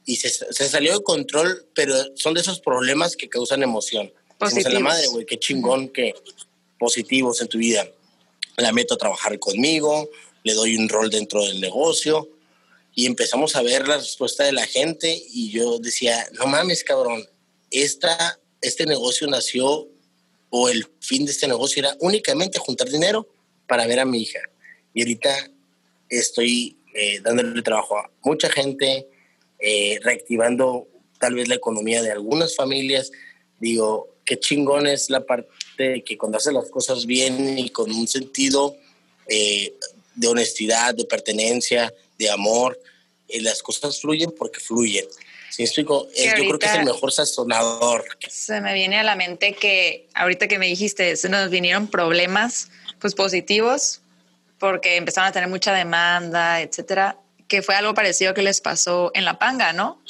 y 0.06 0.16
se, 0.16 0.30
se 0.30 0.68
salió 0.68 0.96
de 0.96 1.02
control, 1.02 1.66
pero 1.74 1.94
son 2.14 2.34
de 2.34 2.40
esos 2.40 2.60
problemas 2.60 3.16
que 3.16 3.28
causan 3.28 3.62
emoción. 3.62 4.12
Positivos. 4.38 4.72
la 4.72 4.80
madre, 4.80 5.06
güey, 5.08 5.26
qué 5.26 5.38
chingón 5.38 5.88
que 5.90 6.14
positivos 6.78 7.42
en 7.42 7.48
tu 7.48 7.58
vida. 7.58 7.86
La 8.56 8.72
meto 8.72 8.94
a 8.94 8.98
trabajar 8.98 9.38
conmigo, 9.38 10.08
le 10.44 10.54
doy 10.54 10.76
un 10.76 10.88
rol 10.88 11.10
dentro 11.10 11.44
del 11.44 11.60
negocio 11.60 12.28
y 12.94 13.06
empezamos 13.06 13.54
a 13.56 13.62
ver 13.62 13.86
la 13.86 13.98
respuesta 13.98 14.44
de 14.44 14.52
la 14.52 14.66
gente 14.66 15.22
y 15.30 15.50
yo 15.50 15.78
decía, 15.78 16.26
no 16.32 16.46
mames, 16.46 16.84
cabrón, 16.84 17.28
esta, 17.70 18.40
este 18.60 18.86
negocio 18.86 19.26
nació 19.26 19.88
o 20.50 20.68
el 20.68 20.86
fin 21.00 21.24
de 21.24 21.32
este 21.32 21.48
negocio 21.48 21.80
era 21.80 21.96
únicamente 22.00 22.58
juntar 22.58 22.88
dinero 22.88 23.28
para 23.66 23.86
ver 23.86 24.00
a 24.00 24.04
mi 24.04 24.22
hija. 24.22 24.40
Y 24.92 25.02
ahorita 25.02 25.50
estoy 26.08 26.76
eh, 26.94 27.20
dándole 27.20 27.62
trabajo 27.62 27.96
a 27.98 28.10
mucha 28.22 28.50
gente, 28.50 29.08
eh, 29.60 29.98
reactivando 30.02 30.88
tal 31.18 31.34
vez 31.34 31.48
la 31.48 31.54
economía 31.54 32.02
de 32.02 32.10
algunas 32.10 32.56
familias. 32.56 33.12
Digo, 33.60 34.16
qué 34.24 34.38
chingón 34.38 34.86
es 34.86 35.10
la 35.10 35.24
parte 35.24 36.02
que 36.04 36.18
cuando 36.18 36.38
haces 36.38 36.52
las 36.52 36.70
cosas 36.70 37.06
bien 37.06 37.58
y 37.58 37.70
con 37.70 37.90
un 37.90 38.08
sentido 38.08 38.76
eh, 39.28 39.74
de 40.16 40.28
honestidad, 40.28 40.94
de 40.94 41.04
pertenencia, 41.04 41.94
de 42.18 42.30
amor, 42.30 42.78
eh, 43.28 43.40
las 43.40 43.62
cosas 43.62 44.00
fluyen 44.00 44.32
porque 44.36 44.60
fluyen. 44.60 45.06
¿Sí 45.50 45.64
explico? 45.64 46.08
yo 46.16 46.32
creo 46.32 46.58
que 46.58 46.66
es 46.66 46.74
el 46.74 46.84
mejor 46.84 47.12
sazonador. 47.12 48.04
Se 48.28 48.60
me 48.60 48.72
viene 48.72 48.98
a 48.98 49.02
la 49.02 49.16
mente 49.16 49.52
que 49.52 50.08
ahorita 50.14 50.48
que 50.48 50.58
me 50.58 50.66
dijiste, 50.66 51.16
se 51.16 51.28
nos 51.28 51.50
vinieron 51.50 51.88
problemas 51.88 52.70
pues 53.00 53.14
positivos 53.14 54.00
porque 54.58 54.96
empezaron 54.96 55.28
a 55.28 55.32
tener 55.32 55.48
mucha 55.48 55.72
demanda, 55.72 56.60
etcétera, 56.60 57.18
que 57.48 57.62
fue 57.62 57.74
algo 57.74 57.94
parecido 57.94 58.34
que 58.34 58.42
les 58.42 58.60
pasó 58.60 59.10
en 59.14 59.24
La 59.24 59.38
Panga, 59.38 59.72
¿no? 59.72 60.00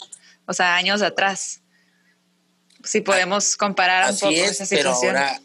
O 0.47 0.53
sea, 0.53 0.75
años 0.77 1.01
atrás 1.03 1.61
si 2.85 3.01
podemos 3.01 3.57
comparar 3.57 4.11
un 4.11 4.19
poco 4.19 4.33
esa 4.33 4.67
situación. 4.67 5.15
Pero 5.15 5.19
ahora, 5.19 5.41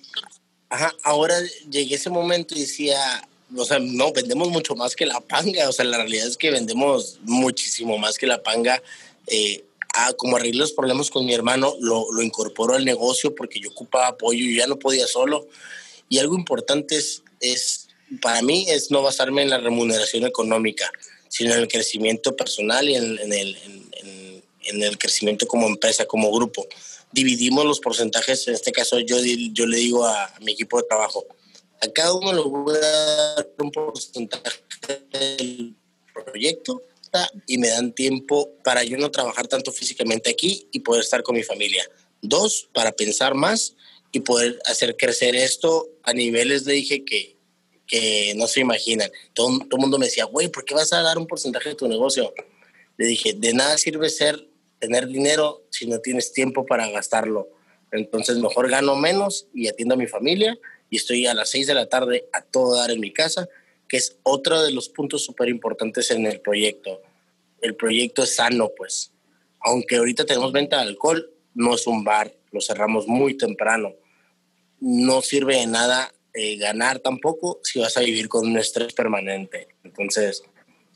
ajá, 0.70 0.94
ahora 1.04 1.36
llegué 1.70 1.96
a 1.96 1.98
ese 1.98 2.10
momento 2.10 2.56
y 2.56 2.62
decía, 2.62 2.98
o 3.56 3.66
sea, 3.66 3.80
no, 3.80 4.12
vendemos 4.12 4.50
mucho 4.50 4.76
más 4.76 4.96
que 4.96 5.06
la 5.06 5.20
panga, 5.20 5.68
o 5.70 5.72
sea, 5.72 5.86
la 5.86 5.98
realidad 5.98 6.28
es 6.28 6.38
que 6.38 6.52
vendemos 6.52 7.20
muchísimo 7.24 7.98
más 7.98 8.18
que 8.18 8.28
la 8.28 8.42
panga. 8.42 8.82
Eh, 9.28 9.64
como 10.18 10.38
arreglé 10.38 10.60
los 10.60 10.74
problemas 10.74 11.10
con 11.10 11.26
mi 11.26 11.34
hermano, 11.34 11.76
lo, 11.80 12.12
lo 12.12 12.22
incorporó 12.22 12.76
al 12.76 12.86
negocio 12.86 13.34
porque 13.34 13.60
yo 13.60 13.70
ocupaba 13.70 14.08
apoyo 14.08 14.46
y 14.46 14.58
ya 14.58 14.68
no 14.68 14.78
podía 14.78 15.08
solo. 15.08 15.48
Y 16.10 16.20
algo 16.20 16.36
importante 16.36 16.96
es, 16.96 17.24
es, 17.40 17.88
para 18.22 18.42
mí, 18.42 18.66
es 18.70 18.92
no 18.92 19.02
basarme 19.02 19.42
en 19.42 19.50
la 19.50 19.58
remuneración 19.58 20.26
económica, 20.26 20.92
sino 21.30 21.54
en 21.54 21.62
el 21.62 21.68
crecimiento 21.68 22.36
personal 22.36 22.88
y 22.88 22.96
en, 22.96 23.20
en 23.20 23.34
el, 23.34 23.56
en, 23.56 24.44
en 24.66 24.84
el 24.84 24.98
crecimiento 24.98 25.48
como 25.48 25.68
empresa, 25.68 26.06
como 26.06 26.32
grupo. 26.32 26.68
Dividimos 27.12 27.66
los 27.66 27.80
porcentajes, 27.80 28.48
en 28.48 28.56
este 28.56 28.72
caso 28.72 29.00
yo, 29.00 29.18
yo 29.54 29.66
le 29.66 29.78
digo 29.78 30.06
a, 30.06 30.34
mi 30.42 30.52
equipo 30.52 30.78
de 30.78 30.88
trabajo, 30.88 31.26
a 31.82 31.88
cada 31.90 32.14
uno 32.14 32.34
le 32.34 32.42
voy 32.42 32.76
a 32.76 32.80
dar 32.80 33.50
un 33.60 33.72
porcentaje 33.72 34.60
del 35.12 35.76
proyecto 36.14 36.84
y 37.48 37.58
me 37.58 37.70
dan 37.70 37.94
tiempo 37.94 38.52
para 38.64 38.84
yo 38.84 38.98
no 38.98 39.12
trabajar 39.12 39.48
tanto 39.48 39.72
físicamente 39.72 40.30
aquí 40.30 40.68
y 40.72 40.80
poder 40.80 41.04
estar 41.04 41.24
con 41.24 41.36
mi 41.36 41.44
familia. 41.44 41.84
Dos, 42.22 42.70
para 42.74 42.92
pensar 42.92 43.34
más 43.34 43.76
y 44.12 44.22
poder 44.22 44.60
hacer 44.66 44.96
crecer 44.98 45.36
esto 45.36 45.90
a 46.04 46.14
niveles, 46.14 46.66
le 46.66 46.74
dije, 46.74 47.04
que, 47.04 47.36
que 47.88 48.34
no 48.36 48.48
se 48.48 48.62
imaginan. 48.62 49.12
Todo, 49.34 49.50
el 49.70 49.78
mundo 49.78 49.98
me 49.98 50.06
decía, 50.06 50.26
güey, 50.26 50.48
¿por 50.48 50.66
qué 50.66 50.74
vas 50.74 50.94
a 50.94 51.02
dar 51.02 51.18
un 51.18 51.28
porcentaje 51.28 51.70
de 51.70 51.76
tu 51.76 51.88
negocio? 51.88 52.34
Le 52.98 53.08
dije, 53.08 53.34
de 53.34 53.54
nada 53.54 53.78
sirve 53.78 54.10
ser, 54.10 54.48
tener 54.80 55.08
dinero 55.08 55.66
si 55.70 55.88
no 55.88 56.00
tienes 56.00 56.32
tiempo 56.32 56.66
para 56.66 56.90
gastarlo. 56.90 57.50
Entonces 57.92 58.38
mejor 58.38 58.70
gano 58.70 58.96
menos 58.96 59.48
y 59.54 59.68
atiendo 59.68 59.96
a 59.96 59.98
mi 59.98 60.08
familia 60.08 60.58
y 60.90 60.98
estoy 60.98 61.28
a 61.28 61.34
las 61.34 61.50
6 61.50 61.68
de 61.68 61.74
la 61.74 61.88
tarde 61.88 62.28
a 62.34 62.42
todo 62.42 62.76
dar 62.76 62.92
en 62.92 63.00
mi 63.00 63.12
casa, 63.12 63.48
que 63.88 63.98
es 63.98 64.18
otro 64.24 64.62
de 64.64 64.72
los 64.72 64.90
puntos 64.90 65.24
súper 65.24 65.50
importantes 65.50 66.12
en 66.12 66.26
el 66.26 66.42
proyecto. 66.42 67.02
El 67.62 67.76
proyecto 67.76 68.24
es 68.24 68.36
sano, 68.36 68.72
pues. 68.76 69.12
Aunque 69.62 69.98
ahorita 69.98 70.26
tenemos 70.26 70.52
venta 70.52 70.78
de 70.78 70.84
alcohol, 70.84 71.32
no 71.54 71.76
es 71.76 71.88
un 71.88 72.04
bar, 72.04 72.34
lo 72.52 72.62
cerramos 72.62 73.08
muy 73.08 73.38
temprano. 73.38 73.94
No 74.80 75.22
sirve 75.22 75.58
de 75.58 75.68
nada 75.68 76.14
eh, 76.34 76.58
ganar 76.58 77.00
tampoco 77.00 77.60
si 77.64 77.80
vas 77.80 77.96
a 77.98 78.02
vivir 78.02 78.28
con 78.28 78.48
un 78.48 78.58
estrés 78.58 78.94
permanente. 78.94 79.70
Entonces, 79.84 80.44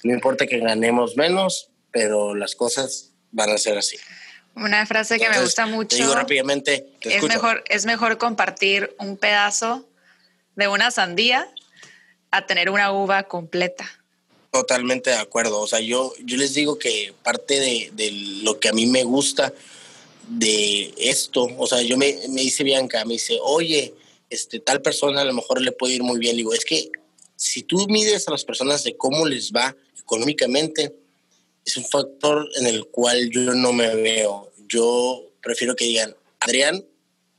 no 0.03 0.13
importa 0.13 0.45
que 0.45 0.59
ganemos 0.59 1.15
menos, 1.15 1.69
pero 1.91 2.35
las 2.35 2.55
cosas 2.55 3.13
van 3.31 3.49
a 3.49 3.57
ser 3.57 3.77
así. 3.77 3.97
Una 4.55 4.85
frase 4.85 5.17
que 5.19 5.29
me 5.29 5.39
gusta 5.41 5.65
mucho. 5.65 5.95
digo 5.95 6.13
rápidamente. 6.13 6.87
es, 7.01 7.23
mejor, 7.23 7.63
es 7.69 7.85
mejor 7.85 8.17
compartir 8.17 8.95
un 8.99 9.15
pedazo 9.15 9.87
de 10.55 10.67
una 10.67 10.91
sandía 10.91 11.47
a 12.31 12.45
tener 12.45 12.69
una 12.69 12.91
uva 12.91 13.23
completa. 13.23 13.89
Totalmente 14.51 15.11
de 15.11 15.17
acuerdo. 15.17 15.61
O 15.61 15.67
sea, 15.67 15.79
yo, 15.79 16.13
yo 16.23 16.37
les 16.37 16.53
digo 16.53 16.79
que 16.79 17.13
parte 17.23 17.59
de, 17.59 17.91
de 17.93 18.11
lo 18.43 18.59
que 18.59 18.69
a 18.69 18.73
mí 18.73 18.85
me 18.85 19.03
gusta 19.03 19.53
de 20.27 20.93
esto, 20.97 21.49
o 21.57 21.65
sea, 21.65 21.81
yo 21.81 21.97
me, 21.97 22.15
me 22.29 22.41
dice 22.41 22.63
Bianca, 22.63 23.03
me 23.03 23.13
dice, 23.13 23.39
oye, 23.41 23.93
este, 24.29 24.59
tal 24.59 24.81
persona 24.81 25.21
a 25.21 25.25
lo 25.25 25.33
mejor 25.33 25.61
le 25.61 25.71
puede 25.71 25.95
ir 25.95 26.03
muy 26.03 26.19
bien. 26.19 26.37
digo, 26.37 26.53
es 26.53 26.65
que 26.65 26.91
si 27.35 27.63
tú 27.63 27.87
mides 27.87 28.27
a 28.27 28.31
las 28.31 28.43
personas 28.43 28.83
de 28.83 28.95
cómo 28.95 29.25
les 29.25 29.51
va 29.51 29.75
económicamente, 29.97 30.93
es 31.65 31.77
un 31.77 31.85
factor 31.85 32.47
en 32.57 32.67
el 32.67 32.87
cual 32.87 33.29
yo 33.29 33.53
no 33.53 33.73
me 33.73 33.95
veo. 33.95 34.51
Yo 34.67 35.23
prefiero 35.41 35.75
que 35.75 35.85
digan, 35.85 36.15
Adrián 36.39 36.85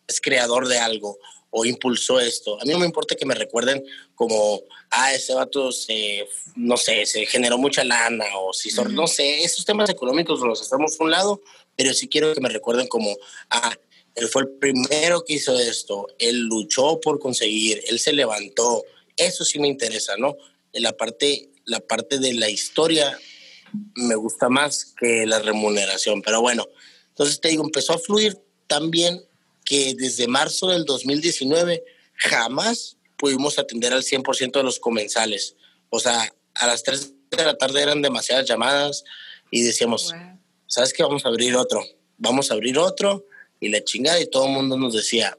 es 0.07 0.21
creador 0.21 0.69
de 0.69 0.79
algo 0.79 1.19
o 1.51 1.65
impulsó 1.65 2.19
esto. 2.21 2.61
A 2.61 2.65
mí 2.65 2.73
no 2.73 2.79
me 2.79 2.87
importa 2.87 3.15
que 3.15 3.27
me 3.27 3.35
recuerden 3.35 3.85
como, 4.15 4.63
ah, 4.91 5.15
ese 5.15 5.35
vato 5.35 5.73
se, 5.73 6.27
no 6.57 6.77
sé, 6.77 7.07
se 7.07 7.27
generó 7.27 7.59
mucha 7.59 7.85
lana 7.85 8.25
o 8.39 8.53
si 8.53 8.71
son, 8.71 8.95
no 8.95 9.07
sé, 9.07 9.43
esos 9.43 9.65
temas 9.65 9.89
económicos 9.91 10.41
los 10.41 10.61
estamos 10.61 10.99
a 10.99 11.05
un 11.05 11.11
lado, 11.11 11.41
pero 11.77 11.95
sí 11.95 12.09
quiero 12.09 12.35
que 12.35 12.41
me 12.41 12.49
recuerden 12.49 12.89
como, 12.89 13.17
ah, 13.51 13.77
él 14.15 14.29
fue 14.29 14.43
el 14.43 14.49
primero 14.49 15.25
que 15.25 15.35
hizo 15.35 15.59
esto, 15.59 16.07
él 16.19 16.41
luchó 16.41 17.01
por 17.01 17.19
conseguir, 17.19 17.83
él 17.89 17.99
se 17.99 18.13
levantó. 18.13 18.85
Eso 19.17 19.45
sí 19.45 19.59
me 19.59 19.69
interesa, 19.69 20.17
¿no? 20.17 20.37
La 20.73 20.97
parte, 20.97 21.51
la 21.65 21.81
parte 21.81 22.19
de 22.19 22.35
la 22.35 22.49
historia 22.49 23.17
me 23.95 24.15
gusta 24.17 24.49
más 24.49 24.95
que 24.99 25.27
la 25.27 25.39
remuneración. 25.39 26.23
Pero 26.23 26.41
bueno, 26.41 26.67
entonces 27.09 27.41
te 27.41 27.49
digo, 27.49 27.65
empezó 27.65 27.95
a 27.95 27.99
fluir 27.99 28.39
tan 28.67 28.91
bien 28.91 29.23
que 29.65 29.95
desde 29.95 30.27
marzo 30.27 30.69
del 30.69 30.85
2019 30.85 31.85
jamás 32.15 32.97
pudimos 33.21 33.59
atender 33.59 33.93
al 33.93 34.03
100% 34.03 34.53
de 34.53 34.63
los 34.63 34.81
comensales. 34.81 35.55
O 35.91 36.01
sea, 36.01 36.33
a 36.55 36.67
las 36.67 36.83
3 36.83 37.13
de 37.31 37.45
la 37.45 37.55
tarde 37.55 37.83
eran 37.83 38.01
demasiadas 38.01 38.49
llamadas 38.49 39.05
y 39.51 39.63
decíamos, 39.63 40.15
¿sabes 40.67 40.95
qué? 40.95 41.03
Vamos 41.03 41.27
a 41.27 41.29
abrir 41.29 41.55
otro. 41.55 41.85
Vamos 42.17 42.51
a 42.51 42.55
abrir 42.55 42.79
otro 42.79 43.27
y 43.61 43.69
la 43.69 43.85
chingada 43.85 44.19
y 44.19 44.27
todo 44.27 44.47
el 44.47 44.53
mundo 44.53 44.79
nos 44.79 44.95
decía, 44.95 45.37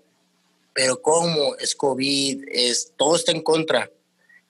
pero 0.73 1.01
¿cómo? 1.01 1.55
Es 1.57 1.73
COVID, 1.73 2.43
es, 2.51 2.93
todo 2.97 3.15
está 3.15 3.31
en 3.31 3.41
contra. 3.41 3.91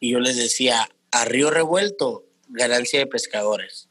Y 0.01 0.11
yo 0.11 0.19
les 0.19 0.35
decía, 0.35 0.89
a 1.11 1.23
río 1.23 1.49
revuelto, 1.49 2.25
ganancia 2.49 2.99
de 2.99 3.07
pescadores. 3.07 3.87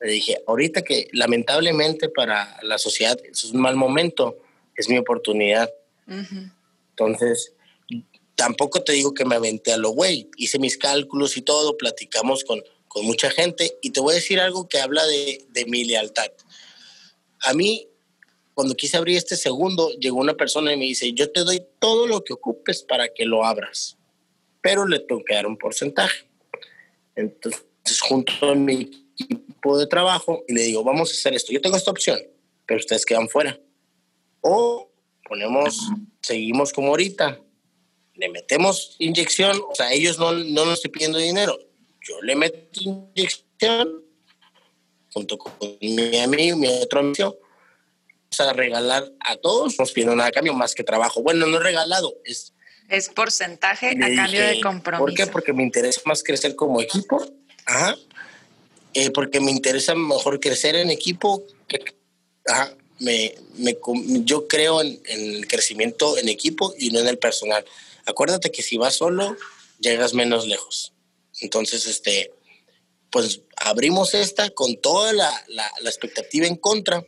Le 0.00 0.10
dije, 0.10 0.42
ahorita 0.48 0.82
que 0.82 1.08
lamentablemente 1.12 2.08
para 2.08 2.58
la 2.62 2.78
sociedad 2.78 3.16
es 3.24 3.44
un 3.44 3.60
mal 3.60 3.76
momento, 3.76 4.36
es 4.74 4.88
mi 4.88 4.98
oportunidad. 4.98 5.70
Entonces, 6.90 7.54
tampoco 8.34 8.82
te 8.82 8.92
digo 8.92 9.14
que 9.14 9.24
me 9.24 9.36
aventé 9.36 9.72
a 9.72 9.76
lo 9.76 9.90
güey, 9.90 10.28
hice 10.36 10.58
mis 10.58 10.76
cálculos 10.76 11.36
y 11.36 11.42
todo, 11.42 11.76
platicamos 11.76 12.44
con, 12.44 12.62
con 12.88 13.04
mucha 13.04 13.30
gente 13.30 13.78
y 13.82 13.90
te 13.90 14.00
voy 14.00 14.12
a 14.12 14.16
decir 14.16 14.40
algo 14.40 14.68
que 14.68 14.78
habla 14.78 15.04
de, 15.06 15.44
de 15.50 15.64
mi 15.66 15.84
lealtad. 15.84 16.30
A 17.42 17.52
mí, 17.52 17.88
cuando 18.54 18.74
quise 18.74 18.96
abrir 18.96 19.16
este 19.16 19.36
segundo, 19.36 19.90
llegó 19.98 20.18
una 20.18 20.34
persona 20.34 20.72
y 20.72 20.76
me 20.76 20.84
dice, 20.84 21.12
yo 21.12 21.30
te 21.30 21.40
doy 21.40 21.64
todo 21.78 22.06
lo 22.06 22.24
que 22.24 22.32
ocupes 22.32 22.82
para 22.82 23.08
que 23.08 23.24
lo 23.24 23.44
abras, 23.44 23.96
pero 24.62 24.86
le 24.86 25.00
tengo 25.00 25.22
que 25.24 25.34
dar 25.34 25.46
un 25.46 25.58
porcentaje. 25.58 26.26
Entonces, 27.16 27.64
junto 28.00 28.32
a 28.42 28.54
mi 28.54 28.90
equipo 29.18 29.78
de 29.78 29.86
trabajo 29.86 30.44
y 30.48 30.54
le 30.54 30.62
digo, 30.62 30.82
vamos 30.82 31.10
a 31.10 31.12
hacer 31.14 31.34
esto. 31.34 31.52
Yo 31.52 31.60
tengo 31.60 31.76
esta 31.76 31.90
opción, 31.90 32.18
pero 32.66 32.80
ustedes 32.80 33.04
quedan 33.04 33.28
fuera. 33.28 33.58
O 34.40 34.90
ponemos, 35.28 35.78
seguimos 36.22 36.72
como 36.72 36.88
ahorita, 36.88 37.40
le 38.14 38.28
metemos 38.28 38.96
inyección, 38.98 39.60
o 39.68 39.74
sea, 39.74 39.92
ellos 39.92 40.18
no, 40.18 40.32
no 40.32 40.64
nos 40.64 40.74
estoy 40.74 40.90
pidiendo 40.90 41.18
dinero. 41.18 41.58
Yo 42.00 42.20
le 42.22 42.36
meto 42.36 42.80
inyección 42.80 44.04
junto 45.12 45.38
con 45.38 45.52
mi 45.80 46.18
amigo, 46.18 46.56
mi 46.56 46.68
otro 46.68 47.00
amigo, 47.00 47.38
a 48.38 48.52
regalar 48.52 49.12
a 49.20 49.36
todos, 49.36 49.78
no 49.78 49.86
pido 49.86 50.14
nada 50.16 50.28
a 50.28 50.32
cambio 50.32 50.54
más 50.54 50.74
que 50.74 50.82
trabajo. 50.82 51.22
Bueno, 51.22 51.46
no 51.46 51.58
he 51.58 51.60
regalado, 51.60 52.14
es... 52.24 52.52
Es 52.88 53.08
porcentaje 53.08 53.90
a 53.90 54.14
cambio 54.14 54.46
de 54.46 54.60
compromiso. 54.60 55.06
¿Por 55.06 55.14
qué? 55.14 55.26
Porque 55.26 55.52
me 55.54 55.62
interesa 55.62 56.02
más 56.04 56.22
crecer 56.22 56.54
como 56.54 56.82
equipo 56.82 57.24
Ajá. 57.66 57.96
Eh, 58.92 59.10
porque 59.10 59.40
me 59.40 59.50
interesa 59.50 59.94
mejor 59.94 60.38
crecer 60.38 60.76
en 60.76 60.90
equipo. 60.90 61.42
ajá, 62.46 62.74
me, 63.00 63.34
me, 63.56 63.76
yo 64.24 64.46
creo 64.46 64.80
en, 64.80 65.00
el 65.06 65.48
crecimiento 65.48 66.16
en 66.18 66.28
equipo 66.28 66.74
y 66.78 66.90
no 66.90 67.00
en 67.00 67.08
el 67.08 67.18
personal. 67.18 67.64
Acuérdate 68.06 68.50
que 68.50 68.62
si 68.62 68.76
vas 68.76 68.96
solo, 68.96 69.36
llegas 69.80 70.14
menos 70.14 70.46
lejos. 70.46 70.92
Entonces, 71.40 71.86
este, 71.86 72.32
pues 73.10 73.42
abrimos 73.56 74.14
esta 74.14 74.50
con 74.50 74.76
toda 74.80 75.12
la, 75.12 75.44
la, 75.48 75.90
expectativa 75.90 76.46
en 76.46 76.56
contra 76.56 77.04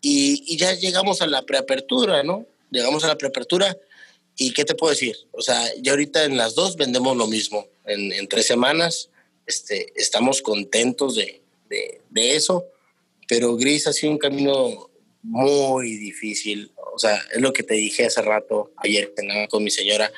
y, 0.00 0.44
y, 0.46 0.56
ya 0.56 0.72
llegamos 0.74 1.22
a 1.22 1.26
la 1.26 1.42
preapertura, 1.42 2.22
¿no? 2.22 2.46
Llegamos 2.70 3.04
a 3.04 3.08
la 3.08 3.18
preapertura 3.18 3.76
y 4.36 4.52
¿qué 4.52 4.64
te 4.64 4.74
puedo 4.74 4.92
decir? 4.92 5.16
O 5.32 5.42
sea, 5.42 5.60
ya 5.80 5.92
ahorita 5.92 6.24
en 6.24 6.36
las 6.36 6.54
dos 6.54 6.76
vendemos 6.76 7.16
lo 7.16 7.26
mismo. 7.26 7.66
En, 7.84 8.12
en 8.12 8.28
tres 8.28 8.46
semanas 8.46 9.10
este, 9.48 9.92
estamos 9.96 10.42
contentos 10.42 11.14
de, 11.16 11.40
eso, 12.14 12.66
pero 13.26 13.56
Gris 13.56 13.86
ha 13.86 13.94
sido 13.94 14.12
un 14.12 14.18
camino 14.18 14.87
muy 15.22 15.96
difícil. 15.96 16.72
O 16.94 16.98
sea, 16.98 17.16
es 17.32 17.40
lo 17.40 17.52
que 17.52 17.62
te 17.62 17.74
dije 17.74 18.06
hace 18.06 18.22
rato, 18.22 18.72
ayer 18.76 19.12
con 19.48 19.62
mi 19.62 19.70
señora. 19.70 20.10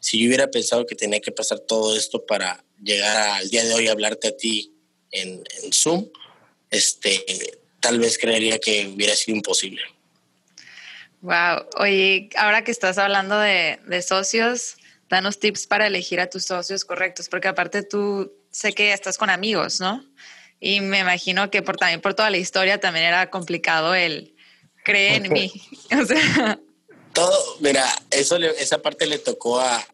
Si 0.00 0.18
yo 0.18 0.28
hubiera 0.28 0.50
pensado 0.50 0.86
que 0.86 0.94
tenía 0.94 1.20
que 1.20 1.32
pasar 1.32 1.60
todo 1.60 1.96
esto 1.96 2.24
para 2.26 2.64
llegar 2.82 3.38
al 3.38 3.48
día 3.48 3.64
de 3.64 3.74
hoy 3.74 3.88
a 3.88 3.92
hablarte 3.92 4.28
a 4.28 4.36
ti 4.36 4.72
en, 5.10 5.42
Zoom, 5.72 6.08
este, 6.70 7.24
tal 7.80 7.98
vez 7.98 8.18
creería 8.18 8.58
que 8.58 8.86
hubiera 8.86 9.14
sido 9.14 9.36
imposible. 9.36 9.82
Wow. 11.20 11.66
Oye, 11.78 12.30
ahora 12.36 12.64
que 12.64 12.72
estás 12.72 12.98
hablando 12.98 13.38
de, 13.38 13.78
de 13.86 14.02
socios, 14.02 14.76
danos 15.08 15.38
tips 15.38 15.66
para 15.66 15.86
elegir 15.86 16.18
a 16.18 16.28
tus 16.28 16.46
socios 16.46 16.84
correctos, 16.84 17.28
porque 17.28 17.48
aparte 17.48 17.82
tú 17.82 18.32
sé 18.50 18.72
que 18.72 18.92
estás 18.92 19.18
con 19.18 19.30
amigos, 19.30 19.80
¿no? 19.80 20.04
Y 20.58 20.80
me 20.80 21.00
imagino 21.00 21.50
que 21.50 21.62
por, 21.62 21.76
también 21.76 22.00
por 22.00 22.14
toda 22.14 22.30
la 22.30 22.36
historia 22.38 22.78
también 22.78 23.06
era 23.06 23.30
complicado 23.30 23.94
el 23.94 24.34
creer 24.84 25.24
en 25.26 25.32
mí. 25.32 25.52
O 26.00 26.06
sea. 26.06 26.58
Todo, 27.12 27.56
mira, 27.60 27.86
eso 28.10 28.36
esa 28.36 28.80
parte 28.80 29.06
le 29.06 29.18
tocó 29.18 29.60
a, 29.60 29.86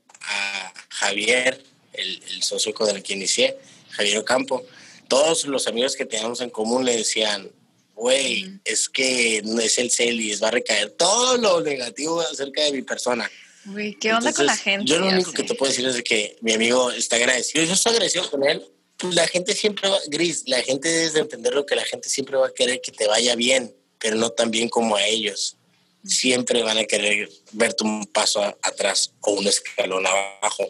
Javier, 0.90 1.62
el, 1.92 2.42
socio 2.42 2.74
con 2.74 2.94
el 2.94 3.02
que 3.02 3.14
inicié, 3.14 3.56
Javier 3.90 4.18
Ocampo. 4.18 4.64
Todos 5.08 5.44
los 5.46 5.66
amigos 5.66 5.96
que 5.96 6.04
teníamos 6.04 6.40
en 6.40 6.50
común 6.50 6.84
le 6.84 6.96
decían, 6.96 7.50
güey, 7.94 8.60
es 8.64 8.88
que 8.88 9.42
no 9.44 9.60
es 9.60 9.78
el 9.78 9.90
Celis, 9.90 10.42
va 10.42 10.48
a 10.48 10.52
recaer 10.52 10.90
todo 10.90 11.36
lo 11.38 11.60
negativo 11.60 12.20
acerca 12.20 12.62
de 12.62 12.72
mi 12.72 12.82
persona. 12.82 13.30
Uy, 13.66 13.96
¿qué 14.00 14.12
onda 14.12 14.32
con 14.32 14.46
la 14.46 14.56
gente? 14.56 14.86
Yo 14.86 14.98
lo 14.98 15.08
único 15.08 15.32
que 15.32 15.42
te 15.42 15.54
puedo 15.54 15.70
decir 15.70 15.86
es 15.86 16.02
que 16.02 16.36
mi 16.40 16.52
amigo 16.52 16.90
está 16.92 17.16
agradecido. 17.16 17.64
Yo 17.64 17.72
estoy 17.72 17.92
agradecido 17.92 18.30
con 18.30 18.46
él 18.46 18.64
pues 18.98 19.14
la 19.14 19.26
gente 19.26 19.54
siempre 19.54 19.88
va, 19.88 19.98
Gris, 20.08 20.42
la 20.46 20.60
gente 20.60 20.88
debe 20.88 21.20
entender 21.20 21.54
lo 21.54 21.64
que 21.64 21.76
la 21.76 21.84
gente 21.84 22.08
siempre 22.08 22.36
va 22.36 22.48
a 22.48 22.52
querer 22.52 22.80
que 22.80 22.90
te 22.90 23.06
vaya 23.06 23.36
bien, 23.36 23.72
pero 23.98 24.16
no 24.16 24.30
tan 24.30 24.50
bien 24.50 24.68
como 24.68 24.96
a 24.96 25.04
ellos. 25.04 25.56
Siempre 26.04 26.62
van 26.62 26.78
a 26.78 26.84
querer 26.84 27.28
verte 27.52 27.84
un 27.84 28.06
paso 28.06 28.42
atrás 28.62 29.12
o 29.20 29.32
un 29.32 29.46
escalón 29.46 30.06
abajo. 30.06 30.64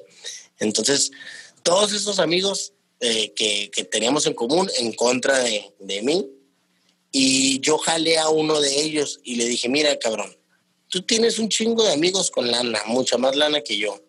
Entonces, 0.59 1.11
todos 1.63 1.93
esos 1.93 2.19
amigos 2.19 2.73
eh, 3.01 3.33
que, 3.35 3.71
que, 3.71 3.85
teníamos 3.85 4.27
en 4.27 4.35
común 4.35 4.69
en 4.79 4.93
contra 4.93 5.39
de, 5.39 5.73
de 5.79 6.03
mí, 6.03 6.27
y 7.13 7.61
yo 7.61 7.79
jalé 7.79 8.19
a 8.19 8.29
uno 8.29 8.61
de 8.61 8.81
ellos 8.81 9.21
y 9.25 9.37
le 9.37 9.47
dije, 9.47 9.69
mira, 9.69 9.97
cabrón, 9.99 10.37
tú 10.89 11.03
tienes 11.03 11.39
un 11.39 11.49
chingo 11.49 11.85
de 11.85 11.93
amigos 11.93 12.31
con 12.31 12.51
lana, 12.51 12.81
mucha 12.87 13.17
más 13.19 13.37
lana 13.37 13.61
que 13.61 13.77
yo, 13.77 14.03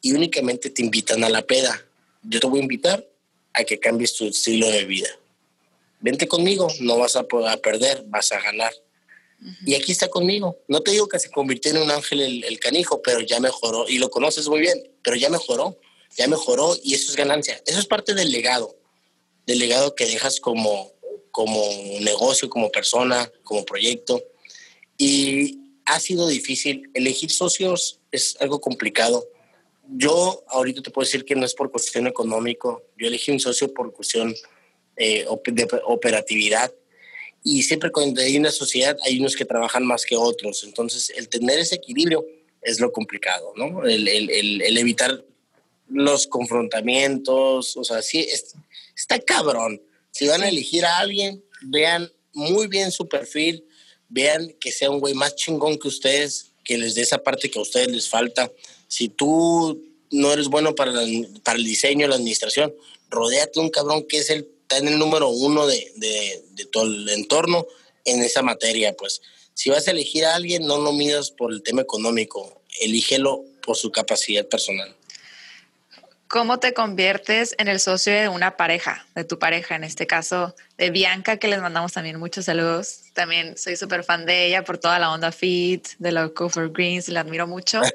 y 0.00 0.12
únicamente 0.12 0.70
te 0.70 0.82
invitan 0.82 1.24
a 1.24 1.28
la 1.28 1.42
peda. 1.42 1.86
Yo 2.22 2.40
te 2.40 2.46
voy 2.46 2.60
a 2.60 2.62
invitar 2.62 3.06
a 3.52 3.64
que 3.64 3.78
cambies 3.78 4.14
tu 4.14 4.26
estilo 4.26 4.68
de 4.68 4.84
vida. 4.84 5.08
Vente 6.04 6.28
conmigo, 6.28 6.68
no 6.80 6.98
vas 6.98 7.16
a 7.16 7.22
poder 7.22 7.58
perder, 7.62 8.04
vas 8.08 8.30
a 8.30 8.38
ganar. 8.38 8.74
Y 9.64 9.74
aquí 9.74 9.90
está 9.90 10.08
conmigo. 10.08 10.58
No 10.68 10.82
te 10.82 10.90
digo 10.90 11.08
que 11.08 11.18
se 11.18 11.30
convirtió 11.30 11.70
en 11.70 11.78
un 11.78 11.90
ángel 11.90 12.44
el, 12.44 12.60
canijo, 12.60 13.00
pero 13.00 13.20
ya 13.20 13.40
mejoró. 13.40 13.88
Y 13.88 13.96
lo 13.96 14.10
conoces 14.10 14.46
muy 14.46 14.60
bien, 14.60 14.78
pero 15.02 15.16
ya 15.16 15.30
mejoró. 15.30 15.80
Ya 16.14 16.28
mejoró 16.28 16.76
y 16.82 16.92
eso 16.92 17.10
es 17.10 17.16
ganancia. 17.16 17.58
Eso 17.64 17.78
es 17.78 17.86
parte 17.86 18.12
del 18.12 18.30
legado. 18.32 18.76
Del 19.46 19.60
legado 19.60 19.94
que 19.94 20.04
dejas 20.04 20.40
como, 20.40 20.92
como 21.30 21.62
negocio, 22.02 22.50
como 22.50 22.70
persona, 22.70 23.32
como 23.42 23.64
proyecto. 23.64 24.22
Y 24.98 25.58
ha 25.86 25.98
sido 26.00 26.28
difícil. 26.28 26.90
Elegir 26.92 27.30
socios 27.30 28.00
es 28.12 28.36
algo 28.40 28.60
complicado 28.60 29.26
yo 29.88 30.44
ahorita 30.48 30.82
te 30.82 30.90
puedo 30.90 31.04
decir 31.04 31.24
que 31.24 31.34
no 31.34 31.44
es 31.44 31.54
por 31.54 31.70
cuestión 31.70 32.06
económico, 32.06 32.84
yo 32.96 33.06
elegí 33.06 33.30
un 33.30 33.40
socio 33.40 33.72
por 33.72 33.92
cuestión 33.92 34.34
eh, 34.96 35.26
de 35.46 35.68
operatividad 35.84 36.72
y 37.42 37.62
siempre 37.62 37.92
cuando 37.92 38.22
hay 38.22 38.36
una 38.36 38.50
sociedad 38.50 38.96
hay 39.04 39.20
unos 39.20 39.36
que 39.36 39.44
trabajan 39.44 39.84
más 39.84 40.04
que 40.04 40.16
otros, 40.16 40.64
entonces 40.64 41.12
el 41.16 41.28
tener 41.28 41.58
ese 41.58 41.76
equilibrio 41.76 42.24
es 42.62 42.80
lo 42.80 42.90
complicado, 42.90 43.52
¿no? 43.56 43.84
El, 43.84 44.08
el, 44.08 44.30
el, 44.30 44.78
evitar 44.78 45.22
los 45.88 46.26
confrontamientos, 46.26 47.76
o 47.76 47.84
sea, 47.84 48.00
sí, 48.00 48.26
está 48.96 49.18
cabrón. 49.18 49.82
Si 50.10 50.26
van 50.26 50.42
a 50.42 50.48
elegir 50.48 50.86
a 50.86 50.98
alguien, 50.98 51.44
vean 51.60 52.10
muy 52.32 52.68
bien 52.68 52.90
su 52.90 53.06
perfil, 53.06 53.64
vean 54.08 54.54
que 54.58 54.72
sea 54.72 54.90
un 54.90 55.00
güey 55.00 55.12
más 55.12 55.36
chingón 55.36 55.78
que 55.78 55.88
ustedes, 55.88 56.52
que 56.64 56.78
les 56.78 56.94
dé 56.94 57.02
esa 57.02 57.18
parte 57.18 57.50
que 57.50 57.58
a 57.58 57.62
ustedes 57.62 57.88
les 57.88 58.08
falta 58.08 58.50
si 58.88 59.08
tú 59.08 59.82
no 60.10 60.32
eres 60.32 60.48
bueno 60.48 60.74
para, 60.74 60.92
para 61.42 61.58
el 61.58 61.64
diseño, 61.64 62.06
la 62.06 62.14
administración, 62.14 62.72
rodéate 63.10 63.60
un 63.60 63.68
cabrón 63.68 64.06
que 64.08 64.18
es 64.18 64.30
el, 64.30 64.48
está 64.64 64.78
en 64.78 64.88
el 64.88 64.98
número 64.98 65.28
uno 65.28 65.66
de, 65.66 65.92
de, 65.96 66.64
todo 66.72 66.84
el 66.84 67.08
entorno 67.10 67.66
en 68.04 68.22
esa 68.22 68.42
materia. 68.42 68.94
Pues 68.94 69.20
si 69.52 69.70
vas 69.70 69.86
a 69.86 69.90
elegir 69.90 70.24
a 70.24 70.34
alguien, 70.34 70.66
no 70.66 70.78
lo 70.78 70.92
midas 70.92 71.30
por 71.30 71.52
el 71.52 71.62
tema 71.62 71.82
económico, 71.82 72.62
elígelo 72.80 73.44
por 73.62 73.76
su 73.76 73.92
capacidad 73.92 74.46
personal. 74.46 74.94
¿Cómo 76.26 76.58
te 76.58 76.72
conviertes 76.72 77.54
en 77.58 77.68
el 77.68 77.78
socio 77.78 78.12
de 78.12 78.28
una 78.28 78.56
pareja, 78.56 79.06
de 79.14 79.24
tu 79.24 79.38
pareja, 79.38 79.76
en 79.76 79.84
este 79.84 80.06
caso 80.06 80.56
de 80.78 80.90
Bianca, 80.90 81.36
que 81.36 81.46
les 81.46 81.60
mandamos 81.60 81.92
también 81.92 82.18
muchos 82.18 82.46
saludos? 82.46 83.02
También 83.12 83.56
soy 83.56 83.76
súper 83.76 84.02
fan 84.02 84.26
de 84.26 84.46
ella 84.46 84.64
por 84.64 84.78
toda 84.78 84.98
la 84.98 85.12
onda 85.12 85.30
fit, 85.30 85.86
de 85.98 86.10
la 86.10 86.28
Cover 86.30 86.70
Greens, 86.70 87.08
la 87.08 87.20
admiro 87.20 87.46
mucho. 87.46 87.80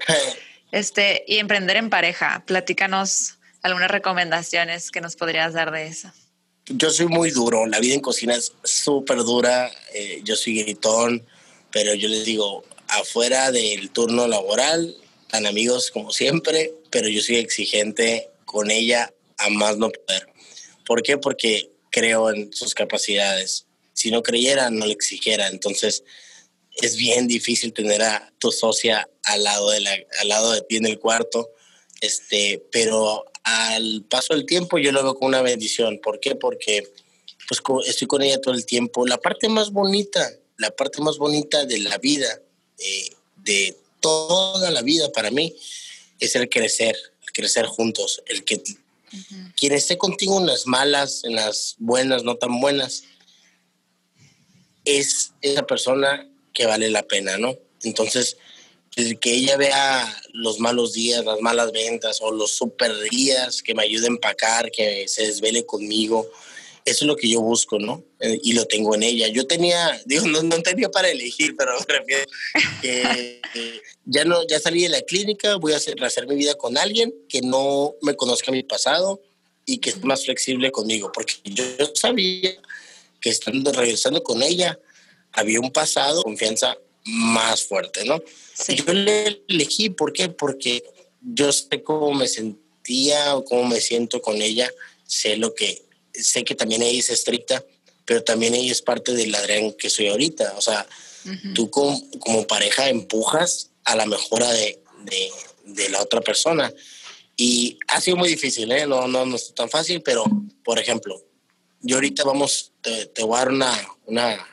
Este, 0.72 1.24
y 1.28 1.40
emprender 1.40 1.78
en 1.78 1.90
pareja, 1.90 2.44
platícanos 2.46 3.40
algunas 3.64 3.90
recomendaciones 3.90 4.92
que 4.92 5.02
nos 5.02 5.16
podrías 5.16 5.54
dar 5.54 5.72
de 5.72 5.88
eso. 5.88 6.12
Yo 6.70 6.92
soy 6.92 7.08
muy 7.08 7.32
duro, 7.32 7.66
la 7.66 7.80
vida 7.80 7.96
en 7.96 8.00
cocina 8.00 8.36
es 8.36 8.54
súper 8.64 9.18
dura, 9.20 9.72
eh, 9.94 10.22
yo 10.24 10.36
soy 10.36 10.62
gritón, 10.62 11.26
pero 11.72 11.96
yo 11.96 12.08
les 12.08 12.26
digo, 12.26 12.64
afuera 12.88 13.52
del 13.52 13.90
turno 13.90 14.28
laboral, 14.28 14.96
tan 15.30 15.48
amigos 15.48 15.90
como 15.90 16.12
siempre, 16.12 16.74
pero 16.92 17.08
yo 17.08 17.22
soy 17.22 17.38
exigente 17.38 18.30
con 18.46 18.70
ella 18.70 19.12
a 19.38 19.50
más 19.50 19.78
no 19.78 19.90
poder. 19.90 20.28
¿Por 20.86 21.02
qué? 21.02 21.18
Porque 21.18 21.72
creo 21.90 22.30
en 22.30 22.54
sus 22.54 22.76
capacidades. 22.76 23.66
Si 23.94 24.12
no 24.12 24.22
creyera, 24.22 24.70
no 24.70 24.86
le 24.86 24.94
exigiera. 24.94 25.48
Entonces, 25.48 26.04
es 26.82 26.96
bien 26.96 27.28
difícil 27.28 27.74
tener 27.74 28.02
a 28.02 28.32
tu 28.38 28.52
socia 28.52 29.10
al 29.24 29.44
lado 29.44 29.72
de, 29.72 29.82
la, 29.82 29.98
al 30.22 30.28
lado 30.28 30.52
de 30.52 30.62
ti 30.62 30.78
en 30.78 30.86
el 30.86 31.00
cuarto, 31.00 31.50
este, 32.02 32.64
pero 32.72 33.26
al 33.44 34.04
paso 34.10 34.34
del 34.34 34.46
tiempo 34.46 34.78
yo 34.78 34.92
lo 34.92 35.04
veo 35.04 35.16
como 35.16 35.28
una 35.28 35.42
bendición. 35.42 36.00
¿Por 36.02 36.20
qué? 36.20 36.36
Porque 36.36 36.88
pues 37.48 37.62
estoy 37.88 38.08
con 38.08 38.22
ella 38.22 38.40
todo 38.40 38.54
el 38.54 38.66
tiempo. 38.66 39.06
La 39.06 39.18
parte 39.18 39.50
más 39.50 39.72
bonita, 39.72 40.32
la 40.58 40.72
parte 40.72 41.02
más 41.02 41.18
bonita 41.18 41.66
de 41.66 41.80
la 41.80 41.98
vida, 41.98 42.42
eh, 42.78 43.10
de 43.38 43.76
toda 44.00 44.70
la 44.72 44.82
vida 44.82 45.12
para 45.12 45.32
mí, 45.32 45.56
es 46.20 46.36
el 46.36 46.48
crecer, 46.50 46.96
el 47.24 47.32
crecer 47.32 47.66
juntos, 47.66 48.22
el 48.28 48.44
que 48.44 48.62
quien 49.56 49.74
esté 49.74 49.98
contigo 49.98 50.40
en 50.40 50.46
las 50.46 50.68
malas, 50.68 51.24
en 51.24 51.36
las 51.36 51.76
buenas, 51.80 52.24
no 52.24 52.36
tan 52.36 52.60
buenas, 52.60 53.04
es 54.86 55.34
esa 55.42 55.66
persona 55.66 56.30
que 56.54 56.66
vale 56.66 56.90
la 56.90 57.04
pena, 57.04 57.38
¿no? 57.38 57.58
Entonces, 57.84 58.38
que 59.20 59.34
ella 59.34 59.58
vea 59.58 60.22
los 60.34 60.60
malos 60.60 60.94
días, 60.94 61.26
las 61.26 61.40
malas 61.42 61.72
ventas 61.72 62.20
o 62.22 62.32
los 62.32 62.52
super 62.52 62.98
días, 63.10 63.62
que 63.62 63.74
me 63.74 63.84
ayude 63.84 64.06
a 64.06 64.10
empacar, 64.10 64.72
que 64.72 65.08
se 65.08 65.28
desvele 65.28 65.66
conmigo. 65.66 66.30
Eso 66.86 67.06
es 67.06 67.08
lo 67.08 67.16
que 67.16 67.30
yo 67.30 67.42
busco, 67.42 67.78
¿no? 67.78 68.04
Eh, 68.20 68.40
y 68.44 68.54
lo 68.54 68.66
tengo 68.66 68.96
en 68.96 69.04
ella. 69.04 69.28
Yo 69.28 69.46
tenía, 69.46 70.02
digo, 70.06 70.28
no, 70.28 70.42
no 70.44 70.62
tenía 70.62 70.90
para 70.90 71.10
elegir, 71.10 71.56
pero 71.58 71.74
me 71.88 71.94
refiero 71.94 72.26
que 72.82 73.42
ya, 74.06 74.26
no, 74.26 74.46
ya 74.48 74.60
salí 74.60 74.84
de 74.84 74.90
la 74.90 75.02
clínica, 75.02 75.56
voy 75.58 75.74
a 75.74 75.78
hacer, 75.78 76.04
hacer 76.04 76.28
mi 76.28 76.36
vida 76.36 76.56
con 76.56 76.78
alguien 76.78 77.14
que 77.28 77.42
no 77.42 77.96
me 78.02 78.16
conozca 78.16 78.52
mi 78.52 78.64
pasado 78.64 79.22
y 79.66 79.78
que 79.78 79.92
es 79.92 80.04
más 80.04 80.26
flexible 80.26 80.72
conmigo, 80.72 81.12
porque 81.12 81.36
yo 81.44 81.64
sabía 81.94 82.56
que 83.22 83.30
estando 83.30 83.72
regresando 83.72 84.24
con 84.24 84.42
ella, 84.42 84.80
había 85.32 85.60
un 85.60 85.72
pasado, 85.72 86.24
confianza 86.24 86.78
más 87.06 87.64
fuerte, 87.64 88.06
¿no? 88.06 88.20
Yo 88.68 88.94
le 88.94 89.42
elegí, 89.48 89.90
¿por 89.90 90.12
qué? 90.12 90.30
Porque 90.30 90.84
yo 91.22 91.52
sé 91.52 91.82
cómo 91.84 92.14
me 92.14 92.28
sentía 92.28 93.36
o 93.36 93.46
cómo 93.46 93.66
me 93.66 93.80
siento 93.80 94.22
con 94.22 94.42
ella, 94.42 94.70
sé 95.06 95.38
lo 95.38 95.54
que, 95.56 95.84
sé 96.14 96.44
que 96.44 96.56
también 96.56 96.82
ella 96.82 97.00
es 97.00 97.10
estricta, 97.10 97.64
pero 98.06 98.24
también 98.24 98.54
ella 98.54 98.72
es 98.72 98.82
parte 98.82 99.14
del 99.14 99.34
Adrián 99.36 99.74
que 99.74 99.90
soy 99.90 100.08
ahorita, 100.08 100.56
o 100.58 100.62
sea, 100.62 100.88
tú 101.54 101.70
como, 101.70 102.02
como, 102.20 102.48
pareja 102.48 102.90
empujas 102.90 103.72
a 103.84 103.96
la 103.96 104.06
mejora 104.06 104.52
de, 104.52 104.82
de, 105.04 105.32
de, 105.66 105.90
la 105.90 106.02
otra 106.02 106.22
persona. 106.22 106.74
Y 107.38 107.78
ha 107.88 108.02
sido 108.02 108.18
muy 108.18 108.30
difícil, 108.30 108.72
¿eh? 108.72 108.86
No, 108.86 109.08
no, 109.08 109.26
no 109.26 109.36
es 109.36 109.54
tan 109.54 109.70
fácil, 109.70 110.02
pero, 110.02 110.26
por 110.64 110.80
ejemplo, 110.80 111.24
yo 111.82 111.98
ahorita 111.98 112.24
vamos, 112.24 112.72
te, 112.82 113.06
te 113.08 113.24
voy 113.24 113.36
a 113.36 113.40
dar 113.40 113.50
una, 113.50 113.90
una 114.06 114.48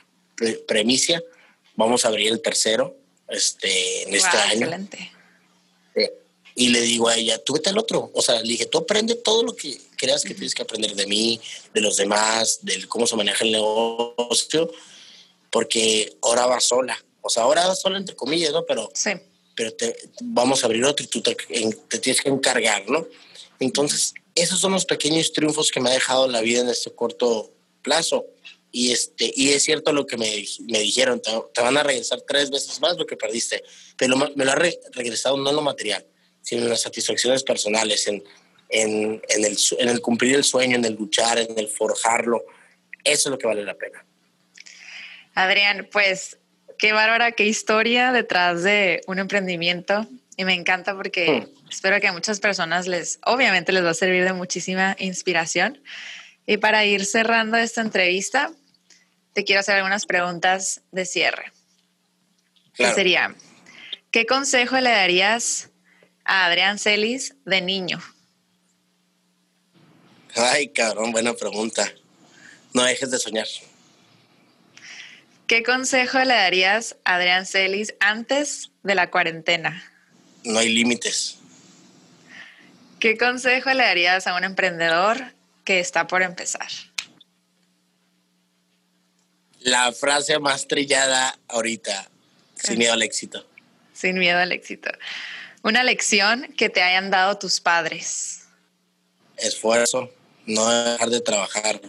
premicia, 0.67 1.21
vamos 1.75 2.05
a 2.05 2.09
abrir 2.09 2.31
el 2.31 2.41
tercero 2.41 2.95
este, 3.29 4.03
en 4.03 4.15
este 4.15 4.37
año. 4.37 4.67
Excelente. 4.67 5.11
y 6.55 6.69
le 6.69 6.81
digo 6.81 7.07
a 7.07 7.15
ella, 7.15 7.43
tú 7.43 7.53
vete 7.53 7.69
al 7.69 7.77
otro. 7.77 8.11
O 8.13 8.21
sea, 8.21 8.41
le 8.41 8.49
dije, 8.49 8.65
tú 8.65 8.79
aprende 8.79 9.15
todo 9.15 9.43
lo 9.43 9.55
que 9.55 9.79
creas 9.95 10.23
que 10.23 10.33
tienes 10.33 10.55
que 10.55 10.63
aprender 10.63 10.95
de 10.95 11.05
mí, 11.05 11.39
de 11.73 11.81
los 11.81 11.97
demás, 11.97 12.59
de 12.61 12.87
cómo 12.87 13.05
se 13.05 13.15
maneja 13.15 13.43
el 13.43 13.51
negocio, 13.51 14.71
porque 15.51 16.15
ahora 16.21 16.45
va 16.45 16.59
sola. 16.59 16.97
O 17.21 17.29
sea, 17.29 17.43
ahora 17.43 17.67
va 17.67 17.75
sola 17.75 17.97
entre 17.97 18.15
comillas, 18.15 18.51
¿no? 18.53 18.65
Pero, 18.65 18.89
sí. 18.93 19.11
pero 19.55 19.73
te, 19.73 19.95
vamos 20.21 20.63
a 20.63 20.67
abrir 20.67 20.85
otro 20.85 21.03
y 21.03 21.07
tú 21.07 21.21
te, 21.21 21.35
te 21.35 21.99
tienes 21.99 22.21
que 22.21 22.29
encargar, 22.29 22.89
¿no? 22.89 23.07
Entonces, 23.59 24.13
esos 24.35 24.59
son 24.59 24.71
los 24.71 24.85
pequeños 24.85 25.33
triunfos 25.33 25.71
que 25.71 25.79
me 25.79 25.89
ha 25.89 25.93
dejado 25.93 26.27
la 26.27 26.41
vida 26.41 26.61
en 26.61 26.69
este 26.69 26.91
corto 26.91 27.51
plazo. 27.81 28.25
Y, 28.71 28.91
este, 28.91 29.31
y 29.35 29.49
es 29.49 29.63
cierto 29.63 29.93
lo 29.93 30.05
que 30.05 30.17
me, 30.17 30.45
me 30.67 30.79
dijeron, 30.79 31.21
te, 31.21 31.61
van 31.61 31.77
a 31.77 31.83
regresar 31.83 32.21
tres 32.27 32.49
veces 32.51 32.79
más 32.81 32.97
lo 32.97 33.05
que 33.05 33.15
perdiste, 33.15 33.63
pero 33.95 34.15
me 34.17 34.45
lo 34.45 34.51
ha 34.51 34.55
regresado 34.55 35.37
no 35.37 35.49
en 35.49 35.55
lo 35.55 35.61
material, 35.61 36.05
sino 36.41 36.63
en 36.63 36.69
las 36.69 36.81
satisfacciones 36.81 37.43
personales, 37.43 38.07
en, 38.07 38.23
en, 38.69 39.21
en, 39.29 39.45
el, 39.45 39.57
en 39.79 39.89
el 39.89 40.01
cumplir 40.01 40.35
el 40.35 40.43
sueño, 40.43 40.75
en 40.75 40.85
el 40.85 40.93
luchar, 40.93 41.37
en 41.39 41.57
el 41.57 41.67
forjarlo. 41.67 42.45
Eso 43.03 43.29
es 43.29 43.31
lo 43.31 43.37
que 43.37 43.47
vale 43.47 43.63
la 43.63 43.75
pena. 43.75 44.05
Adrián, 45.33 45.87
pues 45.91 46.37
qué 46.77 46.93
bárbara, 46.93 47.31
qué 47.31 47.45
historia 47.45 48.11
detrás 48.11 48.63
de 48.63 49.01
un 49.07 49.19
emprendimiento. 49.19 50.07
Y 50.35 50.45
me 50.45 50.53
encanta 50.53 50.95
porque 50.95 51.41
hmm. 51.41 51.69
espero 51.69 51.99
que 51.99 52.07
a 52.07 52.13
muchas 52.13 52.39
personas 52.39 52.87
les, 52.87 53.19
obviamente 53.25 53.71
les 53.71 53.83
va 53.83 53.91
a 53.91 53.95
servir 53.95 54.23
de 54.23 54.33
muchísima 54.33 54.95
inspiración. 54.99 55.81
Y 56.47 56.57
para 56.57 56.85
ir 56.85 57.05
cerrando 57.05 57.57
esta 57.57 57.81
entrevista, 57.81 58.51
te 59.33 59.43
quiero 59.43 59.59
hacer 59.59 59.75
algunas 59.75 60.05
preguntas 60.05 60.81
de 60.91 61.05
cierre. 61.05 61.51
Claro. 62.73 62.95
sería, 62.95 63.35
¿qué 64.11 64.25
consejo 64.25 64.79
le 64.79 64.91
darías 64.91 65.69
a 66.23 66.45
Adrián 66.45 66.79
Celis 66.79 67.35
de 67.43 67.61
niño? 67.61 67.99
Ay, 70.35 70.69
cabrón, 70.69 71.11
buena 71.11 71.33
pregunta. 71.33 71.91
No 72.73 72.83
dejes 72.83 73.11
de 73.11 73.19
soñar. 73.19 73.47
¿Qué 75.47 75.63
consejo 75.63 76.19
le 76.19 76.33
darías 76.33 76.95
a 77.03 77.15
Adrián 77.15 77.45
Celis 77.45 77.93
antes 77.99 78.71
de 78.83 78.95
la 78.95 79.09
cuarentena? 79.09 79.83
No 80.43 80.59
hay 80.59 80.69
límites. 80.69 81.39
¿Qué 82.99 83.17
consejo 83.17 83.71
le 83.73 83.83
darías 83.83 84.27
a 84.27 84.35
un 84.35 84.43
emprendedor 84.43 85.36
que 85.67 85.81
está 85.81 86.07
por 86.07 86.21
empezar? 86.21 86.69
La 89.59 89.91
frase 89.91 90.39
más 90.39 90.65
trillada 90.65 91.37
ahorita, 91.49 92.09
sin 92.55 92.77
miedo 92.77 92.93
al 92.93 93.01
éxito. 93.01 93.45
Sin 93.91 94.17
miedo 94.17 94.39
al 94.39 94.53
éxito. 94.53 94.89
Una 95.63 95.83
lección 95.83 96.53
que 96.55 96.69
te 96.69 96.81
hayan 96.81 97.11
dado 97.11 97.37
tus 97.37 97.59
padres. 97.59 98.43
Esfuerzo, 99.35 100.09
no 100.45 100.69
dejar 100.69 101.09
de 101.09 101.19
trabajar. 101.19 101.81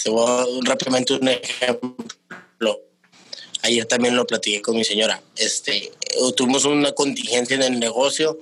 Te 0.00 0.10
voy 0.10 0.60
rápidamente 0.64 1.14
un 1.14 1.26
ejemplo. 1.26 2.80
Ayer 3.62 3.86
también 3.86 4.14
lo 4.14 4.24
platiqué 4.24 4.62
con 4.62 4.76
mi 4.76 4.84
señora. 4.84 5.20
Este, 5.34 5.90
tuvimos 6.36 6.64
una 6.64 6.92
contingencia 6.92 7.56
en 7.56 7.62
el 7.64 7.80
negocio 7.80 8.38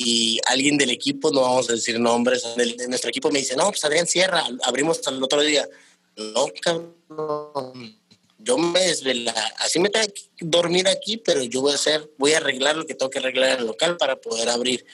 y 0.00 0.38
alguien 0.46 0.78
del 0.78 0.90
equipo, 0.90 1.32
no 1.32 1.40
vamos 1.40 1.68
a 1.68 1.72
decir 1.72 1.98
nombres, 1.98 2.44
de, 2.56 2.86
nuestro 2.86 3.10
equipo 3.10 3.32
me 3.32 3.40
dice, 3.40 3.56
no, 3.56 3.68
pues 3.68 3.84
Adrián, 3.84 4.06
cierra, 4.06 4.46
abrimos 4.62 4.98
hasta 4.98 5.10
el 5.10 5.20
otro 5.20 5.42
día. 5.42 5.68
No, 6.16 6.46
cabrón, 6.62 7.98
yo 8.38 8.56
me 8.56 8.78
desvela, 8.78 9.32
así 9.58 9.80
me 9.80 9.90
tengo 9.90 10.06
que 10.06 10.22
dormir 10.40 10.86
aquí, 10.86 11.16
pero 11.16 11.42
yo 11.42 11.62
voy 11.62 11.72
a 11.72 11.74
hacer, 11.74 12.08
voy 12.16 12.32
a 12.32 12.36
arreglar 12.36 12.76
lo 12.76 12.86
que 12.86 12.94
tengo 12.94 13.10
que 13.10 13.18
arreglar 13.18 13.50
en 13.50 13.58
el 13.58 13.66
local 13.66 13.96
para 13.96 14.20
poder 14.20 14.48
abrir. 14.48 14.86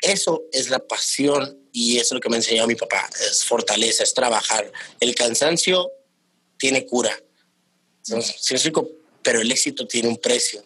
Eso 0.00 0.42
es 0.50 0.68
la 0.70 0.80
pasión 0.80 1.68
y 1.72 1.98
eso 1.98 2.06
es 2.06 2.12
lo 2.12 2.20
que 2.20 2.28
me 2.28 2.34
ha 2.34 2.38
enseñado 2.40 2.66
mi 2.66 2.74
papá, 2.74 3.08
es 3.20 3.44
fortaleza, 3.44 4.02
es 4.02 4.12
trabajar. 4.12 4.72
El 4.98 5.14
cansancio 5.14 5.88
tiene 6.58 6.84
cura, 6.84 7.16
sí 8.02 8.72
pero 9.22 9.40
el 9.40 9.52
éxito 9.52 9.86
tiene 9.86 10.08
un 10.08 10.16
precio. 10.16 10.64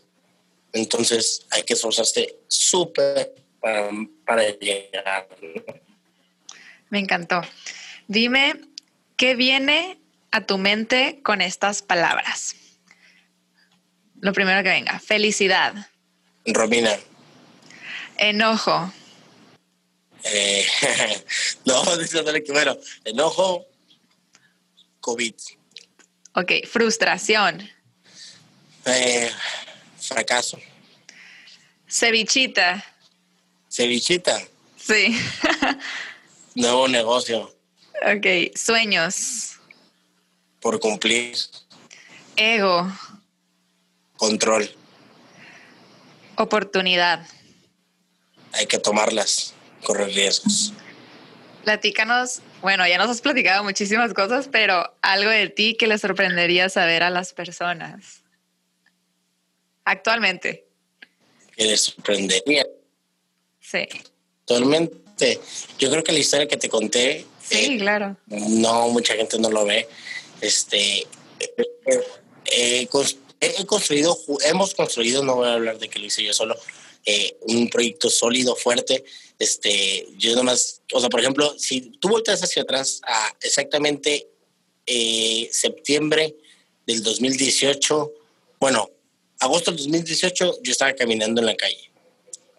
Entonces 0.72 1.42
hay 1.50 1.62
que 1.62 1.74
esforzarse 1.74 2.38
súper 2.48 3.45
para, 3.66 3.90
para 4.24 4.48
llegar. 4.50 5.26
Me 6.88 7.00
encantó. 7.00 7.42
Dime, 8.06 8.60
¿qué 9.16 9.34
viene 9.34 9.98
a 10.30 10.46
tu 10.46 10.56
mente 10.56 11.18
con 11.24 11.40
estas 11.40 11.82
palabras? 11.82 12.54
Lo 14.20 14.32
primero 14.32 14.62
que 14.62 14.68
venga, 14.68 15.00
felicidad. 15.00 15.74
Romina. 16.46 16.92
Enojo. 18.18 18.92
Eh, 20.22 20.64
no, 21.64 21.82
bueno, 22.52 22.78
enojo, 23.04 23.66
COVID. 25.00 25.34
Ok, 26.34 26.52
frustración. 26.70 27.68
Eh, 28.84 29.28
fracaso. 29.98 30.56
Cevichita. 31.88 32.95
Cevichita. 33.76 34.40
Sí. 34.78 35.14
Nuevo 36.54 36.88
negocio. 36.88 37.54
Ok, 37.96 38.56
sueños. 38.56 39.56
Por 40.60 40.80
cumplir. 40.80 41.36
Ego. 42.36 42.90
Control. 44.16 44.70
Oportunidad. 46.36 47.26
Hay 48.52 48.66
que 48.66 48.78
tomarlas, 48.78 49.52
correr 49.84 50.08
riesgos. 50.08 50.72
Platícanos, 51.64 52.40
bueno, 52.62 52.86
ya 52.86 52.96
nos 52.96 53.10
has 53.10 53.20
platicado 53.20 53.62
muchísimas 53.62 54.14
cosas, 54.14 54.48
pero 54.50 54.90
algo 55.02 55.28
de 55.28 55.50
ti 55.50 55.76
que 55.76 55.86
le 55.86 55.98
sorprendería 55.98 56.70
saber 56.70 57.02
a 57.02 57.10
las 57.10 57.34
personas 57.34 58.22
actualmente. 59.84 60.64
Que 61.54 61.64
les 61.64 61.80
sorprendería. 61.82 62.65
Sí. 63.70 63.88
Actualmente, 64.42 65.40
yo 65.78 65.90
creo 65.90 66.04
que 66.04 66.12
la 66.12 66.18
historia 66.18 66.46
que 66.46 66.56
te 66.56 66.68
conté. 66.68 67.24
Sí, 67.42 67.74
eh, 67.74 67.78
claro. 67.78 68.16
No, 68.26 68.88
mucha 68.88 69.14
gente 69.14 69.38
no 69.38 69.50
lo 69.50 69.64
ve. 69.64 69.88
Este, 70.40 71.06
he 72.46 72.86
construido, 73.66 74.18
hemos 74.44 74.74
construido, 74.74 75.24
no 75.24 75.36
voy 75.36 75.48
a 75.48 75.54
hablar 75.54 75.78
de 75.78 75.88
que 75.88 75.98
lo 75.98 76.06
hice 76.06 76.22
yo 76.22 76.32
solo, 76.32 76.56
eh, 77.04 77.36
un 77.42 77.68
proyecto 77.68 78.10
sólido, 78.10 78.56
fuerte, 78.56 79.04
este, 79.38 80.06
yo 80.16 80.34
nomás, 80.34 80.82
o 80.92 81.00
sea, 81.00 81.08
por 81.08 81.20
ejemplo, 81.20 81.54
si 81.58 81.80
tú 82.00 82.08
volteas 82.08 82.42
hacia 82.42 82.62
atrás 82.62 83.00
a 83.06 83.34
exactamente 83.42 84.26
eh, 84.86 85.48
septiembre 85.52 86.34
del 86.86 87.02
2018, 87.02 88.12
bueno, 88.58 88.90
agosto 89.38 89.70
del 89.70 89.78
2018 89.78 90.62
yo 90.62 90.72
estaba 90.72 90.94
caminando 90.94 91.40
en 91.40 91.46
la 91.46 91.54
calle, 91.54 91.90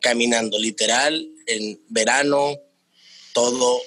caminando 0.07 0.57
literal 0.57 1.29
en 1.47 1.81
verano, 1.89 2.55
todo 3.33 3.81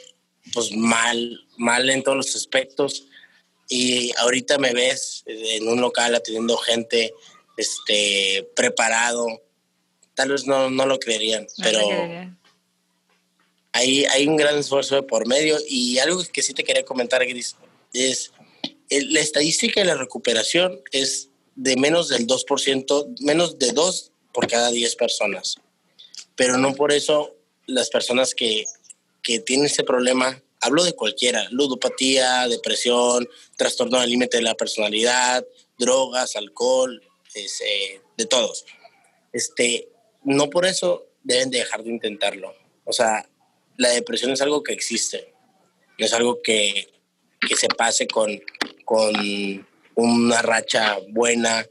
pues 0.53 0.71
mal, 0.73 1.41
mal 1.57 1.89
en 1.89 2.03
todos 2.03 2.19
los 2.19 2.37
aspectos. 2.37 3.07
Y 3.71 4.13
ahorita 4.19 4.59
me 4.59 4.75
ves 4.75 5.23
en 5.25 5.67
un 5.67 5.81
local 5.81 6.15
atendiendo 6.15 6.59
gente, 6.59 7.15
este, 7.57 8.47
preparado, 8.55 9.27
tal 10.15 10.33
vez 10.33 10.47
no, 10.47 10.69
no 10.69 10.85
lo 10.85 10.99
creerían, 10.99 11.47
pero 11.63 11.81
hay, 13.73 14.05
hay 14.05 14.27
un 14.27 14.37
gran 14.37 14.59
esfuerzo 14.59 14.97
de 14.97 15.03
por 15.03 15.27
medio. 15.27 15.57
Y 15.67 15.99
algo 16.01 16.23
que 16.31 16.43
sí 16.43 16.53
te 16.53 16.65
quería 16.65 16.85
comentar, 16.85 17.25
Gris, 17.27 17.57
es 17.95 18.31
la 18.91 19.21
estadística 19.21 19.81
de 19.81 19.87
la 19.87 19.95
recuperación 19.95 20.83
es 20.93 21.31
de 21.55 21.77
menos 21.77 22.09
del 22.09 22.27
2%, 22.27 23.21
menos 23.21 23.59
de 23.59 23.73
2 23.73 24.13
por 24.35 24.49
cada 24.49 24.71
10 24.71 24.97
personas. 24.97 25.57
Pero 26.41 26.57
no 26.57 26.73
por 26.73 26.91
eso 26.91 27.37
las 27.67 27.91
personas 27.91 28.35
que, 28.35 28.65
que 29.23 29.41
tienen 29.41 29.67
ese 29.67 29.85
problema, 29.85 30.43
hablo 30.63 30.83
de 30.85 30.95
cualquiera, 30.95 31.47
ludopatía, 31.51 32.49
depresión, 32.49 33.29
trastorno 33.59 34.01
del 34.01 34.09
límite 34.09 34.39
de 34.39 34.45
la 34.45 34.55
personalidad, 34.55 35.47
drogas, 35.79 36.37
alcohol, 36.37 36.99
eh, 37.35 38.01
de 38.17 38.25
todos. 38.25 38.65
Este, 39.35 39.91
no 40.25 40.49
por 40.49 40.65
eso 40.65 41.09
deben 41.23 41.51
dejar 41.51 41.85
de 41.85 41.91
intentarlo. 41.91 42.55
O 42.87 42.93
sea, 42.95 43.29
la 43.77 43.91
depresión 43.91 44.31
es 44.31 44.41
algo 44.41 44.63
que 44.63 44.73
existe, 44.73 45.35
no 45.99 46.07
es 46.07 46.13
algo 46.15 46.41
que, 46.41 46.89
se 47.55 47.69
pase 47.69 48.07
con, 48.07 48.41
con 48.87 49.13
una 49.95 50.41
racha 50.41 51.01
buena, 51.11 51.67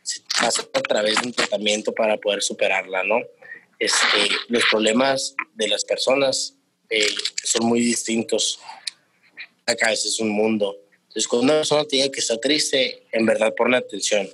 se 0.00 0.20
pasa 0.40 0.62
a 0.62 0.80
través 0.80 1.20
de 1.20 1.26
un 1.26 1.32
tratamiento 1.32 1.92
para 1.92 2.18
poder 2.18 2.40
superarla, 2.40 3.02
¿no? 3.02 3.18
Este, 3.78 4.28
los 4.48 4.64
problemas 4.70 5.34
de 5.54 5.68
las 5.68 5.84
personas 5.84 6.54
eh, 6.90 7.06
son 7.42 7.66
muy 7.66 7.80
distintos. 7.80 8.58
Acá 9.66 9.92
es 9.92 10.20
un 10.20 10.30
mundo. 10.30 10.76
Entonces, 11.08 11.28
cuando 11.28 11.44
una 11.44 11.54
persona 11.60 11.84
te 11.84 11.96
diga 11.96 12.10
que 12.10 12.20
está 12.20 12.38
triste, 12.38 13.06
en 13.12 13.26
verdad 13.26 13.54
pone 13.54 13.76
atención. 13.76 14.28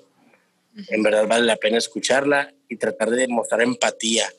En 0.88 1.03
verdad 1.03 1.26
vale 1.26 1.47
la 1.47 1.57
pena 1.57 1.78
escucharla 1.78 2.55
y 2.68 2.76
tratar 2.76 3.11
de 3.11 3.28
mostrar 3.28 3.62
empatía 3.62 4.32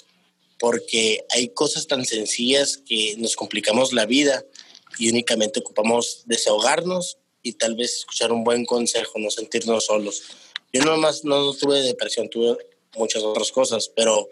porque 0.61 1.25
hay 1.31 1.49
cosas 1.49 1.87
tan 1.87 2.05
sencillas 2.05 2.77
que 2.85 3.15
nos 3.17 3.35
complicamos 3.35 3.93
la 3.93 4.05
vida 4.05 4.45
y 4.99 5.09
únicamente 5.09 5.59
ocupamos 5.59 6.21
desahogarnos 6.25 7.17
y 7.41 7.53
tal 7.53 7.75
vez 7.75 7.95
escuchar 7.95 8.31
un 8.31 8.43
buen 8.43 8.65
consejo, 8.65 9.17
no 9.17 9.31
sentirnos 9.31 9.85
solos. 9.85 10.21
Yo 10.71 10.83
nomás 10.83 11.25
no 11.25 11.51
tuve 11.53 11.81
depresión, 11.81 12.29
tuve 12.29 12.57
muchas 12.95 13.23
otras 13.23 13.51
cosas, 13.51 13.91
pero 13.95 14.29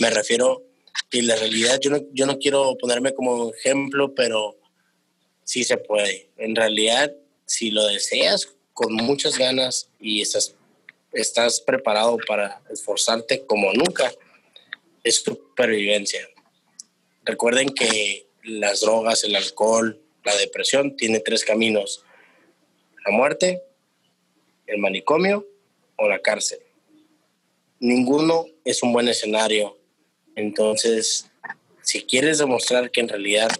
me 0.00 0.10
refiero 0.10 0.62
que 1.10 1.22
la 1.22 1.36
realidad, 1.36 1.78
yo 1.80 1.90
no, 1.90 2.00
yo 2.12 2.26
no 2.26 2.38
quiero 2.38 2.76
ponerme 2.78 3.14
como 3.14 3.52
ejemplo, 3.52 4.14
pero 4.14 4.56
sí 5.44 5.64
se 5.64 5.76
puede. 5.76 6.30
En 6.36 6.56
realidad, 6.56 7.12
si 7.46 7.70
lo 7.70 7.86
deseas 7.86 8.48
con 8.72 8.94
muchas 8.94 9.38
ganas 9.38 9.88
y 10.00 10.22
estás, 10.22 10.54
estás 11.12 11.60
preparado 11.60 12.18
para 12.26 12.62
esforzarte 12.70 13.44
como 13.46 13.72
nunca, 13.72 14.12
es 15.04 15.16
supervivencia. 15.16 16.26
Recuerden 17.24 17.70
que 17.70 18.26
las 18.44 18.80
drogas, 18.80 19.24
el 19.24 19.36
alcohol, 19.36 20.00
la 20.24 20.34
depresión 20.36 20.96
tiene 20.96 21.20
tres 21.20 21.44
caminos. 21.44 22.04
La 23.04 23.12
muerte, 23.12 23.62
el 24.66 24.78
manicomio 24.78 25.46
o 25.96 26.08
la 26.08 26.20
cárcel. 26.20 26.60
Ninguno 27.80 28.46
es 28.64 28.82
un 28.82 28.92
buen 28.92 29.08
escenario. 29.08 29.78
Entonces, 30.36 31.30
si 31.82 32.02
quieres 32.02 32.38
demostrar 32.38 32.90
que 32.90 33.00
en 33.00 33.08
realidad 33.08 33.50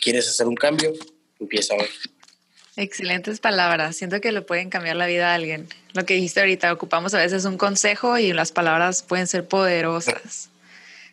quieres 0.00 0.28
hacer 0.28 0.46
un 0.46 0.54
cambio, 0.54 0.92
empieza 1.38 1.74
hoy. 1.74 1.88
Excelentes 2.76 3.40
palabras. 3.40 3.96
Siento 3.96 4.20
que 4.20 4.32
le 4.32 4.42
pueden 4.42 4.68
cambiar 4.68 4.96
la 4.96 5.06
vida 5.06 5.32
a 5.32 5.34
alguien. 5.34 5.66
Lo 5.94 6.04
que 6.04 6.14
dijiste 6.14 6.40
ahorita, 6.40 6.72
ocupamos 6.72 7.14
a 7.14 7.18
veces 7.18 7.44
un 7.46 7.56
consejo 7.56 8.18
y 8.18 8.32
las 8.32 8.52
palabras 8.52 9.02
pueden 9.02 9.26
ser 9.26 9.48
poderosas 9.48 10.50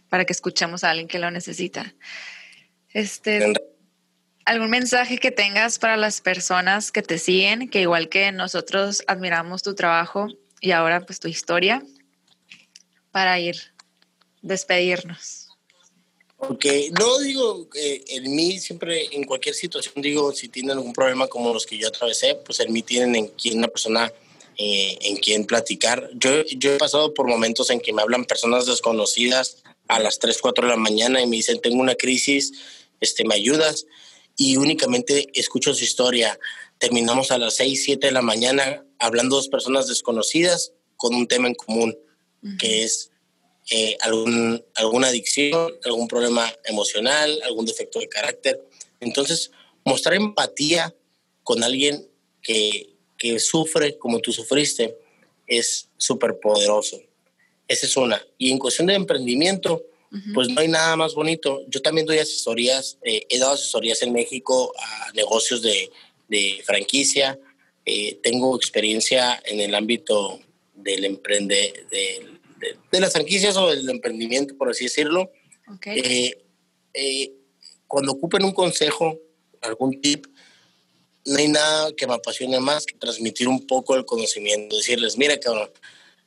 para 0.09 0.26
que 0.26 0.34
escuchemos 0.34 0.84
a 0.84 0.91
alguien 0.91 1.07
que 1.07 1.19
lo 1.19 1.32
necesita. 1.32 1.93
Este, 2.89 3.53
¿Algún 4.45 4.69
mensaje 4.69 5.17
que 5.17 5.32
tengas 5.32 5.80
para 5.80 5.95
las 5.95 6.19
personas 6.19 6.91
que 6.91 7.01
te 7.01 7.17
siguen, 7.17 7.69
que 7.69 7.82
igual 7.82 8.09
que 8.09 8.32
nosotros 8.34 9.03
admiramos 9.07 9.63
tu 9.63 9.74
trabajo 9.74 10.28
y 10.59 10.71
ahora 10.71 10.99
pues 11.01 11.19
tu 11.19 11.30
historia, 11.30 11.82
para 13.11 13.39
ir 13.39 13.72
despedirnos? 14.44 15.48
Ok, 16.38 16.66
no 17.00 17.20
digo, 17.20 17.68
eh, 17.74 18.04
en 18.10 18.36
mí 18.36 18.60
siempre, 18.60 19.08
en 19.16 19.24
cualquier 19.24 19.56
situación, 19.56 19.94
digo, 19.98 20.34
si 20.34 20.50
tienen 20.50 20.72
algún 20.72 20.94
problema 20.94 21.28
como 21.28 21.54
los 21.54 21.66
que 21.66 21.78
yo 21.78 21.88
atravesé, 21.88 22.36
pues 22.36 22.60
en 22.60 22.72
mí 22.72 22.84
tienen 22.84 23.16
en 23.16 23.28
quien 23.28 23.60
una 23.60 23.70
persona 23.70 24.12
eh, 24.58 24.98
en 25.02 25.16
quien 25.18 25.46
platicar. 25.46 26.10
Yo, 26.14 26.44
yo 26.46 26.74
he 26.74 26.78
pasado 26.78 27.14
por 27.14 27.28
momentos 27.28 27.70
en 27.70 27.80
que 27.80 27.94
me 27.94 28.02
hablan 28.02 28.26
personas 28.26 28.66
desconocidas 28.66 29.64
a 29.88 30.00
las 30.00 30.20
3, 30.20 30.38
4 30.41 30.68
de 30.68 30.72
la 30.72 30.78
mañana 30.78 31.22
y 31.22 31.28
me 31.28 31.38
dicen, 31.38 31.62
tengo 31.62 31.82
una 31.82 31.96
crisis, 31.96 32.52
este, 33.00 33.26
¿me 33.26 33.36
ayudas? 33.36 33.86
Y 34.36 34.58
únicamente 34.58 35.30
escucho 35.34 35.74
su 35.74 35.84
historia. 35.84 36.38
Terminamos 36.78 37.32
a 37.32 37.38
las 37.38 37.56
6, 37.56 37.84
7 37.84 38.08
de 38.08 38.14
la 38.14 38.22
mañana 38.22 38.84
hablando 39.00 39.38
dos 39.38 39.48
personas 39.48 39.88
desconocidas 39.88 40.74
con 40.98 41.16
un 41.16 41.28
tema 41.28 41.48
en 41.48 41.56
común, 41.56 41.98
que 42.60 42.84
es 42.84 43.12
eh, 43.70 43.97
algún, 44.01 44.64
alguna 44.76 45.07
adicción, 45.07 45.74
algún 45.84 46.07
problema 46.07 46.51
emocional, 46.66 47.39
algún 47.43 47.66
defecto 47.66 47.99
de 47.99 48.09
carácter. 48.09 48.61
Entonces, 48.99 49.51
mostrar 49.86 50.16
empatía 50.16 50.93
con 51.43 51.64
alguien 51.64 52.07
que, 52.41 52.89
que 53.18 53.39
sufre 53.39 53.97
como 53.97 54.20
tú 54.20 54.32
sufriste 54.32 54.97
es 55.47 55.89
súper 55.97 56.39
poderoso. 56.39 57.01
Esa 57.68 57.86
es 57.86 57.97
una. 57.97 58.26
Y 58.38 58.51
en 58.51 58.59
cuestión 58.59 58.88
de 58.88 58.95
emprendimiento, 58.95 59.84
pues 60.34 60.47
no 60.49 60.61
hay 60.61 60.68
nada 60.68 60.95
más 60.95 61.16
bonito. 61.16 61.64
Yo 61.68 61.82
también 61.82 62.05
doy 62.05 62.20
asesorías, 62.20 62.99
eh, 63.03 63.26
he 63.30 63.39
dado 63.39 63.53
asesorías 63.53 64.01
en 64.03 64.14
México 64.14 64.72
a 64.78 65.11
negocios 65.14 65.64
de, 65.64 65.89
de 66.28 66.61
franquicia. 66.64 67.39
Eh, 67.86 68.20
tengo 68.22 68.55
experiencia 68.55 69.41
en 69.43 69.59
el 69.59 69.74
ámbito 69.74 70.39
del 70.76 71.05
emprende, 71.05 71.86
de, 72.64 72.78
de, 72.91 72.99
las 72.99 73.14
franquicias 73.14 73.55
o 73.57 73.70
del 73.70 73.89
emprendimiento, 73.89 74.55
por 74.57 74.70
así 74.70 74.86
decirlo. 74.86 75.32
Okay. 75.76 76.34
Eh, 76.93 77.34
cuando 77.88 78.11
ocupen 78.11 78.43
un 78.43 78.53
consejo, 78.53 79.20
algún 79.61 79.99
tip, 80.01 80.26
no 81.26 81.38
hay 81.38 81.47
nada 81.47 81.91
que 81.95 82.07
me 82.07 82.16
apasione 82.16 82.59
más 82.59 82.86
que 82.86 82.97
transmitir 82.97 83.47
un 83.47 83.66
poco 83.66 83.95
el 83.95 84.05
conocimiento, 84.05 84.76
decirles, 84.76 85.18
mira, 85.18 85.39
cabrón, 85.39 85.70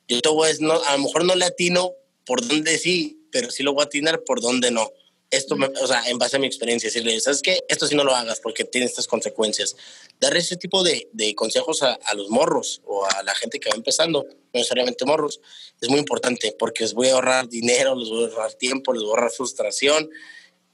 yo 0.09 0.21
te 0.21 0.29
voy 0.29 0.49
a, 0.49 0.53
no, 0.61 0.75
a 0.75 0.97
lo 0.97 1.03
mejor 1.03 1.25
no 1.25 1.35
le 1.35 1.45
atino 1.45 1.93
por 2.25 2.47
dónde 2.47 2.79
sí, 2.79 3.27
pero 3.31 3.51
sí 3.51 3.63
lo 3.63 3.75
voy 3.75 3.83
a 3.83 3.87
atinar 3.87 4.23
por 4.25 4.41
dónde 4.41 4.71
no. 4.71 4.91
Esto, 5.31 5.57
me, 5.57 5.67
o 5.67 5.87
sea, 5.87 6.09
en 6.09 6.19
base 6.19 6.37
a 6.37 6.39
mi 6.39 6.47
experiencia, 6.47 6.89
decirle, 6.89 7.19
¿sabes 7.21 7.43
qué? 7.43 7.59
Esto 7.69 7.87
sí 7.87 7.97
no 7.97 8.05
lo 8.05 8.15
hagas 8.15 8.41
porque 8.41 8.65
tiene 8.65 8.87
estas 8.87 9.09
consecuencias. 9.09 9.77
Dar 10.21 10.37
ese 10.37 10.57
tipo 10.57 10.85
de, 10.85 11.09
de 11.13 11.35
consejos 11.35 11.83
a, 11.83 11.95
a, 11.95 12.15
los 12.15 12.31
morros 12.31 12.81
o 12.85 13.05
a 13.05 13.23
la 13.25 13.35
gente 13.35 13.59
que 13.59 13.69
va 13.69 13.77
empezando, 13.77 14.25
no 14.25 14.51
necesariamente 14.53 15.05
morros, 15.05 15.41
es 15.81 15.89
muy 15.89 15.99
importante 15.99 16.55
porque 16.59 16.85
les 16.85 16.95
voy 16.95 17.09
a 17.09 17.15
ahorrar 17.15 17.49
dinero, 17.49 17.97
les 17.97 18.09
voy 18.09 18.25
a 18.25 18.29
ahorrar 18.29 18.55
tiempo, 18.55 18.93
les 18.93 19.03
voy 19.03 19.11
a 19.11 19.15
ahorrar 19.15 19.31
frustración 19.33 20.09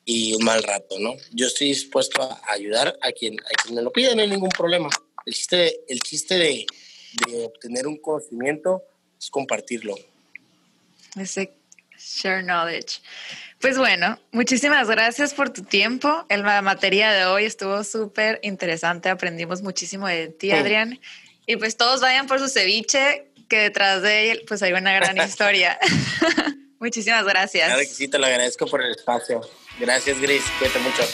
y 0.05 0.35
un 0.35 0.45
mal 0.45 0.63
rato, 0.63 0.99
¿no? 0.99 1.15
Yo 1.31 1.47
estoy 1.47 1.69
dispuesto 1.69 2.21
a 2.23 2.41
ayudar 2.49 2.99
a 3.01 3.13
quien, 3.13 3.37
a 3.41 3.63
quien 3.63 3.75
me 3.75 3.83
lo 3.83 3.93
pida, 3.93 4.15
no 4.15 4.23
hay 4.23 4.29
ningún 4.29 4.51
problema. 4.51 4.91
El 5.25 5.33
chiste, 5.33 5.81
el 5.89 6.01
chiste 6.01 6.35
de, 6.37 6.67
de 7.27 7.45
obtener 7.47 7.87
un 7.87 7.97
conocimiento 7.99 8.83
es 9.19 9.31
compartirlo. 9.31 9.95
Ese 11.17 11.53
share 11.99 12.43
knowledge. 12.43 13.01
Pues 13.63 13.79
bueno, 13.79 14.19
muchísimas 14.33 14.89
gracias 14.89 15.35
por 15.35 15.51
tu 15.51 15.63
tiempo. 15.63 16.27
La 16.29 16.63
materia 16.63 17.13
de 17.13 17.27
hoy 17.27 17.45
estuvo 17.45 17.85
súper 17.85 18.41
interesante. 18.43 19.09
Aprendimos 19.09 19.63
muchísimo 19.63 20.09
de 20.09 20.27
ti, 20.27 20.51
Adrián. 20.51 20.99
Y 21.47 21.55
pues 21.57 21.77
todos 21.77 22.01
vayan 22.01 22.27
por 22.27 22.41
su 22.41 22.49
ceviche, 22.49 23.31
que 23.49 23.59
detrás 23.59 24.03
de 24.03 24.33
él 24.33 24.43
pues 24.49 24.65
hay 24.65 24.73
una 24.73 24.93
gran 24.93 25.17
historia. 25.29 25.79
muchísimas 26.81 27.25
gracias. 27.25 27.67
Claro 27.67 27.83
que 27.83 27.87
sí, 27.87 28.09
te 28.09 28.19
lo 28.19 28.27
agradezco 28.27 28.67
por 28.67 28.83
el 28.83 28.91
espacio. 28.91 29.41
Gracias, 29.79 30.21
Gris. 30.21 30.43
Cuídate 30.59 30.81
mucho. 30.81 31.05